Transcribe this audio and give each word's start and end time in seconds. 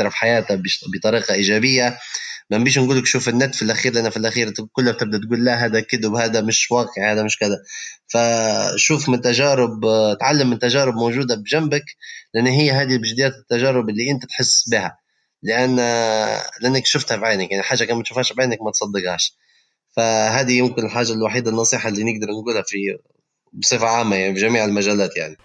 مؤثره 0.00 0.08
في 0.08 0.16
حياتها 0.16 0.62
بطريقة 0.94 1.34
إيجابية. 1.34 1.98
ما 2.50 2.58
نبيش 2.58 2.78
نقول 2.78 2.98
لك 2.98 3.06
شوف 3.06 3.28
النت 3.28 3.54
في 3.54 3.62
الأخير 3.62 3.92
لأن 3.92 4.10
في 4.10 4.16
الأخير 4.16 4.52
كلها 4.72 4.92
بتبدا 4.92 5.18
تقول 5.18 5.44
لا 5.44 5.64
هذا 5.64 5.80
كذب 5.80 6.14
هذا 6.14 6.40
مش 6.40 6.70
واقع 6.70 7.12
هذا 7.12 7.22
مش 7.22 7.38
كذا. 7.38 7.56
فشوف 8.08 9.08
من 9.08 9.20
تجارب 9.20 9.80
تعلم 10.20 10.50
من 10.50 10.58
تجارب 10.58 10.94
موجودة 10.94 11.34
بجنبك 11.34 11.84
لأن 12.34 12.46
هي 12.46 12.70
هذه 12.70 12.96
بجديات 12.96 13.32
التجارب 13.32 13.88
اللي 13.88 14.10
أنت 14.10 14.24
تحس 14.26 14.68
بها. 14.68 14.98
لأن 15.42 15.76
لأنك 16.60 16.86
شفتها 16.86 17.16
بعينك 17.16 17.50
يعني 17.50 17.62
حاجة 17.62 17.84
كان 17.84 17.96
ما 17.96 18.02
تشوفهاش 18.02 18.32
بعينك 18.32 18.62
ما 18.62 18.70
تصدقهاش. 18.70 19.36
فهذه 19.96 20.52
يمكن 20.52 20.84
الحاجة 20.84 21.12
الوحيدة 21.12 21.50
النصيحة 21.50 21.88
اللي 21.88 22.04
نقدر 22.04 22.32
نقولها 22.32 22.62
في 22.62 22.76
بصفة 23.52 23.86
عامة 23.86 24.16
يعني 24.16 24.34
في 24.34 24.40
جميع 24.40 24.64
المجالات 24.64 25.16
يعني. 25.16 25.36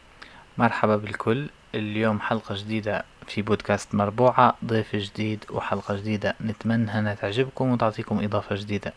مرحبا 0.57 0.95
بالكل. 0.95 1.49
اليوم 1.75 2.19
حلقة 2.19 2.55
جديدة 2.55 3.05
في 3.27 3.41
بودكاست 3.41 3.95
مربوعة 3.95 4.57
ضيف 4.65 4.95
جديد 4.95 5.45
وحلقة 5.49 5.95
جديدة. 5.95 6.35
نتمنى 6.41 6.99
أنها 6.99 7.15
تعجبكم 7.15 7.71
وتعطيكم 7.71 8.23
إضافة 8.23 8.55
جديدة. 8.55 8.93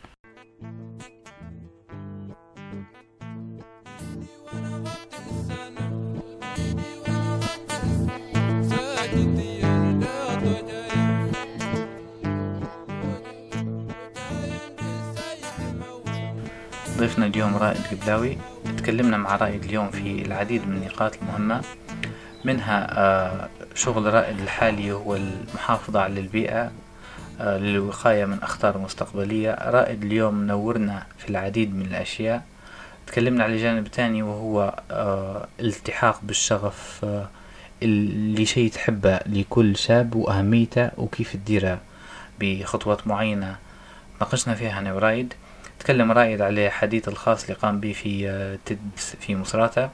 ضيفنا 16.99 17.27
اليوم 17.27 17.57
رائد 17.57 17.81
قبلاوي 17.87 18.37
تكلمنا 18.79 19.17
مع 19.17 19.37
رائد 19.37 19.65
اليوم 19.65 19.91
في 19.91 20.23
العديد 20.23 20.69
من 20.69 20.77
النقاط 20.77 21.15
المهمة. 21.23 21.63
منها 22.49 22.99
آه، 22.99 23.49
شغل 23.75 24.15
رائد 24.15 24.41
الحالي 24.41 24.93
هو 24.93 25.17
المحافظة 25.17 26.01
على 26.01 26.21
البيئة 26.21 26.71
آه، 27.41 27.59
للوقاية 27.59 28.25
من 28.25 28.39
أخطار 28.43 28.79
مستقبلية. 28.79 29.59
رائد 29.61 30.05
اليوم 30.05 30.47
نورنا 30.47 31.07
في 31.19 31.31
العديد 31.31 31.75
من 31.75 31.87
الأشياء. 31.87 32.43
تكلمنا 33.07 33.45
على 33.45 33.57
جانب 33.57 33.89
تاني 33.89 34.23
وهو 34.23 34.81
آه، 34.91 35.49
الالتحاق 35.61 36.21
بالشغف 36.23 37.07
اللي 37.83 38.47
شيء 38.47 38.71
تحبه 38.71 39.21
لكل 39.27 39.77
شاب 39.77 40.15
وأهميته 40.15 40.91
وكيف 40.97 41.33
تديره 41.33 41.79
بخطوات 42.41 43.07
معينة. 43.07 43.57
ناقشنا 44.21 44.55
فيها 44.55 44.79
أنا 44.79 44.95
ورايد 44.95 45.35
تكلم 45.81 46.13
رائد 46.13 46.41
على 46.41 46.71
حديث 46.71 47.09
الخاص 47.09 47.43
اللي 47.43 47.55
قام 47.55 47.81
به 47.81 47.93
في 47.93 48.59
تدس 48.67 49.17
في 49.21 49.37
مصراتة. 49.37 49.91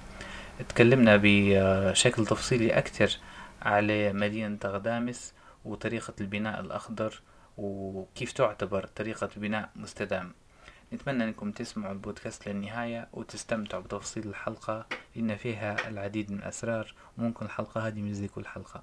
تكلمنا 0.69 1.21
بشكل 1.23 2.27
تفصيلي 2.27 2.79
أكثر 2.79 3.19
على 3.63 4.13
مدينة 4.13 4.59
غدامس 4.65 5.35
وطريقة 5.65 6.15
البناء 6.21 6.61
الأخضر 6.61 7.23
وكيف 7.57 8.33
تعتبر 8.33 8.87
طريقة 8.87 9.29
بناء 9.37 9.71
مستدام. 9.77 10.33
نتمنى 10.93 11.25
أنكم 11.25 11.51
تسمعوا 11.51 11.93
البودكاست 11.93 12.49
للنهاية 12.49 13.09
وتستمتعوا 13.13 13.83
بتفصيل 13.83 14.29
الحلقة 14.29 14.87
لأن 15.17 15.37
فيها 15.37 15.89
العديد 15.89 16.33
من 16.33 16.39
الأسرار 16.39 16.95
وممكن 17.19 17.47
الحلقة 17.47 17.87
هذه 17.87 18.03
مش 18.03 18.13
زي 18.13 18.29
كل 18.29 18.47
حلقة. 18.47 18.83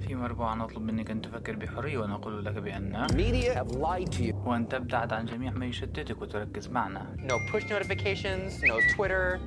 في 0.00 0.14
مربوعة 0.14 0.54
نطلب 0.54 0.82
منك 0.82 1.10
أن 1.10 1.22
تفكر 1.22 1.56
بحرية 1.56 1.98
ونقول 1.98 2.44
لك 2.44 2.52
بأن 2.54 3.06
وأن 4.46 4.68
تبتعد 4.68 5.12
عن 5.12 5.26
جميع 5.26 5.50
ما 5.50 5.66
يشتتك 5.66 6.22
وتركز 6.22 6.68
معنا. 6.68 7.16
No 7.18 7.52
push 7.52 7.64
notifications, 7.64 8.62
no 8.62 8.96
Twitter, 8.96 9.38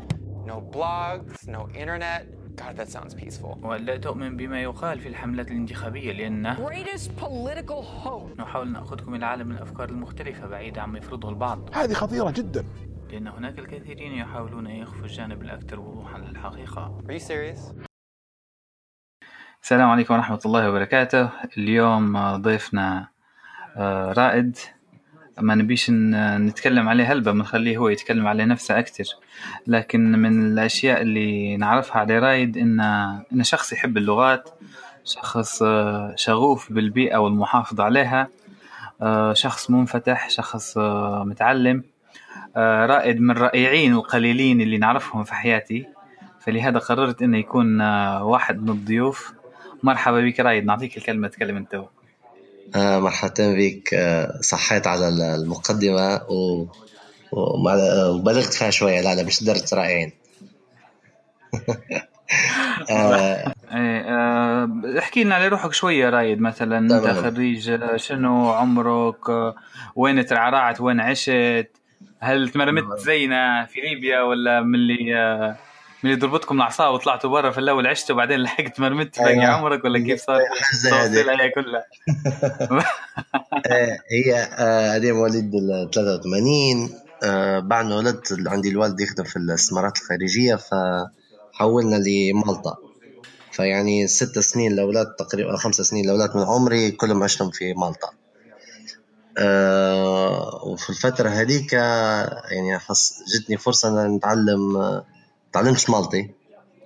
no 0.46 0.62
blogs, 0.76 1.48
no 1.48 1.68
internet. 1.76 2.26
God, 2.56 2.76
that 2.78 2.90
sounds 2.90 3.14
peaceful. 3.14 3.58
ولا 3.64 3.98
تؤمن 3.98 4.38
بما 4.38 4.62
يقال 4.62 5.00
في 5.00 5.08
الحملات 5.08 5.52
الانتخابية 5.52 6.12
لأن 6.14 6.56
Greatest 6.56 7.10
political 7.22 7.84
hoax. 8.04 8.40
نحاول 8.40 8.72
نأخذكم 8.72 9.16
إلى 9.16 9.26
عالم 9.26 9.52
الأفكار 9.52 9.90
المختلفة 9.90 10.48
بعيدة 10.48 10.82
عما 10.82 10.98
يفرضه 10.98 11.30
البعض 11.30 11.70
هذه 11.74 11.94
خطيرة 11.94 12.32
جدا 12.32 12.66
لأن 13.12 13.28
هناك 13.28 13.60
الكثيرين 13.60 14.12
يحاولون 14.14 14.68
أن 14.68 14.76
يخفوا 14.76 15.06
الجانب 15.06 15.42
الأكثر 15.42 15.80
وضوحا 15.80 16.18
للحقيقة 16.20 16.98
Are 17.08 17.12
you 17.14 17.20
serious? 17.28 17.74
السلام 19.64 19.90
عليكم 19.90 20.14
ورحمة 20.14 20.40
الله 20.46 20.70
وبركاته 20.70 21.30
اليوم 21.58 22.36
ضيفنا 22.36 23.08
آه، 23.78 24.14
رائد 24.14 24.58
ما 25.42 25.56
نبيش 25.56 25.90
نتكلم 25.90 26.90
عليه 26.90 27.12
هلبة 27.12 27.32
بنخليه 27.32 27.78
هو 27.78 27.90
يتكلم 27.90 28.28
على 28.28 28.46
نفسه 28.46 28.80
أكتر. 28.80 29.04
لكن 29.68 30.12
من 30.12 30.52
الأشياء 30.52 31.02
اللي 31.02 31.58
نعرفها 31.58 31.98
على 31.98 32.20
رايد 32.20 32.58
إنه 32.58 33.22
إنه 33.34 33.44
شخص 33.44 33.74
يحب 33.74 33.98
اللغات 33.98 34.50
شخص 35.06 35.64
آه، 35.64 36.14
شغوف 36.16 36.74
بالبيئة 36.74 37.18
والمحافظة 37.18 37.84
عليها 37.84 38.28
آه، 39.02 39.34
شخص 39.34 39.70
منفتح 39.70 40.30
شخص 40.30 40.78
آه، 40.78 41.24
متعلم 41.24 41.84
رائد 42.58 43.22
من 43.22 43.32
الرائعين 43.32 43.94
القليلين 43.94 44.62
اللي 44.62 44.78
نعرفهم 44.78 45.24
في 45.24 45.34
حياتي. 45.34 45.86
فلهذا 46.40 46.80
قررت 46.80 47.22
إنه 47.22 47.38
يكون 47.38 47.82
واحد 48.22 48.62
من 48.64 48.70
الضيوف. 48.70 49.34
مرحبا 49.84 50.22
بك 50.22 50.40
رايد 50.40 50.66
نعطيك 50.66 50.98
الكلمة 50.98 51.28
تكلم 51.28 51.58
أنت. 51.58 51.84
آه 52.76 53.00
مرحبا 53.00 53.54
بك. 53.54 53.94
آه 53.94 54.42
صحيت 54.42 54.88
على 54.88 55.08
المقدمة 55.36 56.16
و... 56.16 56.66
وبلغت 57.32 58.54
فيها 58.54 58.70
شوية. 58.70 59.02
لا 59.02 59.16
لا 59.16 59.24
مش 59.24 59.44
درجه 59.44 59.76
رائعين 59.76 60.12
آه 62.90 63.54
احكي 65.00 65.24
لنا 65.24 65.36
على 65.36 65.48
روحك 65.48 65.74
شوية 65.74 66.10
رايد 66.10 66.42
مثلا 66.42 66.78
أنت. 66.78 67.08
خريج 67.08 67.70
آه، 67.70 67.98
شنو 67.98 68.52
عمرك؟ 68.52 69.30
آه، 69.30 69.56
وين 69.96 70.26
ترعرعت؟ 70.26 70.82
وين 70.82 71.00
عشت؟ 71.00 71.68
هل 72.20 72.50
تمرمت 72.50 73.00
زينا 73.00 73.66
في 73.66 73.82
ليبيا 73.82 74.22
ولا 74.22 74.62
من 74.62 74.76
اللي 74.76 75.16
آه، 75.18 75.56
من 76.04 76.20
ضربتكم 76.20 76.56
العصا 76.56 76.88
وطلعتوا 76.88 77.30
برا 77.30 77.52
في 77.52 77.58
الأول 77.58 77.88
عشت 77.88 78.12
وبعدين 78.12 78.40
لحقت 78.40 78.80
مرمت؟ 78.80 79.20
باقي 79.20 79.30
أيوة. 79.30 79.46
عمرك 79.46 79.84
ولا 79.84 80.00
كيف 80.00 80.22
صار؟ 80.22 80.36
هذه. 80.36 80.90
تفاصيلها 80.90 81.44
هي 81.44 81.50
كلها. 81.50 81.84
آه، 83.72 83.98
هي 84.12 84.36
آه، 84.36 84.98
أنا 84.98 85.14
مواليد 85.14 85.56
ال 85.56 85.90
83 85.94 86.90
آه، 87.24 87.60
بعد 87.60 87.86
ما 87.86 87.96
ولدت 87.96 88.38
عندي 88.48 88.70
الوالد 88.70 89.00
يخدم 89.00 89.24
في 89.24 89.36
الاستثمارات 89.36 89.98
الخارجية 89.98 90.56
فحولنا 90.56 91.96
لمالطا. 91.96 92.78
فيعني 93.52 94.08
ست 94.08 94.40
سنين 94.40 94.72
الأولاد 94.72 95.08
تقريبا 95.20 95.58
خمس 95.58 95.76
سنين 95.76 96.06
الأولاد 96.06 96.38
من 96.38 96.44
عمري 96.44 96.92
كلهم 96.92 97.24
عشتهم 97.24 97.52
في 97.52 97.74
مالطا. 97.74 98.10
آه، 99.38 100.66
وفي 100.66 100.90
الفترة 100.90 101.30
هذيك 101.30 101.74
آه، 101.74 102.44
يعني 102.52 102.80
جتني 103.36 103.58
فرصة 103.58 104.06
أن 104.06 104.16
نتعلم 104.16 104.78
آه، 105.52 105.54
تعلمت 105.54 105.90
مالطي 105.90 106.30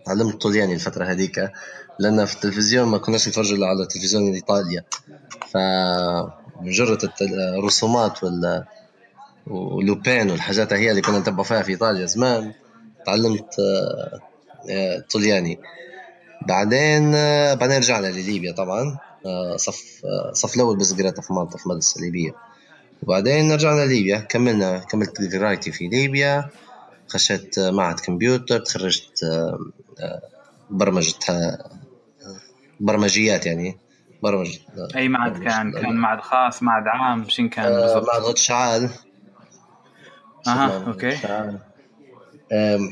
تعلمت 0.06 0.42
طلياني 0.42 0.74
الفترة 0.74 1.06
هذيك 1.06 1.52
لأن 2.00 2.26
في 2.26 2.36
التلفزيون 2.36 2.88
ما 2.88 2.98
كناش 2.98 3.28
نتفرج 3.28 3.54
إلا 3.54 3.68
على 3.68 3.86
تلفزيون 3.86 4.34
إيطاليا 4.34 4.84
فمجرد 5.52 7.10
الرسومات 7.58 8.24
وال 8.24 8.66
ولوبين 9.48 10.32
والحاجات 10.32 10.74
هي 10.74 10.90
اللي 10.92 11.02
كنا 11.02 11.20
نتبع 11.20 11.44
فيها 11.44 11.62
في 11.62 11.72
إيطاليا 11.72 12.06
زمان 12.06 12.54
تعلمت 13.06 13.56
آه، 14.70 15.00
طلياني 15.14 15.60
بعدين 16.42 17.16
آه، 17.16 17.54
بعدين 17.54 17.78
رجعنا 17.78 18.08
لليبيا 18.08 18.52
طبعا 18.52 18.98
آه، 19.26 19.58
صف 19.58 20.06
صف 20.34 20.56
الأول 20.56 20.78
بس 20.78 20.94
قريتها 20.94 21.22
في 21.22 21.34
مالطا 21.34 21.58
في 21.58 21.70
مدرسة 21.70 22.02
ليبية. 22.02 22.36
وبعدين 23.04 23.52
رجعنا 23.52 23.86
ليبيا 23.86 24.18
كملنا 24.18 24.78
كملت 24.78 25.36
قرايتي 25.36 25.72
في 25.72 25.88
ليبيا. 25.88 26.50
خشيت 27.08 27.58
آه، 27.58 27.72
معهد 27.72 28.00
كمبيوتر 28.00 28.60
تخرجت 28.60 29.24
آه، 29.24 29.60
آه، 30.00 30.22
برمجة 30.70 31.16
آه، 31.30 31.70
برمجيات 32.80 33.46
يعني 33.46 33.78
برمجة 34.24 34.60
أي 34.96 35.08
معهد 35.08 35.44
كان؟ 35.44 35.72
كان 35.72 35.96
معهد 35.96 36.22
خاص 36.22 36.64
معهد 36.64 36.88
عام 36.88 37.30
شن 37.30 37.50
كان 37.50 37.66
آه، 37.66 37.82
بالضبط؟ 37.82 38.08
معهد 38.08 38.22
غد 38.22 38.38
شعال. 38.38 38.90
أها 40.48 40.88
أوكي. 40.88 41.18
شعال. 41.18 41.60
آم، 42.52 42.92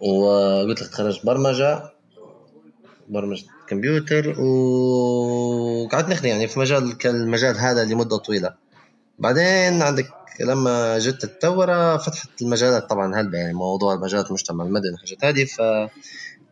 وقلت 0.00 0.82
لك 0.82 0.88
تخرجت 0.88 1.26
برمجة 1.26 1.82
برمجة 3.08 3.44
كمبيوتر 3.68 4.40
وقعدت 4.40 6.08
نخدم 6.08 6.28
يعني 6.28 6.48
في 6.48 6.60
مجال 6.60 6.98
كالمجال 6.98 7.56
هذا 7.58 7.84
لمدة 7.84 8.16
طويلة. 8.16 8.54
بعدين 9.18 9.82
عندك 9.82 10.10
لما 10.40 10.98
جت 10.98 11.24
الثورة 11.24 11.96
فتحت 11.96 12.42
المجالات 12.42 12.90
طبعا 12.90 13.20
هلبة 13.20 13.38
يعني 13.38 13.52
موضوع 13.52 13.96
مجالات 13.96 14.26
المجتمع 14.26 14.64
المدني 14.64 14.90
والحاجات 14.90 15.24
هذه 15.24 15.44
ف 15.44 15.60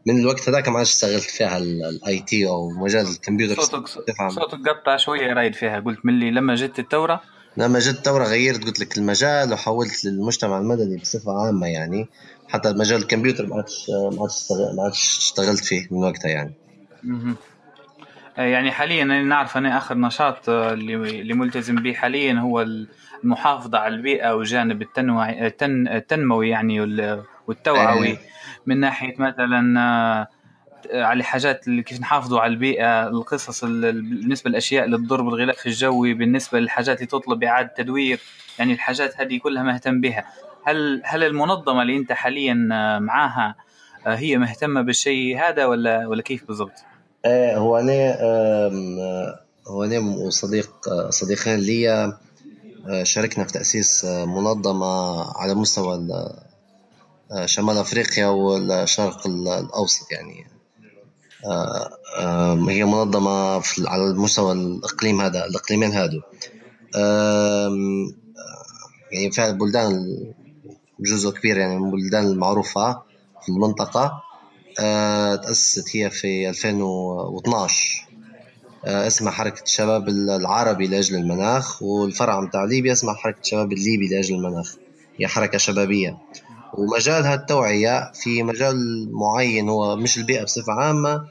من 0.06 0.20
الوقت 0.20 0.48
هذاك 0.48 0.68
ما 0.68 0.78
عادش 0.78 0.90
اشتغلت 0.90 1.22
فيها 1.22 1.58
ال 1.58 2.18
IT 2.20 2.46
أو 2.46 2.70
مجال 2.70 3.06
الكمبيوتر. 3.06 3.62
صوتك 3.62 3.86
صوتك 4.30 4.68
قطع 4.68 4.96
شوية 4.96 5.32
رايد 5.32 5.54
فيها 5.54 5.80
قلت 5.80 5.98
من 6.04 6.14
اللي 6.14 6.30
لما 6.30 6.54
جت 6.54 6.78
الثورة؟ 6.78 7.22
لما 7.56 7.78
جت 7.78 7.96
الثورة 7.96 8.24
غيرت 8.24 8.64
قلت 8.64 8.80
لك 8.80 8.98
المجال 8.98 9.52
وحولت 9.52 10.04
للمجتمع 10.04 10.58
المدني 10.58 10.96
بصفة 10.96 11.32
عامة 11.32 11.66
يعني. 11.66 12.08
حتى 12.48 12.72
مجال 12.72 13.02
الكمبيوتر 13.02 13.46
ما 13.46 13.56
عادش 13.56 13.90
ما 14.76 14.82
عادش 14.84 15.18
اشتغلت 15.18 15.64
فيه 15.64 15.88
من 15.90 16.04
وقتها 16.04 16.28
يعني. 16.28 16.54
يعني 18.36 18.70
حاليا 18.70 19.02
أنا 19.02 19.22
نعرف 19.22 19.56
أنا 19.56 19.76
آخر 19.76 19.98
نشاط 19.98 20.48
اللي 20.48 21.34
ملتزم 21.34 21.74
به 21.74 21.92
حاليا 21.92 22.34
هو 22.34 22.66
المحافظة 23.24 23.78
على 23.78 23.94
البيئة 23.94 24.34
والجانب 24.34 24.88
التنموي 25.68 26.48
يعني 26.48 26.80
والتوعوي 27.46 28.06
إيه. 28.06 28.18
من 28.66 28.80
ناحية 28.80 29.14
مثلا 29.18 30.28
على 30.92 31.24
حاجات 31.24 31.68
اللي 31.68 31.82
كيف 31.82 32.00
نحافظوا 32.00 32.40
على 32.40 32.52
البيئة 32.52 33.08
القصص 33.08 33.64
بالنسبة 33.64 34.50
للاشياء 34.50 34.84
اللي 34.84 34.96
تضر 34.96 35.22
بالغلاف 35.22 35.66
الجوي 35.66 36.14
بالنسبة 36.14 36.60
للحاجات 36.60 36.96
اللي 36.96 37.06
تطلب 37.06 37.44
إعادة 37.44 37.72
تدوير 37.76 38.20
يعني 38.58 38.72
الحاجات 38.72 39.20
هذه 39.20 39.38
كلها 39.38 39.62
مهتم 39.62 40.00
بها 40.00 40.24
هل 40.64 41.02
هل 41.04 41.24
المنظمة 41.24 41.82
اللي 41.82 41.96
أنت 41.96 42.12
حاليا 42.12 42.54
معاها 43.02 43.54
هي 44.06 44.38
مهتمة 44.38 44.82
بالشيء 44.82 45.38
هذا 45.38 45.66
ولا 45.66 46.06
ولا 46.06 46.22
كيف 46.22 46.46
بالضبط؟ 46.46 46.91
إيه 47.26 47.56
هو 47.58 47.76
أنا 47.78 48.16
هو 49.68 49.84
أنا 49.84 49.98
وصديق 49.98 50.70
صديقين 51.10 51.58
لي 51.58 52.12
شاركنا 53.02 53.44
في 53.44 53.52
تأسيس 53.52 54.04
منظمة 54.04 55.22
على 55.38 55.54
مستوى 55.54 56.08
شمال 57.44 57.78
أفريقيا 57.78 58.26
والشرق 58.26 59.26
الأوسط 59.26 60.06
يعني. 60.12 60.46
هي 62.70 62.84
منظمة 62.84 63.58
في 63.60 63.88
على 63.88 64.04
المستوى 64.04 64.52
الإقليم 64.52 65.20
هذا 65.20 65.44
الإقليمين 65.44 65.92
هادو. 65.92 66.20
يعني 69.12 69.30
فعلا 69.32 69.58
بلدان 69.58 70.16
جزء 71.00 71.30
كبير 71.30 71.56
يعني 71.56 71.78
من 71.78 71.94
البلدان 71.94 72.24
المعروفة 72.26 73.02
في 73.42 73.48
المنطقة. 73.48 74.22
تأسست 74.76 75.96
هي 75.96 76.10
في 76.10 76.48
2012 76.48 78.08
اسمها 78.84 79.32
حركة 79.32 79.62
الشباب 79.62 80.08
العربي 80.08 80.86
لأجل 80.86 81.16
المناخ 81.16 81.82
والفرع 81.82 82.40
متاع 82.40 82.64
ليبيا 82.64 82.92
اسمها 82.92 83.14
حركة 83.14 83.40
الشباب 83.40 83.72
الليبي 83.72 84.08
لأجل 84.08 84.34
المناخ. 84.34 84.74
هي 85.16 85.26
حركة 85.28 85.58
شبابية. 85.58 86.18
ومجالها 86.74 87.34
التوعية 87.34 88.12
في 88.14 88.42
مجال 88.42 89.08
معين 89.12 89.68
هو 89.68 89.96
مش 89.96 90.18
البيئة 90.18 90.44
بصفة 90.44 90.72
عامة 90.72 91.24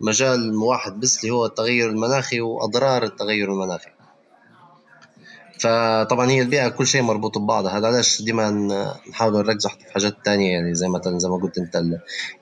مجال 0.00 0.54
واحد 0.56 1.00
بس 1.00 1.20
اللي 1.20 1.34
هو 1.34 1.46
التغير 1.46 1.90
المناخي 1.90 2.40
وأضرار 2.40 3.04
التغير 3.04 3.52
المناخي. 3.52 3.90
فطبعا 5.58 6.30
هي 6.30 6.42
البيئة 6.42 6.68
كل 6.68 6.86
شيء 6.86 7.02
مربوط 7.02 7.38
ببعض. 7.38 7.66
هذا 7.66 7.86
علاش 7.86 8.22
ديما 8.22 8.50
نحاول 9.10 9.32
نركز 9.32 9.66
في 9.66 9.92
حاجات 9.94 10.16
تانية 10.24 10.52
يعني 10.52 10.74
زي 10.74 10.88
مثلا 10.88 11.18
زي 11.18 11.28
ما 11.28 11.36
قلت 11.36 11.58
أنت 11.58 11.82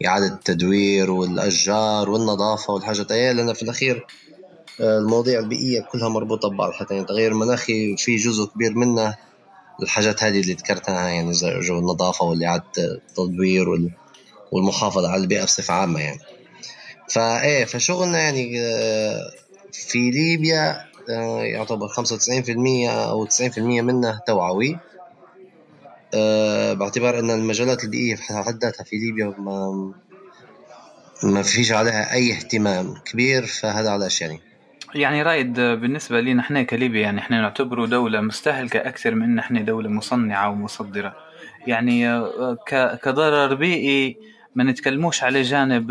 إعادة 0.07 0.27
التدوير 0.27 1.11
والأشجار 1.11 2.11
والنظافة 2.11 2.73
والحاجات 2.73 3.13
هي 3.13 3.33
لأن 3.33 3.53
في 3.53 3.63
الأخير 3.63 4.07
المواضيع 4.81 5.39
البيئية 5.39 5.81
كلها 5.81 6.09
مربوطة 6.09 6.49
ببعض. 6.49 6.73
حتى 6.73 6.95
يعني 6.95 7.03
التغير 7.03 7.33
المناخي 7.33 7.97
في 7.97 8.17
جزء 8.17 8.45
كبير 8.45 8.75
منه 8.75 9.17
الحاجات 9.83 10.25
هذه 10.25 10.41
اللي 10.41 10.53
ذكرتها 10.53 11.09
يعني 11.09 11.33
زي 11.33 11.61
جو 11.61 11.79
النظافة 11.79 12.25
والإعادة 12.25 12.65
التدوير 12.79 13.91
والمحافظة 14.53 15.09
على 15.09 15.23
البيئة 15.23 15.45
بصفة 15.45 15.75
عامة 15.75 16.01
يعني. 16.01 16.21
فايه 17.11 17.65
فشغلنا 17.65 18.19
يعني 18.19 18.61
آه، 18.61 19.31
في 19.73 20.11
ليبيا 20.11 20.71
آه، 20.71 20.96
يعتبر 21.09 21.89
95% 21.89 22.91
أو 22.91 23.27
90% 23.27 23.59
منه 23.59 24.21
توعوي. 24.27 24.79
آه، 26.15 26.73
باعتبار 26.73 27.19
أن 27.19 27.31
المجالات 27.31 27.85
البيئيه 27.85 28.15
في 28.15 28.23
حد 28.47 28.65
ذاتها 28.65 28.85
في 28.85 28.97
ليبيا 28.97 29.35
ما 29.39 29.93
ما 31.23 31.43
فيش 31.43 31.73
عليها 31.73 32.13
أي 32.13 32.33
اهتمام 32.33 32.95
كبير 33.05 33.47
فهذا 33.47 33.91
علاش 33.91 34.21
يعني 34.21 34.41
يعني 34.95 35.23
رايد 35.23 35.55
بالنسبة 35.61 36.21
لنا 36.21 36.41
إحنا 36.43 36.63
كليبيا 36.63 37.01
يعني 37.01 37.19
إحنا 37.19 37.41
نعتبره 37.41 37.87
دولة 37.87 38.21
مستهلكة 38.21 38.79
أكثر 38.79 39.15
من 39.15 39.23
أن 39.23 39.39
إحنا 39.39 39.61
دولة 39.61 39.89
مصنعة 39.89 40.51
ومصدرة. 40.51 41.17
يعني 41.67 42.21
كضرر 43.03 43.55
بيئي 43.55 44.17
ما 44.55 44.65
نتكلموش 44.65 45.23
على 45.23 45.43
جانب 45.43 45.87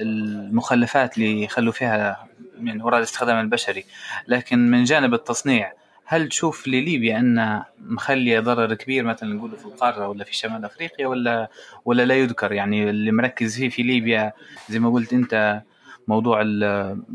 المخلفات 0.00 1.16
اللي 1.16 1.42
يخلوا 1.42 1.72
فيها 1.72 2.26
من 2.64 2.82
وراء 2.82 2.98
الاستخدام 2.98 3.40
البشري. 3.40 3.84
لكن 4.28 4.70
من 4.70 4.84
جانب 4.84 5.14
التصنيع 5.14 5.72
هل 6.06 6.28
تشوف 6.28 6.68
لليبيا 6.68 7.18
أن 7.18 7.62
مخليه 7.78 8.40
ضرر 8.40 8.74
كبير 8.74 9.04
مثلا 9.04 9.34
نقول 9.34 9.56
في 9.56 9.64
القارة 9.64 10.08
ولا 10.08 10.24
في 10.24 10.36
شمال 10.36 10.64
أفريقيا 10.64 11.06
ولا 11.06 11.50
ولا 11.84 12.04
لا 12.04 12.14
يذكر؟ 12.14 12.52
يعني 12.52 12.90
اللي 12.90 13.12
مركز 13.12 13.56
فيه 13.56 13.68
في 13.68 13.82
ليبيا 13.82 14.32
زي 14.70 14.78
ما 14.78 14.90
قلت 14.90 15.12
أنت 15.12 15.62
موضوع 16.08 16.42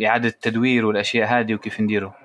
إعادة 0.05 0.27
التدوير 0.27 0.85
والأشياء 0.85 1.27
هذه 1.27 1.53
وكيف 1.53 1.79
نديره؟ 1.81 2.15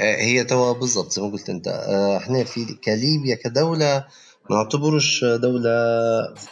آه، 0.00 0.16
هي 0.16 0.44
توا 0.44 0.72
بالضبط 0.72 1.10
زي 1.10 1.22
ما 1.22 1.28
قلت 1.28 1.50
أنت. 1.50 1.68
آه، 1.68 2.16
إحنا 2.16 2.44
في 2.44 2.74
كليبيا 2.84 3.36
كدولة 3.44 4.04
ما 4.50 4.56
نعتبروش 4.56 5.24
دولة 5.24 5.70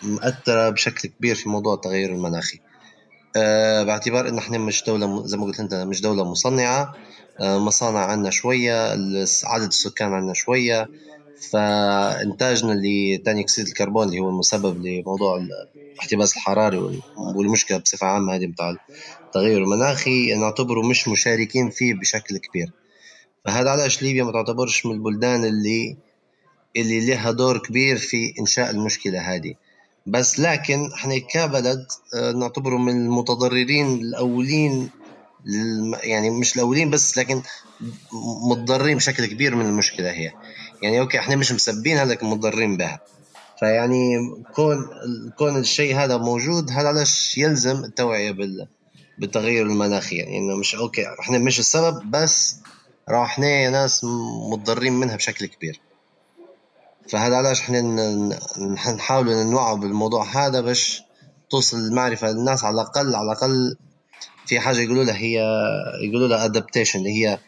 مؤثرة 0.03 0.71
بشكل 0.71 1.09
كبير 1.09 1.35
في 1.35 1.49
موضوع 1.49 1.75
التغير 1.75 2.11
المناخي. 2.13 2.61
باعتبار 3.85 4.29
إن 4.29 4.39
إحنا 4.39 4.59
مش 4.59 4.85
دولة 4.85 5.27
زي 5.27 5.37
ما 5.37 5.45
قلت 5.45 5.61
أنت 5.61 5.75
مش 5.75 6.01
دولة 6.01 6.25
مصنعة. 6.31 6.95
أه 7.41 7.59
مصانع 7.59 7.99
عندنا 8.05 8.31
شوية 8.31 8.91
عدد 9.45 9.67
السكان 9.67 10.13
عندنا 10.13 10.35
شوية. 10.35 10.89
فإنتاجنا 11.51 12.73
لثاني 12.73 13.41
أكسيد 13.41 13.67
الكربون 13.67 14.07
اللي 14.09 14.19
هو 14.21 14.29
المسبب 14.29 14.87
لموضوع 14.87 15.47
الاحتباس 15.95 16.37
الحراري 16.37 17.01
والمشكلة 17.37 17.79
بصفة 17.79 18.07
عامة 18.07 18.35
هذه 18.35 18.47
بتاع 18.47 18.77
التغير 19.27 19.63
المناخي 19.63 20.35
نعتبره 20.35 20.83
مش 20.89 21.09
مشاركين 21.09 21.71
فيه 21.71 21.95
بشكل 21.95 22.39
كبير. 22.39 22.71
فهذا 23.45 23.71
علاش 23.71 24.03
ليبيا 24.03 24.25
ما 24.25 24.33
تعتبرش 24.33 24.87
من 24.87 24.93
البلدان 24.93 25.45
اللي 25.45 25.97
اللي 26.77 27.07
لها 27.07 27.31
دور 27.31 27.59
كبير 27.59 27.97
في 27.97 28.35
إنشاء 28.41 28.71
المشكلة 28.71 29.21
هذه. 29.21 29.55
بس 30.07 30.41
لكن 30.41 30.93
إحنا 30.93 31.19
كبلد 31.19 31.87
آه، 32.15 32.33
نعتبره 32.33 32.77
من 32.77 32.93
المتضررين 32.93 34.01
الأولين 34.01 34.91
يعني 36.03 36.31
مش 36.31 36.57
الأولين 36.57 36.91
بس 36.91 37.19
لكن 37.19 37.43
متضررين 38.51 38.97
بشكل 38.97 39.27
كبير 39.27 39.57
من 39.57 39.67
المشكلة 39.67 40.11
هي. 40.11 40.33
يعني 40.83 41.01
أوكي 41.01 41.19
إحنا 41.19 41.37
مش 41.37 41.53
مسبينها 41.53 42.05
لكن 42.05 42.27
متضررين 42.27 42.77
بها. 42.77 43.01
فيعني 43.59 44.17
كون 44.55 44.87
كون 45.39 45.57
الشيء 45.57 45.97
هذا 45.97 46.17
موجود 46.17 46.71
هذا 46.71 46.89
علاش 46.89 47.39
يلزم 47.39 47.85
التوعية 47.85 48.31
بال 48.31 48.69
بالتغير 49.19 49.67
المناخي. 49.67 50.17
يعني 50.17 50.39
إنه 50.39 50.57
مش 50.57 50.75
أوكي 50.75 51.07
إحنا 51.21 51.39
مش 51.39 51.59
السبب 51.59 52.11
بس 52.11 52.57
راح 53.09 53.31
إحنا 53.31 53.71
ناس 53.71 54.05
متضررين 54.51 54.93
منها 54.93 55.17
بشكل 55.17 55.47
كبير. 55.47 55.81
فهذا 57.13 57.37
علاش 57.37 57.61
إحنا 57.61 57.81
نحاول 58.95 59.47
نوعوا 59.47 59.77
بالموضوع 59.77 60.25
هذا 60.25 60.61
باش 60.61 61.03
توصل 61.51 61.77
المعرفة 61.77 62.31
للناس 62.31 62.65
على 62.65 62.75
الأقل 62.75 63.15
على 63.15 63.25
الأقل 63.25 63.77
في 64.47 64.61
حاجة 64.61 64.81
يقولوا 64.81 65.05
لها 65.05 65.17
هي 65.17 65.43
يقولوا 66.05 66.29
لها 66.29 66.49
adaptation 66.49 66.97
اللي 66.97 67.11
هي 67.11 67.39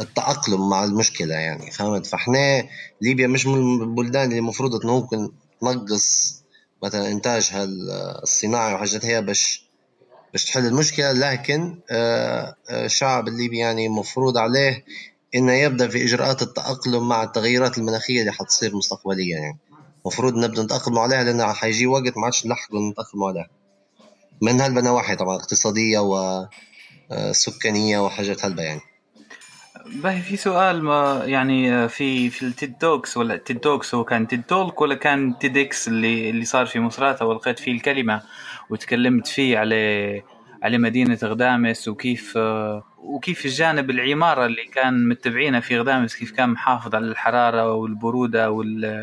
التأقلم 0.00 0.68
مع 0.68 0.84
المشكلة 0.84 1.34
يعني 1.34 1.70
فهمت؟ 1.70 2.06
فاحنا 2.06 2.64
ليبيا 3.00 3.26
مش 3.26 3.46
من 3.46 3.82
البلدان 3.82 4.24
اللي 4.24 4.38
المفروض 4.38 4.86
ممكن 4.86 5.32
تنقص 5.60 6.36
مثلا 6.82 7.08
انتاجها 7.08 7.64
الصناعي 8.22 8.74
وحاجات 8.74 9.04
هي 9.04 9.22
باش 9.22 9.64
باش 10.32 10.44
تحل 10.44 10.66
المشكلة 10.66 11.12
لكن 11.12 11.78
آه، 11.90 12.56
آه، 12.70 12.84
الشعب 12.84 13.28
الليبي 13.28 13.58
يعني 13.58 13.88
مفروض 13.88 14.38
عليه 14.38 14.84
إنه 15.34 15.52
يبدأ 15.52 15.88
في 15.88 16.04
إجراءات 16.04 16.42
التأقلم 16.42 17.08
مع 17.08 17.22
التغيرات 17.22 17.78
المناخية 17.78 18.20
اللي 18.20 18.32
حتصير 18.32 18.76
مستقبليا 18.76 19.38
يعني. 19.38 19.58
المفروض 20.02 20.36
نبدأ 20.36 20.62
نتأقلم 20.62 20.98
عليها 20.98 21.24
لأن 21.24 21.52
حيجي 21.52 21.86
وقت 21.86 22.16
ما 22.18 22.24
عادش 22.24 22.46
نلحقوا 22.46 22.90
نتأقلم 22.90 23.24
عليها. 23.24 23.48
من 24.42 24.60
هالبنواحي 24.60 25.16
طبعا 25.16 25.36
اقتصادية 25.36 25.98
وسكانيه 27.10 27.98
آه، 27.98 28.02
وحاجات 28.02 28.44
هلبة 28.44 28.62
يعني. 28.62 28.80
باهي 29.86 30.22
في 30.22 30.36
سؤال 30.36 30.82
ما 30.84 31.22
يعني 31.24 31.88
في 31.88 32.30
في 32.30 32.42
ال 32.42 32.78
TEDx 32.78 33.16
ولا 33.16 33.34
ال 33.34 33.60
TEDx 33.60 33.94
هو 33.94 34.04
كان 34.04 34.26
TED 34.26 34.42
Talk 34.42 34.80
ولا 34.80 34.94
كان 34.94 35.38
TEDx 35.38 35.88
اللي 35.88 36.30
اللي 36.30 36.44
صار 36.44 36.66
في 36.66 36.80
مصراتة 36.80 37.24
ولقيت 37.24 37.58
فيه 37.58 37.72
الكلمة 37.72 38.22
وتكلمت 38.70 39.26
فيه 39.26 39.58
على 39.58 40.22
على 40.62 40.78
مدينة 40.78 41.18
غدامس 41.22 41.88
وكيف 41.88 42.38
وكيف 43.04 43.46
الجانب 43.46 43.90
العمارة 43.90 44.46
اللي 44.46 44.64
كان 44.64 45.08
متبعينها 45.08 45.60
في 45.60 45.78
غدامس 45.78 46.16
كيف 46.16 46.32
كان 46.32 46.48
محافظ 46.48 46.94
على 46.94 47.06
الحرارة 47.06 47.72
والبرودة 47.72 48.50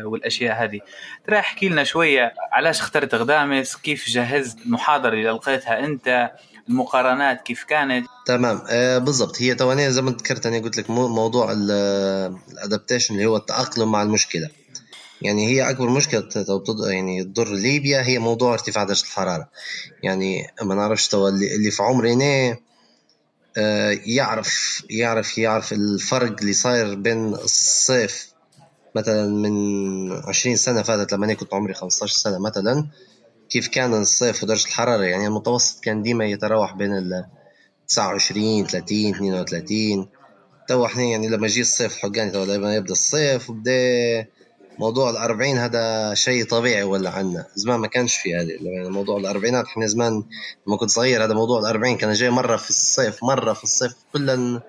والأشياء 0.04 0.64
هذه. 0.64 0.80
ترى 1.26 1.38
احكي 1.38 1.68
لنا 1.68 1.84
شوية 1.84 2.34
علاش 2.52 2.80
اخترت 2.80 3.14
غدامس 3.14 3.76
كيف 3.76 4.08
جهزت 4.08 4.58
المحاضرة 4.66 5.10
اللي 5.10 5.30
لقيتها 5.30 5.84
أنت 5.84 6.30
المقارنات 6.68 7.42
كيف 7.42 7.64
كانت؟ 7.64 8.06
تمام. 8.26 8.62
آه 8.68 8.98
بالضبط. 8.98 9.42
هي 9.42 9.54
توانية 9.54 9.88
زي 9.88 10.02
ما 10.02 10.10
ذكرت 10.10 10.46
أنا 10.46 10.58
قلت 10.58 10.78
لك 10.78 10.90
موضوع 10.90 11.52
الادابتيشن 11.52 13.14
اللي 13.14 13.26
هو 13.26 13.36
التأقلم 13.36 13.92
مع 13.92 14.02
المشكلة. 14.02 14.48
يعني 15.22 15.46
هي 15.46 15.70
أكبر 15.70 15.90
مشكلة 15.90 16.28
يعني 16.90 17.24
تضر 17.24 17.48
ليبيا 17.54 18.02
هي 18.02 18.18
موضوع 18.18 18.52
ارتفاع 18.52 18.84
درجة 18.84 19.02
الحرارة. 19.02 19.48
يعني 20.02 20.46
ما 20.62 20.74
نعرفش 20.74 21.14
اللي 21.14 21.70
في 21.70 21.82
عمرنا 21.82 22.56
يعرف 24.06 24.82
يعرف 24.90 25.38
يعرف 25.38 25.72
الفرق 25.72 26.40
اللي 26.40 26.52
صاير 26.52 26.94
بين 26.94 27.34
الصيف 27.34 28.32
مثلا 28.94 29.26
من 29.26 30.12
عشرين 30.12 30.56
سنة 30.56 30.82
فاتت 30.82 31.12
لما 31.12 31.26
أنا 31.26 31.34
كنت 31.34 31.54
عمري 31.54 31.74
15 31.74 32.16
سنة 32.16 32.38
مثلا 32.38 32.86
كيف 33.50 33.68
كان 33.68 33.94
الصيف 33.94 34.42
ودرجة 34.42 34.66
الحرارة؟ 34.66 35.02
يعني 35.02 35.26
المتوسط 35.26 35.80
كان 35.84 36.02
ديما 36.02 36.24
يتراوح 36.24 36.74
بين 36.74 36.92
ال 36.92 37.24
29 37.88 38.66
30 38.66 39.10
32 39.14 40.08
تو 40.68 40.86
إحنا 40.86 41.02
يعني 41.02 41.28
لما 41.28 41.46
يجي 41.46 41.60
الصيف 41.60 41.96
حقاني 41.96 42.30
تو 42.30 42.44
لما 42.44 42.74
يبدأ 42.74 42.92
الصيف 42.92 43.50
وبدأ 43.50 44.26
موضوع 44.78 45.10
الأربعين 45.10 45.58
هذا 45.58 46.14
شيء 46.14 46.44
طبيعي 46.44 46.82
ولا 46.82 47.10
عنا؟ 47.10 47.46
زمان 47.54 47.80
ما 47.80 47.86
كانش 47.86 48.16
في 48.16 48.36
هذه. 48.36 48.58
يعني 48.60 48.88
موضوع 48.88 49.16
الأربعينات 49.16 49.64
إحنا 49.64 49.86
زمان 49.86 50.22
لما 50.66 50.76
كنت 50.76 50.90
صغير 50.90 51.24
هذا 51.24 51.34
موضوع 51.34 51.60
الأربعين 51.60 51.96
كان 51.96 52.12
جاي 52.12 52.30
مرة 52.30 52.56
في 52.56 52.70
الصيف 52.70 53.24
مرة 53.24 53.52
في 53.52 53.64
الصيف 53.64 53.92
كلنا 54.12 54.62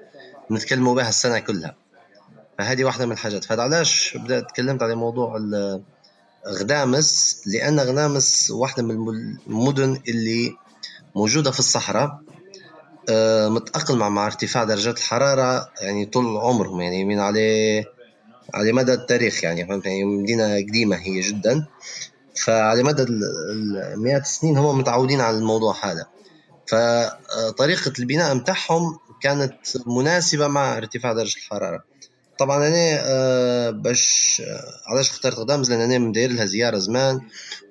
نتكلموا 0.52 0.96
بها 0.96 1.10
السنة 1.10 1.40
كلها. 1.40 1.76
فهذه 2.58 2.84
واحدة 2.84 3.06
من 3.06 3.12
الحاجات. 3.12 3.44
فهذا 3.44 3.62
علاش 3.62 4.18
بدأت 4.18 4.50
تكلمت 4.50 4.84
على 4.84 4.96
موضوع 4.96 5.40
غدامس 6.48 7.42
لأن 7.46 7.80
غدامس 7.80 8.52
واحدة 8.52 8.84
من 8.84 8.96
المدن 9.48 10.02
اللي 10.08 10.58
موجودة 11.16 11.52
في 11.52 11.60
الصحراء 11.60 12.20
آه، 13.10 13.50
متأقلمة 13.50 14.10
مع 14.10 14.26
ارتفاع 14.26 14.64
درجات 14.64 14.98
الحرارة 14.98 15.70
يعني 15.82 16.06
طول 16.06 16.38
عمرهم. 16.38 16.82
يعني 16.82 17.06
من 17.06 17.20
عليه 17.20 17.93
على 18.54 18.72
مدى 18.72 18.94
التاريخ 18.94 19.44
يعني 19.44 19.68
فهمت؟ 19.68 19.86
يعني 19.86 20.04
مدينة 20.04 20.56
قديمة 20.56 20.96
هي 20.96 21.20
جدا. 21.20 21.66
فعلى 22.36 22.84
مدى 22.84 23.04
المئات 23.04 24.22
السنين 24.22 24.58
هم 24.58 24.78
متعودين 24.78 25.22
على 25.22 25.38
الموضوع 25.38 25.76
هذا. 25.84 26.08
فطريقة 26.68 27.94
البناء 28.00 28.36
متاعهم 28.36 29.00
كانت 29.22 29.56
مناسبة 29.88 30.48
مع 30.48 30.78
ارتفاع 30.78 31.14
درجة 31.14 31.38
الحرارة. 31.38 31.84
طبعا 32.40 32.68
أنا 32.68 33.00
آه، 33.02 33.70
باش 33.70 34.42
آه، 34.46 34.92
علاش 34.92 35.10
اخترت 35.10 35.36
غدامز 35.36 35.72
لأن 35.72 35.82
أنا 35.82 35.98
مدير 35.98 36.32
لها 36.32 36.46
زيارة 36.46 36.78
زمان 36.78 37.22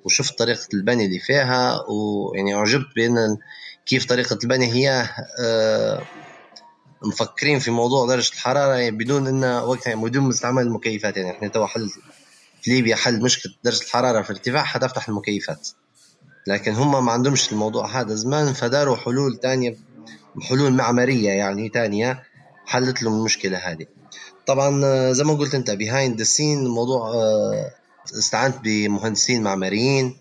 وشفت 0.05 0.39
طريقة 0.39 0.69
البني 0.75 1.07
اللي 1.07 1.19
فيها 1.19 1.85
ويعني 1.89 2.55
أعجبت 2.55 2.87
بأن 2.97 3.37
كيف 3.87 4.05
طريقة 4.05 4.39
البني 4.43 4.73
هي 4.73 5.09
آه، 5.41 6.03
مفكرين 7.05 7.59
في 7.59 7.71
موضوع 7.71 8.07
درجة 8.07 8.33
الحرارة 8.33 8.75
يعني 8.75 8.97
بدون 8.97 9.27
إن 9.27 9.45
وقتها 9.45 9.91
يعني 9.91 10.03
بدون 10.03 10.29
استعمال 10.29 10.67
المكيفات 10.67 11.17
يعني 11.17 11.31
إحنا 11.31 11.49
تو 11.49 11.67
حل 11.67 11.91
في 12.63 12.71
ليبيا 12.71 12.97
حل 12.97 13.23
مشكلة 13.23 13.53
درجة 13.65 13.83
الحرارة 13.83 14.23
في 14.23 14.31
ارتفاع 14.31 14.65
حتفتح 14.65 15.09
المكيفات. 15.09 15.69
لكن 16.47 16.73
هم 16.73 17.05
ما 17.05 17.13
عندهمش 17.13 17.53
الموضوع 17.53 18.01
هذا 18.01 18.15
زمان 18.15 18.53
فداروا 18.53 18.97
حلول 18.97 19.37
تانية 19.37 19.77
حلول 20.43 20.73
معمارية 20.73 21.31
يعني 21.31 21.69
تانية 21.69 22.23
حلت 22.67 23.03
لهم 23.03 23.19
المشكلة 23.19 23.59
هذه. 23.59 23.87
طبعا 24.47 25.13
زي 25.13 25.25
ما 25.25 25.35
قلت 25.35 25.55
أنت 25.55 25.71
behind 25.71 26.19
the 26.19 26.25
scene 26.25 26.59
الموضوع 26.59 27.15
آه، 27.15 27.71
استعنت 28.19 28.57
بمهندسين 28.65 29.43
معماريين 29.43 30.17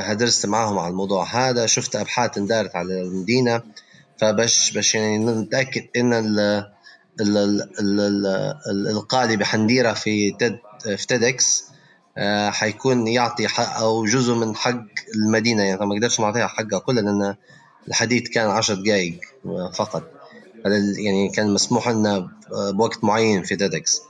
درست 0.00 0.44
آه، 0.44 0.48
معهم 0.48 0.78
على 0.78 0.90
الموضوع 0.90 1.24
هذا 1.24 1.66
شفت 1.66 1.96
أبحاث 1.96 2.38
اندارت 2.38 2.76
على 2.76 3.02
المدينة. 3.02 3.62
فباش 4.20 4.72
باش 4.72 4.94
يعني 4.94 5.18
نتأكد 5.18 5.86
إن 5.96 6.12
ال 6.12 6.38
ال 7.20 7.38
ال 7.38 8.00
ال 8.70 8.88
الإلقاء 8.88 9.24
اللي 9.24 9.36
بحنديره 9.36 9.92
في 9.92 10.30
TED 10.30 10.58
في 10.96 11.06
TEDx 11.06 11.64
آه، 12.18 12.50
حيكون 12.50 13.08
يعطي 13.08 13.48
حق 13.48 13.76
أو 13.76 14.04
جزء 14.04 14.34
من 14.34 14.56
حق 14.56 14.84
المدينة. 15.14 15.62
يعني 15.62 15.86
ما 15.86 15.94
قدرتش 15.94 16.20
نعطيها 16.20 16.46
حقها 16.46 16.78
كلها 16.78 17.02
لأن 17.02 17.34
الحديث 17.88 18.28
كان 18.28 18.50
10 18.50 18.74
دقائق 18.74 19.20
فقط. 19.74 20.02
يعني 20.98 21.28
كان 21.28 21.50
مسموح 21.54 21.88
لنا 21.88 22.28
بوقت 22.50 23.04
معين 23.04 23.42
في 23.42 23.56
TEDx 23.56 24.02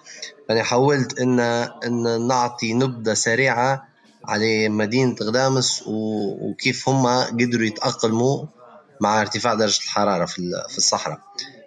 فأنا 0.49 0.63
حاولت 0.63 1.21
إن 1.21 1.41
إن 1.87 2.27
نعطي 2.27 2.75
نبذة 2.75 3.15
سريعة 3.15 3.89
على 4.25 4.69
مدينة 4.69 5.17
غدامس 5.23 5.85
وكيف 5.87 6.89
هم 6.89 7.07
قدروا 7.07 7.67
يتأقلموا 7.67 8.47
مع 9.01 9.21
ارتفاع 9.21 9.55
درجة 9.55 9.81
الحرارة 9.85 10.25
في 10.25 10.65
في 10.69 10.79
الصحراء. 10.79 11.19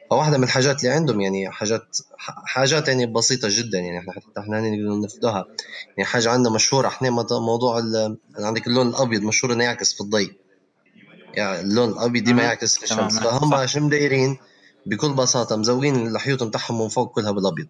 فواحدة 0.10 0.38
من 0.38 0.44
الحاجات 0.44 0.84
اللي 0.84 0.96
عندهم 0.96 1.22
يعني 1.22 1.52
حاجات 1.52 1.98
حاجات 2.46 2.88
يعني 2.88 3.06
بسيطة 3.06 3.48
جدا 3.52 3.80
يعني 3.80 4.00
إحنا 4.00 4.13
حتى 4.13 4.40
إحنا 4.40 4.62
نقدر 4.62 5.06
نفدوها 5.06 5.46
يعني 5.98 6.10
حاجة 6.10 6.30
عندنا 6.30 6.54
مشهورة 6.54 6.88
إحنا 6.88 7.10
موضوع 7.32 7.82
عندك 8.40 8.68
اللون 8.68 8.88
الأبيض 8.90 9.22
مشهور 9.22 9.54
إنه 9.54 9.63
يعكس 9.63 9.94
في 9.94 10.02
الضي. 10.02 10.38
يعني 11.34 11.60
اللون 11.60 11.90
الأبيض 11.90 12.24
ديما 12.24 12.44
يعكس 12.44 12.78
في 12.78 12.84
الشمس. 12.84 13.20
فهم 13.20 13.66
شو 13.66 13.80
مدايرين 13.80 14.38
بكل 14.86 15.13
بساطة 15.13 15.56
مزوقين 15.56 15.96
اللحيوط 16.08 16.44
بتاعهم 16.44 16.82
من 16.82 16.88
فوق 16.88 17.16
كلها 17.16 17.32
بالأبيض. 17.32 17.68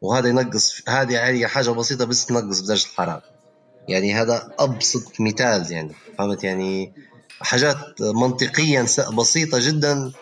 وهذا 0.00 0.28
ينقص 0.28 0.82
هذه 0.88 1.28
هذه 1.28 1.46
حاجة 1.46 1.70
بسيطة 1.70 2.04
بس 2.04 2.26
تنقص 2.26 2.60
بدرجه 2.60 2.86
الحرارة. 2.86 3.22
يعني 3.88 4.14
هذا 4.14 4.54
أبسط 4.58 5.20
مثال 5.20 5.72
يعني 5.72 5.94
فهمت 6.18 6.44
يعني؟ 6.44 6.92
حاجات 7.40 8.00
منطقيا 8.00 8.86
بسيطة 9.18 9.58
جدا 9.58 10.12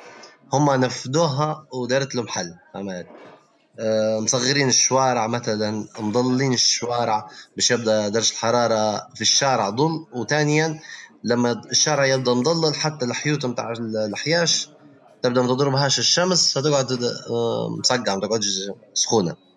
هم 0.52 0.70
نفذوها 0.70 1.66
ودارت 1.72 2.14
لهم 2.14 2.28
حل 2.28 2.54
فهمت؟ 2.74 3.06
آه، 3.80 4.20
مصغرين 4.20 4.68
الشوارع 4.68 5.26
مثلا 5.26 5.86
مضلين 5.98 6.52
الشوارع 6.52 7.30
باش 7.56 7.70
يبدأ 7.70 8.08
درجة 8.08 8.30
الحرارة 8.32 9.08
في 9.14 9.20
الشارع 9.20 9.70
ضل. 9.70 10.06
وثانيا 10.12 10.80
لما 11.24 11.62
الشارع 11.70 12.06
يبدأ 12.06 12.34
مضلل 12.34 12.74
حتى 12.74 13.04
الحيوط 13.04 13.46
نتاع 13.46 13.72
الحياش 14.06 14.68
تبدأ 15.22 15.42
ما 15.42 15.48
تضربهاش 15.48 15.98
الشمس 15.98 16.58
فتقعد 16.58 16.92
آه، 17.30 17.76
مسقعة 17.78 18.14
ما 18.14 18.20
تقعدش 18.20 18.46
سخونة. 18.94 19.47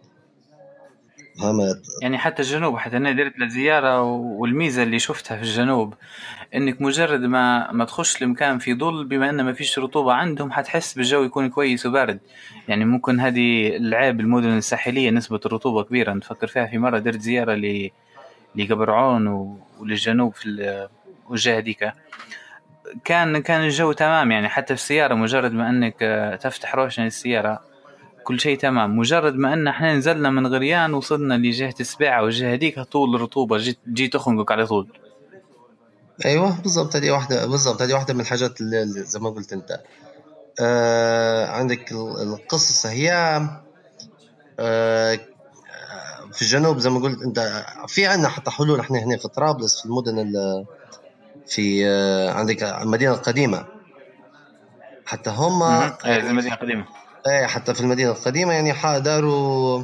فهمت 1.40 1.82
يعني 2.02 2.18
حتى 2.18 2.42
الجنوب 2.42 2.78
حتى 2.78 2.98
أنا 2.98 3.12
درت 3.12 3.34
زيارة 3.44 4.02
والميزة 4.02 4.84
اللي 4.84 5.00
شفتها 5.00 5.38
في 5.38 5.44
الجنوب 5.44 5.94
إنك 6.56 6.82
مجرد 6.82 7.22
ما 7.22 7.72
ما 7.72 7.86
تخش 7.86 8.22
المكان 8.22 8.60
في 8.60 8.76
ظل 8.76 9.06
بما 9.06 9.30
إن 9.30 9.42
ما 9.42 9.54
فيش 9.54 9.80
رطوبة 9.80 10.14
عندهم 10.14 10.52
حتحس 10.52 10.94
بالجو 10.94 11.24
يكون 11.24 11.50
كويس 11.50 11.86
وبارد. 11.86 12.20
يعني 12.68 12.86
ممكن 12.86 13.20
هذه 13.20 13.76
العيب 13.78 14.20
المدن 14.20 14.58
الساحلية 14.58 15.10
نسبة 15.10 15.40
الرطوبة 15.46 15.84
كبيرة. 15.84 16.14
نفكر 16.14 16.48
فيها. 16.48 16.66
في 16.66 16.78
مرة 16.78 17.00
درت 17.00 17.20
زيارة 17.20 17.54
ل 17.54 17.90
لقبر 18.56 18.97
عون 18.97 19.28
وللجنوب 19.80 20.34
في 20.34 20.46
الجهه 21.32 21.58
هذيك. 21.58 21.94
كان 23.06 23.42
كان 23.42 23.62
الجو 23.62 23.92
تمام. 23.92 24.32
يعني 24.32 24.50
حتى 24.50 24.76
في 24.76 24.82
السيارة 24.82 25.14
مجرد 25.14 25.54
ما 25.54 25.70
إنك 25.70 25.96
تفتح 26.42 26.76
روشن 26.76 27.06
السياره 27.06 27.71
كل 28.24 28.40
شيء 28.40 28.58
تمام. 28.58 28.98
مجرد 28.98 29.36
ما 29.36 29.54
أن 29.54 29.68
إحنا 29.68 29.96
نزلنا 29.96 30.30
من 30.30 30.48
غريان 30.48 30.94
وصلنا 30.94 31.34
لجهة 31.34 31.74
السباعه 31.80 32.24
والجهه 32.24 32.54
هذيك 32.54 32.80
طول 32.80 33.16
الرطوبة. 33.16 33.58
جيت 33.58 33.80
جي 33.88 34.08
تخنقك 34.08 34.52
على 34.52 34.68
طول. 34.68 34.88
أيوه 36.26 36.62
بالضبط. 36.62 36.96
هذه 36.96 37.12
واحدة 37.12 37.46
بالضبط. 37.46 37.82
هذه 37.82 37.94
واحدة 37.94 38.14
من 38.14 38.22
الحاجات 38.22 38.62
اللي 38.62 38.86
زي 38.86 39.20
ما 39.20 39.30
قلت 39.30 39.54
أنت. 39.54 39.82
آه 40.60 41.48
عندك 41.48 41.92
القصص 41.92 42.86
هي 42.86 43.12
آه 44.60 45.20
في 46.34 46.42
الجنوب 46.42 46.78
زي 46.78 46.90
ما 46.90 47.00
قلت 47.00 47.22
أنت 47.22 47.66
في 47.88 48.06
عندنا 48.06 48.30
حتى 48.30 48.52
حلول. 48.52 48.80
إحنا 48.80 49.00
هنا 49.00 49.18
في 49.18 49.28
طرابلس 49.28 49.80
في 49.80 49.86
المدن 49.86 50.34
في 51.48 51.88
آه 51.88 52.32
عندك 52.32 52.64
المدينة 52.64 53.14
القديمة. 53.14 53.66
حتى 55.06 55.30
هم 55.30 55.64
إيه 55.64 55.96
المدينة 56.06 56.54
القديمة. 56.54 56.86
إيه 57.28 57.46
حتى 57.46 57.74
في 57.74 57.82
المدينة 57.82 58.12
القديمة 58.12 58.54
يعني 58.54 59.00
داروا 59.00 59.84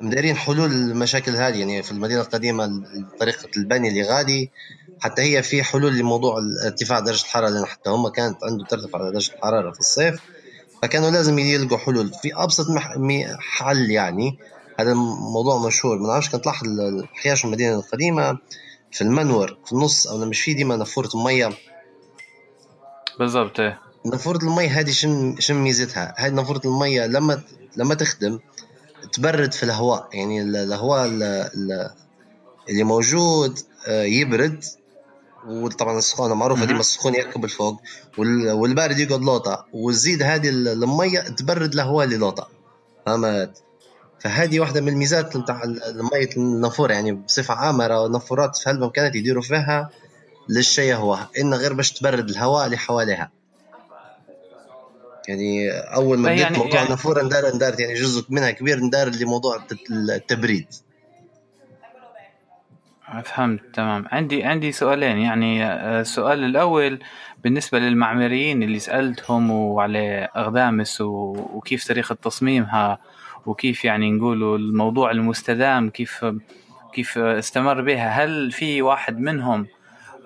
مدارين 0.00 0.36
حلول 0.36 0.72
المشاكل 0.72 1.36
هذه. 1.36 1.58
يعني 1.58 1.82
في 1.82 1.92
المدينة 1.92 2.20
القديمة 2.20 2.82
طريقة 3.20 3.48
البني 3.56 3.88
اللي 3.88 4.02
غادي 4.02 4.50
حتى 5.00 5.22
هي 5.22 5.42
في 5.42 5.62
حلول 5.62 5.98
لموضوع 5.98 6.38
ارتفاع 6.64 7.00
درجة 7.00 7.22
الحرارة 7.22 7.48
لأن 7.48 7.66
حتى 7.66 7.90
هم 7.90 8.08
كانت 8.08 8.44
عنده 8.44 8.64
ترتفع 8.64 8.98
درجة 8.98 9.32
الحرارة 9.34 9.72
في 9.72 9.80
الصيف 9.80 10.20
فكانوا 10.82 11.10
لازم 11.10 11.38
يلقوا 11.38 11.78
حلول. 11.78 12.12
في 12.22 12.34
أبسط 12.34 12.66
حل 13.38 13.90
يعني 13.90 14.38
هذا 14.80 14.92
الموضوع 14.92 15.66
مشهور. 15.66 15.98
ما 15.98 16.08
نعرفش 16.08 16.30
كنت 16.30 16.46
لاحظ 16.46 16.66
الحياش 16.80 17.44
المدينة 17.44 17.74
القديمة 17.74 18.38
في 18.92 19.02
المنور 19.02 19.58
في 19.66 19.72
النص 19.72 20.06
أو 20.06 20.18
مش 20.18 20.40
في 20.40 20.54
ديما 20.54 20.76
نافوره 20.76 21.10
الميه 21.14 21.50
بالضبط 23.18 23.60
إيه. 23.60 23.85
نافوره 24.10 24.38
المي 24.38 24.68
هذه 24.68 24.90
شن 24.90 25.36
شن 25.38 25.54
ميزتها؟ 25.54 26.14
هذه 26.18 26.32
نافوره 26.32 26.60
المي 26.64 27.06
لما 27.06 27.42
لما 27.76 27.94
تخدم 27.94 28.38
تبرد 29.12 29.52
في 29.52 29.62
الهواء 29.62 30.08
يعني 30.12 30.42
الهواء 30.42 31.06
اللي 32.68 32.84
موجود 32.84 33.58
آه، 33.86 34.02
يبرد 34.02 34.64
وطبعا 35.48 35.98
السخونة 35.98 36.34
معروفة 36.34 36.64
ديما 36.64 36.80
السخون 36.80 37.14
يركب 37.14 37.44
الفوق 37.44 37.80
والبارد 38.18 38.98
يقعد 38.98 39.20
لوطه 39.20 39.66
وتزيد 39.72 40.22
هذه 40.22 40.48
الميه 40.48 41.20
تبرد 41.20 41.72
الهواء 41.72 42.04
اللي 42.04 42.16
لوطه 42.16 42.48
فهمت؟ 43.06 43.62
فهذه 44.18 44.60
واحدة 44.60 44.80
من 44.80 44.88
الميزات 44.88 45.36
نتاع 45.36 45.62
مية 46.12 46.30
النافورة 46.36 46.92
يعني 46.92 47.12
بصفة 47.12 47.54
عامة 47.54 48.06
النافورات 48.06 48.56
في 48.56 48.70
هالمكانات 48.70 49.14
يديروا 49.14 49.42
فيها 49.42 49.90
للشيء 50.48 50.94
هو 50.94 51.18
إن 51.40 51.54
غير 51.54 51.72
باش 51.72 51.92
تبرد 51.92 52.30
الهواء 52.30 52.66
اللي 52.66 52.76
حواليها. 52.76 53.30
يعني 55.28 55.70
أول 55.70 56.18
ما 56.18 56.28
بديت 56.28 56.40
يعني 56.40 56.58
موضوع 56.58 56.74
يعني 56.74 56.86
النافوره 56.86 57.22
ندار 57.22 57.54
ندارت 57.54 57.80
يعني 57.80 57.94
جزء 57.94 58.24
منها 58.30 58.50
كبير 58.50 58.80
ندار 58.80 59.08
لموضوع 59.08 59.66
التبريد. 59.90 60.66
فهمت 63.24 63.60
تمام. 63.74 64.04
عندي 64.12 64.44
عندي 64.44 64.72
سؤالين. 64.72 65.18
يعني 65.18 65.64
آه، 65.64 66.00
السؤال 66.00 66.44
الأول 66.44 66.98
بالنسبة 67.44 67.78
للمعماريين 67.78 68.62
اللي 68.62 68.78
سألتهم 68.78 69.50
وعلى 69.50 70.28
اغدامس 70.36 71.00
وكيف 71.00 71.88
طريقة 71.88 72.14
تصميمها 72.14 72.98
وكيف 73.46 73.84
يعني 73.84 74.10
نقولوا 74.10 74.58
الموضوع 74.58 75.10
المستدام 75.10 75.90
كيف 75.90 76.24
كيف 76.92 77.18
استمر 77.18 77.80
بها. 77.80 78.08
هل 78.08 78.52
في 78.52 78.82
واحد 78.82 79.18
منهم 79.20 79.66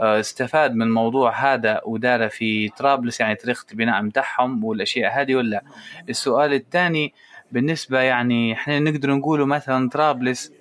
استفاد 0.00 0.75
من 0.75 0.83
الموضوع 0.83 1.54
هذا 1.54 1.80
ودار 1.85 2.28
في 2.28 2.69
طرابلس 2.69 3.21
يعني 3.21 3.35
طريقة 3.35 3.64
البناء 3.73 4.02
متاعهم 4.02 4.64
والأشياء 4.64 5.21
هذه 5.21 5.35
ولا؟ 5.35 5.62
السؤال 6.09 6.52
الثاني 6.52 7.12
بالنسبة 7.52 8.00
يعني 8.00 8.52
إحنا 8.52 8.78
نقدر 8.78 9.14
نقوله 9.14 9.47
مثلا 9.47 9.88
طرابلس 9.88 10.52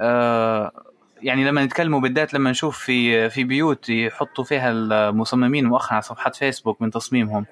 آه 0.00 0.72
يعني 1.22 1.44
لما 1.44 1.64
نتكلموا 1.64 2.00
بالذات 2.00 2.34
لما 2.34 2.50
نشوف 2.50 2.78
في 2.78 3.30
في 3.30 3.44
بيوت 3.44 3.88
يحطوا 3.88 4.44
فيها 4.44 4.70
المصممين 4.70 5.66
مؤخرا 5.66 5.92
على 5.92 6.02
صفحات 6.02 6.36
فيسبوك 6.36 6.82
من 6.82 6.90
تصميمهم 6.90 7.46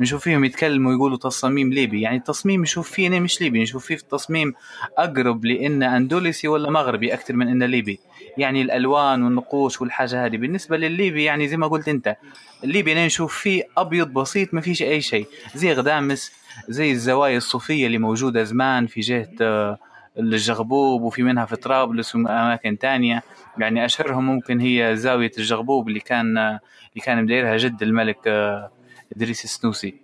نشوف 0.00 0.22
فيهم 0.24 0.44
يتكلموا 0.44 0.92
يقولوا 0.92 1.16
تصميم 1.18 1.72
ليبي. 1.72 2.00
يعني 2.00 2.16
التصميم 2.16 2.62
نشوف 2.62 2.90
فيه 2.90 3.20
مش 3.20 3.40
ليبي 3.40 3.62
نشوف 3.62 3.86
فيه 3.86 3.94
التصميم 3.94 4.54
أقرب 4.98 5.44
لإن 5.44 5.82
أندلسي 5.82 6.48
ولا 6.48 6.70
مغربي 6.70 7.14
أكثر 7.14 7.34
من 7.34 7.48
إنه 7.48 7.66
ليبي. 7.66 8.00
يعني 8.38 8.62
الألوان 8.62 9.22
والنقوش 9.22 9.80
والحاجة 9.80 10.26
هذه. 10.26 10.36
بالنسبة 10.36 10.76
للليبي 10.76 11.24
يعني 11.24 11.48
زي 11.48 11.56
ما 11.56 11.66
قلت 11.66 11.88
أنت 11.88 12.16
الليبي 12.64 12.92
أنا 12.92 13.06
نشوف 13.06 13.38
فيه 13.38 13.62
أبيض 13.76 14.08
بسيط 14.08 14.54
ما 14.54 14.60
فيش 14.60 14.82
أي 14.82 15.00
شيء. 15.00 15.26
زي 15.54 15.72
غدامس 15.72 16.32
زي 16.68 16.90
الزوايا 16.90 17.36
الصوفية 17.36 17.86
اللي 17.86 17.98
موجودة 17.98 18.42
زمان 18.42 18.86
في 18.86 19.00
جهة 19.00 19.28
آه، 19.40 19.78
الجغبوب 20.18 21.02
وفي 21.02 21.22
منها 21.22 21.44
في 21.44 21.56
طرابلس 21.56 22.14
واماكن 22.14 22.78
تانية. 22.78 23.22
يعني 23.58 23.84
أشهرهم 23.84 24.26
ممكن 24.26 24.60
هي 24.60 24.96
زاوية 24.96 25.30
الجغبوب 25.38 25.88
اللي 25.88 26.00
كان 26.00 26.38
اللي 26.38 27.04
كان 27.04 27.22
مديرها 27.22 27.56
جد 27.56 27.82
الملك 27.82 28.18
آه، 28.26 28.70
إدريس 29.16 29.44
السنوسي. 29.44 29.94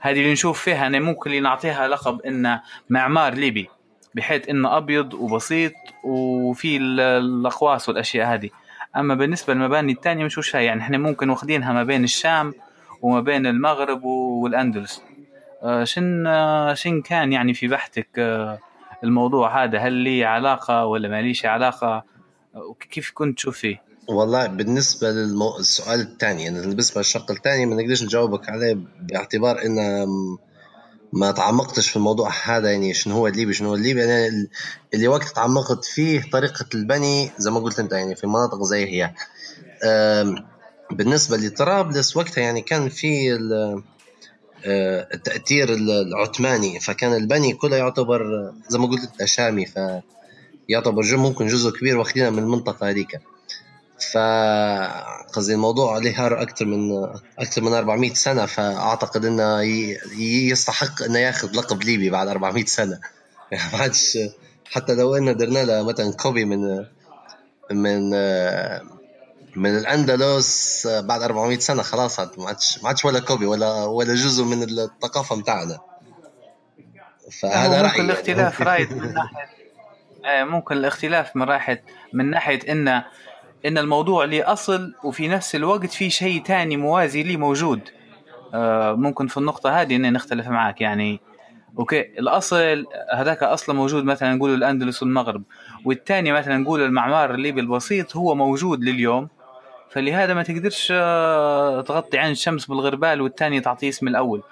هذه 0.00 0.18
اللي 0.20 0.32
نشوف 0.32 0.62
فيها 0.62 0.86
أنا 0.86 0.98
ممكن 0.98 1.30
اللي 1.30 1.40
نعطيها 1.40 1.88
لقب 1.88 2.20
إنه 2.20 2.60
معمار 2.90 3.34
ليبي. 3.34 3.68
بحيث 4.14 4.48
إنه 4.48 4.76
أبيض 4.76 5.14
وبسيط 5.14 5.72
وفي 6.04 6.76
الأقواس 6.76 7.88
والأشياء 7.88 8.34
هذه. 8.34 8.50
أما 8.96 9.14
بالنسبة 9.14 9.54
للمباني 9.54 9.92
الثانية 9.92 10.24
مش 10.24 10.38
وشها 10.38 10.60
يعني 10.60 10.80
إحنا 10.80 10.98
ممكن 10.98 11.30
واخدينها 11.30 11.72
ما 11.72 11.82
بين 11.84 12.04
الشام 12.04 12.54
وما 13.02 13.20
بين 13.20 13.46
المغرب 13.46 14.04
والأندلس. 14.04 15.02
آه، 15.62 15.84
شن 15.84 16.26
آه، 16.26 16.74
شن 16.74 17.02
كان 17.02 17.32
يعني 17.32 17.54
في 17.54 17.68
بحثك 17.68 18.08
آه، 18.18 18.58
الموضوع 19.04 19.64
هذا؟ 19.64 19.78
هل 19.78 19.92
لي 19.92 20.24
علاقة 20.24 20.86
ولا 20.86 21.08
ما 21.08 21.22
ليش 21.22 21.46
علاقة؟ 21.46 22.04
وكيف 22.54 23.10
كنت 23.14 23.36
تشوف 23.36 23.58
فيه؟ 23.58 23.82
والله 24.08 24.46
بالنسبة 24.46 25.10
للسؤال 25.10 26.00
الثاني 26.00 26.44
يعني 26.44 26.60
بالنسبة 26.60 27.00
للشق 27.00 27.30
الثاني 27.30 27.66
ما 27.66 27.82
نقدرش 27.82 28.02
نجاوبك 28.02 28.48
عليه 28.48 28.78
باعتبار 29.00 29.62
ان 29.62 30.06
ما 31.12 31.30
تعمقتش 31.30 31.90
في 31.90 31.96
الموضوع 31.96 32.30
هذا 32.44 32.72
يعني 32.72 32.94
شنو 32.94 33.14
هو 33.14 33.26
الليبي 33.26 33.52
شنو 33.54 33.68
هو 33.68 33.74
الليبي. 33.74 34.00
يعني 34.00 34.48
اللي 34.94 35.08
وقت 35.08 35.28
تعمقت 35.28 35.84
فيه 35.84 36.30
طريقة 36.32 36.66
البني 36.74 37.30
زي 37.38 37.50
ما 37.50 37.60
قلت 37.60 37.78
أنت 37.78 37.92
يعني 37.92 38.14
في 38.14 38.26
مناطق 38.26 38.62
زي 38.62 38.86
هي. 38.86 39.14
بالنسبة 40.90 41.36
لطرابلس 41.36 42.16
وقتها 42.16 42.42
يعني 42.42 42.60
كان 42.60 42.88
في 42.88 43.32
آه، 44.66 45.08
التأثير 45.14 45.74
العثماني. 45.74 46.80
فكان 46.80 47.14
البني 47.14 47.52
كله 47.52 47.76
يعتبر 47.76 48.52
زي 48.68 48.78
ما 48.78 48.86
قلت 48.86 49.24
شامي 49.24 49.66
ف 49.66 49.78
يعتبر 50.68 51.16
ممكن 51.16 51.46
جزء 51.46 51.70
كبير 51.70 51.98
واخدينه 51.98 52.30
من 52.30 52.38
المنطقة 52.38 52.90
هذيك. 52.90 53.20
فقصدي 54.02 55.54
الموضوع 55.54 55.98
له 55.98 56.42
أكثر 56.42 56.64
من 56.64 57.08
أكثر 57.38 57.62
من 57.62 57.72
400 57.72 58.14
سنة 58.14 58.46
فأعتقد 58.46 59.24
إنه 59.24 59.62
يستحق 60.18 61.02
إنه 61.02 61.18
ياخذ 61.18 61.56
لقب 61.56 61.82
ليبي 61.82 62.10
بعد 62.10 62.28
400 62.28 62.64
سنة. 62.64 63.00
يعني 63.52 63.72
ما 63.72 63.78
عادش 63.78 64.18
حتى 64.72 64.94
لو 64.94 65.16
إنه 65.16 65.32
درنا 65.32 65.64
له 65.64 65.82
مثلا 65.82 66.12
كوبي 66.12 66.44
من 66.44 66.86
من 67.70 68.10
من 69.56 69.78
الأندلس 69.78 70.86
بعد 70.86 71.22
400 71.22 71.58
سنة 71.58 71.82
خلاص 71.82 72.20
ما 72.20 72.46
عادش 72.46 72.82
ما 72.82 72.88
عادش 72.88 73.04
ولا 73.04 73.20
copy 73.20 73.46
ولا 73.46 73.84
ولا 73.84 74.14
جزء 74.14 74.44
من 74.44 74.62
الثقافة 74.62 75.36
متاعنا 75.36 75.78
فهذا 77.40 77.82
رأيي. 77.82 77.90
ممكن 77.90 78.04
الاختلاف 78.04 78.62
راي 78.62 78.86
من 78.86 79.14
ناحية؟ 79.14 79.48
آه، 80.26 80.44
ممكن 80.44 80.76
الاختلاف 80.76 81.36
من 81.36 81.46
ناحيه 81.46 81.84
من 82.12 82.30
ناحية 82.30 82.72
انه 82.72 83.04
إن 83.66 83.78
الموضوع 83.78 84.24
لي 84.24 84.42
أصل 84.42 84.94
وفي 85.04 85.28
نفس 85.28 85.54
الوقت 85.54 85.90
في 85.90 86.10
شيء 86.10 86.42
تاني 86.42 86.76
موازي 86.76 87.22
لي 87.22 87.36
موجود. 87.36 87.80
آه 88.54 88.92
ممكن 88.92 89.26
في 89.26 89.36
النقطة 89.36 89.80
هذه 89.80 89.96
ان 89.96 90.12
نختلف 90.12 90.48
معك 90.48 90.80
يعني 90.80 91.20
okay 91.78 92.00
الأصل 92.00 92.86
هذاك 93.14 93.42
أصلا 93.42 93.74
موجود 93.74 94.04
مثلا 94.04 94.34
نقول 94.34 94.54
الأندلس 94.54 95.02
والمغرب 95.02 95.42
والثاني 95.84 96.32
مثلا 96.32 96.56
نقول 96.56 96.82
المعمار 96.82 97.34
الليبي 97.34 97.60
البسيط 97.60 98.16
هو 98.16 98.34
موجود 98.34 98.84
لليوم. 98.84 99.28
فلهذا 99.90 100.34
ما 100.34 100.42
تقدرش 100.42 100.92
آه، 100.96 101.80
تغطي 101.80 102.18
عين 102.18 102.30
الشمس 102.32 102.66
بالغربال 102.66 103.20
والثاني 103.20 103.60
تعطيه 103.60 103.88
اسم 103.88 104.08
الأول. 104.08 104.42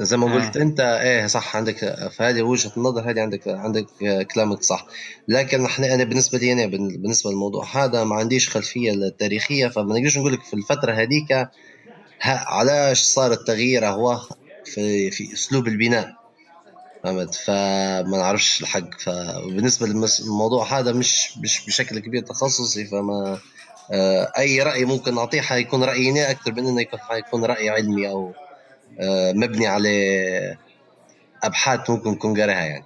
زي 0.00 0.16
ما 0.16 0.34
قلت 0.34 0.56
آه. 0.56 0.62
أنت 0.62 0.80
إيه 0.80 1.26
صح 1.26 1.56
عندك 1.56 2.08
فهذه 2.12 2.42
وجهة 2.42 2.72
النظر 2.76 3.10
هذه 3.10 3.20
عندك 3.20 3.48
عندك 3.48 3.86
كلامك 4.34 4.62
صح. 4.62 4.86
لكن 5.28 5.64
إحنا 5.64 5.94
أنا 5.94 6.04
بالنسبة 6.04 6.38
لي 6.38 6.52
أنا 6.52 6.66
بالنسبة 6.66 7.30
للموضوع 7.30 7.66
هذا 7.74 8.04
ما 8.04 8.16
عنديش 8.16 8.48
خلفية 8.48 9.08
تاريخية 9.18 9.68
فما 9.68 9.94
نقدرش 9.98 10.18
نقول 10.18 10.32
لك 10.32 10.42
في 10.42 10.54
الفترة 10.54 10.92
هذيك 10.92 11.48
علاش 12.22 13.00
صار 13.02 13.32
التغيير 13.32 13.86
هو 13.86 14.20
في 14.64 15.10
في 15.10 15.32
أسلوب 15.32 15.68
البناء 15.68 16.20
فهمت؟ 17.04 17.34
فما 17.34 18.18
نعرفش 18.18 18.60
الحق. 18.60 19.00
فبالنسبه 19.00 19.86
للموضوع 19.86 20.78
هذا 20.78 20.92
مش 20.92 21.38
مش 21.38 21.66
بشكل 21.66 21.98
كبير 21.98 22.22
تخصصي 22.22 22.84
فما 22.84 23.38
آه، 23.92 24.32
أي 24.38 24.62
رأي 24.62 24.84
ممكن 24.84 25.18
أعطيه 25.18 25.40
حيكون 25.40 25.84
رأيي 25.84 26.30
أكثر 26.30 26.52
من 26.52 26.66
إنه 26.66 26.80
يكون 26.80 26.98
حيكون 27.00 27.44
رأي 27.44 27.70
علمي 27.70 28.08
أو 28.08 28.28
آه، 28.28 28.49
مبني 29.34 29.66
على 29.66 30.56
أبحاث 31.42 31.90
ممكن 31.90 32.18
تكون 32.18 32.40
قاريها 32.40 32.64
يعني. 32.64 32.84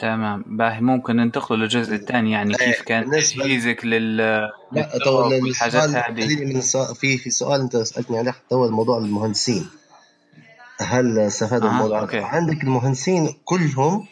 تمام. 0.00 0.44
باهي 0.46 0.80
ممكن 0.80 1.16
ننتقل 1.16 1.58
للجزء 1.58 1.94
الثاني 1.94 2.32
يعني 2.32 2.54
كيف 2.54 2.62
إيه، 2.62 2.82
كان 2.82 3.10
تجهيزك 3.10 3.84
لل 3.84 4.16
لا 4.72 4.98
تو 5.04 5.32
الحاجات 5.32 5.88
هذه؟ 5.88 6.44
من 6.44 6.56
السؤال 6.56 6.96
في 6.96 7.18
في 7.18 7.30
سؤال 7.30 7.60
أنت 7.60 7.76
سألتني 7.76 8.18
عليه 8.18 8.30
حتى 8.30 8.54
هو 8.54 8.64
الموضوع 8.64 8.98
المهندسين. 8.98 9.66
هل 10.80 11.18
استفادوا 11.18 11.68
آه 11.68 11.72
الموضوع؟ 11.72 12.00
okay. 12.00 12.18
عندك 12.18 12.64
المهندسين 12.64 13.34
كلهم 13.44 14.06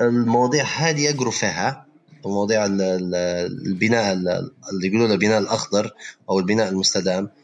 المواضيع 0.00 0.64
هذه 0.64 1.00
يقروا 1.00 1.32
فيها 1.32 1.86
مواضيع 2.24 2.66
البناء 2.66 4.12
اللي 4.12 4.86
يقولوا 4.86 5.08
له 5.08 5.14
البناء 5.14 5.38
الأخضر 5.38 5.90
أو 6.30 6.38
البناء 6.38 6.68
المستدام. 6.68 7.24
آه، 7.24 7.41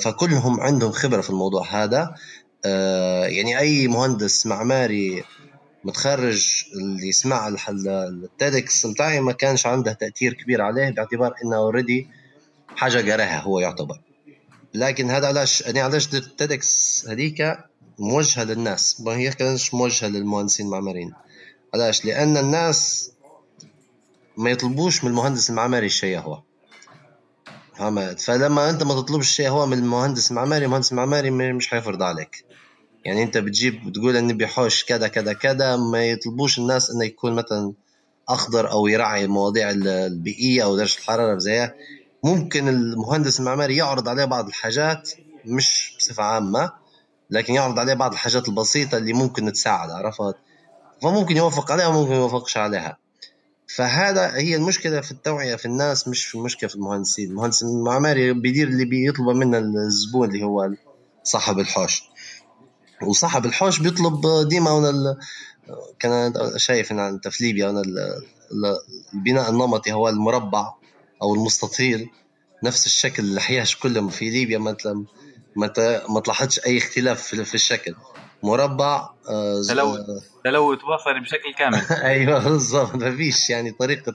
فكلهم 0.00 0.60
عندهم 0.60 0.92
خبرة 0.92 1.20
في 1.20 1.30
الموضوع 1.30 1.66
هذا. 1.70 2.14
آه، 2.64 3.26
يعني 3.26 3.58
أي 3.58 3.88
مهندس 3.88 4.46
معماري 4.46 5.24
متخرج 5.84 6.64
اللي 6.74 7.08
يسمع 7.08 7.48
ال 7.88 8.08
TEDx 8.08 8.86
بتاعي 8.86 9.20
ما 9.20 9.32
كانش 9.32 9.66
عنده 9.66 9.92
تأثير 9.92 10.34
كبير 10.34 10.62
عليه 10.62 10.90
باعتبار 10.90 11.34
إنه 11.44 11.56
already 11.56 12.08
حاجة 12.76 13.12
قرأها 13.12 13.40
هو 13.40 13.60
يعتبر. 13.60 14.00
لكن 14.74 15.10
هذا 15.10 15.26
علاش 15.26 15.60
يعني 15.60 15.80
علاش 15.80 16.14
ال 16.14 16.32
TEDx 16.32 17.04
هذيك 17.08 17.58
موجهة 17.98 18.44
للناس؟ 18.44 19.00
ما 19.00 19.16
هي 19.16 19.30
كانش 19.30 19.74
موجهة 19.74 20.08
للمهندسين 20.08 20.66
المعماريين. 20.66 21.12
علاش؟ 21.74 22.04
لأن 22.04 22.36
الناس 22.36 23.10
ما 24.36 24.50
يطلبوش 24.50 25.04
من 25.04 25.10
المهندس 25.10 25.50
المعماري 25.50 25.86
الشيء 25.86 26.18
هو. 26.18 26.42
فهمت 27.74 28.20
فلما 28.20 28.70
أنت 28.70 28.82
ما 28.82 28.94
تطلبش 28.94 29.30
شيء 29.30 29.48
هو 29.48 29.66
من 29.66 29.78
المهندس 29.78 30.30
المعماري 30.30 30.64
المهندس 30.64 30.92
المعماري 30.92 31.30
مش 31.30 31.68
حيفرض 31.68 32.02
عليك. 32.02 32.44
يعني 33.04 33.22
أنت 33.22 33.38
بتجيب 33.38 33.88
بتقول 33.88 34.16
إني 34.16 34.32
بيحوش 34.32 34.84
كذا 34.84 35.08
كذا 35.08 35.32
كذا 35.32 35.76
ما 35.76 36.04
يطلبوش 36.04 36.58
الناس 36.58 36.90
إنه 36.90 37.04
يكون 37.04 37.32
مثلا 37.32 37.72
أخضر 38.28 38.70
أو 38.70 38.86
يراعي 38.86 39.24
المواضيع 39.24 39.70
البيئية 39.70 40.64
أو 40.64 40.76
درجة 40.76 40.98
الحرارة 40.98 41.38
زيها 41.38 41.74
ممكن 42.24 42.68
المهندس 42.68 43.40
المعماري 43.40 43.76
يعرض 43.76 44.08
عليه 44.08 44.24
بعض 44.24 44.46
الحاجات 44.46 45.10
مش 45.44 45.96
بصفة 45.98 46.22
عامة 46.22 46.72
لكن 47.30 47.54
يعرض 47.54 47.78
عليه 47.78 47.94
بعض 47.94 48.12
الحاجات 48.12 48.48
البسيطة 48.48 48.98
اللي 48.98 49.12
ممكن 49.12 49.52
تساعد 49.52 49.90
عرفت؟ 49.90 50.36
فممكن 51.02 51.36
يوافق 51.36 51.72
عليها 51.72 51.86
وممكن 51.86 52.12
يوافقش 52.12 52.56
عليها. 52.56 52.98
فهذا 53.66 54.36
هي 54.36 54.56
المشكلة 54.56 55.00
في 55.00 55.10
التوعية 55.10 55.56
في 55.56 55.66
الناس 55.66 56.08
مش 56.08 56.24
في 56.26 56.34
المشكلة 56.34 56.68
في 56.68 56.76
المهندسين. 56.76 57.30
المهندس 57.30 57.62
المعماري 57.62 58.32
بيدير 58.32 58.68
اللي 58.68 58.84
بيطلبه 58.84 59.32
منه 59.32 59.58
الزبون 59.58 60.28
اللي 60.28 60.44
هو 60.44 60.70
صاحب 61.22 61.58
الحوش. 61.58 62.02
وصاحب 63.02 63.46
الحوش 63.46 63.80
بيطلب 63.80 64.48
ديما 64.48 64.70
هنا 64.70 65.16
كان 65.98 66.32
شايف 66.56 66.92
ان 66.92 66.98
انت 66.98 67.28
في 67.28 67.44
ليبيا 67.44 67.70
هنا 67.70 67.82
البناء 69.14 69.50
النمطي 69.50 69.92
هو 69.92 70.08
المربع 70.08 70.72
أو 71.22 71.34
المستطيل 71.34 72.10
نفس 72.62 72.86
الشكل 72.86 73.24
الحياش 73.24 73.76
كلهم 73.76 74.08
في 74.08 74.30
ليبيا 74.30 74.58
مثلا 74.58 75.04
ما 76.08 76.20
تلاحظش 76.20 76.60
أي 76.66 76.78
اختلاف 76.78 77.22
في 77.22 77.54
الشكل. 77.54 77.94
مربع 78.42 79.08
آه، 79.28 79.60
تلوث 80.44 80.78
بصري 80.78 81.20
بشكل 81.20 81.54
كامل. 81.58 81.78
أيوه 82.12 82.44
بالضبط. 82.44 82.94
ما 82.94 83.16
فيش 83.16 83.50
يعني 83.50 83.70
طريقة 83.70 84.14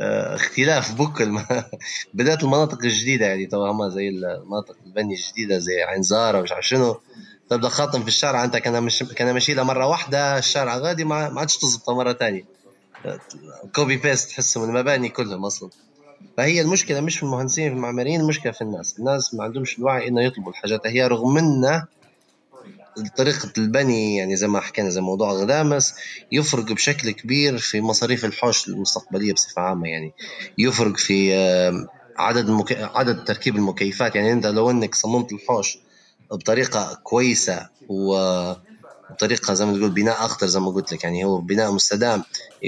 آه، 0.00 0.34
اختلاف 0.34 0.94
بكل 1.02 1.38
بدات 2.14 2.42
المناطق 2.42 2.78
الجديدة 2.84 3.26
يعني 3.26 3.48
هم 3.52 3.88
زي 3.88 4.08
المناطق 4.08 4.76
البنيه 4.86 5.16
الجديدة 5.16 5.58
زي 5.58 5.82
عين 5.82 6.02
زارة 6.02 6.40
مش 6.40 6.52
عارف 6.52 6.66
شنو. 6.68 7.00
تبدأ 7.50 7.68
خاطم 7.68 8.02
في 8.02 8.08
الشارع 8.08 8.44
أنت 8.44 8.56
كان 8.56 8.82
مش 8.82 9.02
كان 9.02 9.34
ماشي 9.34 9.54
لها 9.54 9.64
مرة 9.64 9.86
واحدة 9.86 10.38
الشارع 10.38 10.76
غادي 10.78 11.04
ما 11.04 11.40
عادش 11.40 11.56
تزبطه 11.56 11.94
مرة 11.94 12.12
ثانية 12.12 12.44
copy 13.74 13.96
paste 13.96 14.30
تحسه 14.30 14.62
من 14.62 14.68
المباني 14.68 15.08
كلهم 15.08 15.44
أصلا. 15.44 15.70
فهي 16.36 16.60
المشكلة 16.60 17.00
مش 17.00 17.16
في 17.16 17.22
المهندسين 17.22 17.68
في 17.68 17.76
المعماريين 17.76 18.20
المشكلة 18.20 18.52
في 18.52 18.62
الناس. 18.62 18.98
الناس 18.98 19.34
ما 19.34 19.44
عندهمش 19.44 19.78
الوعي 19.78 20.08
إنه 20.08 20.22
يطلبوا 20.22 20.50
الحاجات. 20.50 20.86
هي 20.86 21.06
رغم 21.06 21.38
إنه 21.38 21.86
طريقة 23.16 23.52
البني 23.58 24.16
يعني 24.16 24.36
زي 24.36 24.48
ما 24.48 24.60
حكينا 24.60 24.88
زي 24.90 25.00
موضوع 25.00 25.32
غدامس 25.32 25.94
يفرق 26.32 26.64
بشكل 26.72 27.10
كبير 27.10 27.58
في 27.58 27.80
مصاريف 27.80 28.24
الحوش 28.24 28.68
المستقبلية 28.68 29.32
بصفة 29.32 29.62
عامة. 29.62 29.88
يعني 29.88 30.12
يفرق 30.58 30.96
في 30.96 31.34
عدد 32.16 32.48
المك... 32.48 32.72
عدد 32.72 33.24
تركيب 33.24 33.56
المكيفات. 33.56 34.16
يعني 34.16 34.32
أنت 34.32 34.46
لو 34.46 34.70
أنك 34.70 34.94
صممت 34.94 35.32
الحوش 35.32 35.78
بطريقة 36.30 36.98
كويسة 37.02 37.68
وطريقة 37.88 39.54
زي 39.54 39.66
ما 39.66 39.76
تقول 39.78 39.90
بناء 39.90 40.24
أخضر 40.24 40.46
زي 40.46 40.60
ما 40.60 40.70
قلت 40.70 40.92
لك. 40.92 41.04
يعني 41.04 41.24
هو 41.24 41.38
بناء 41.40 41.72
مستدام 41.72 42.22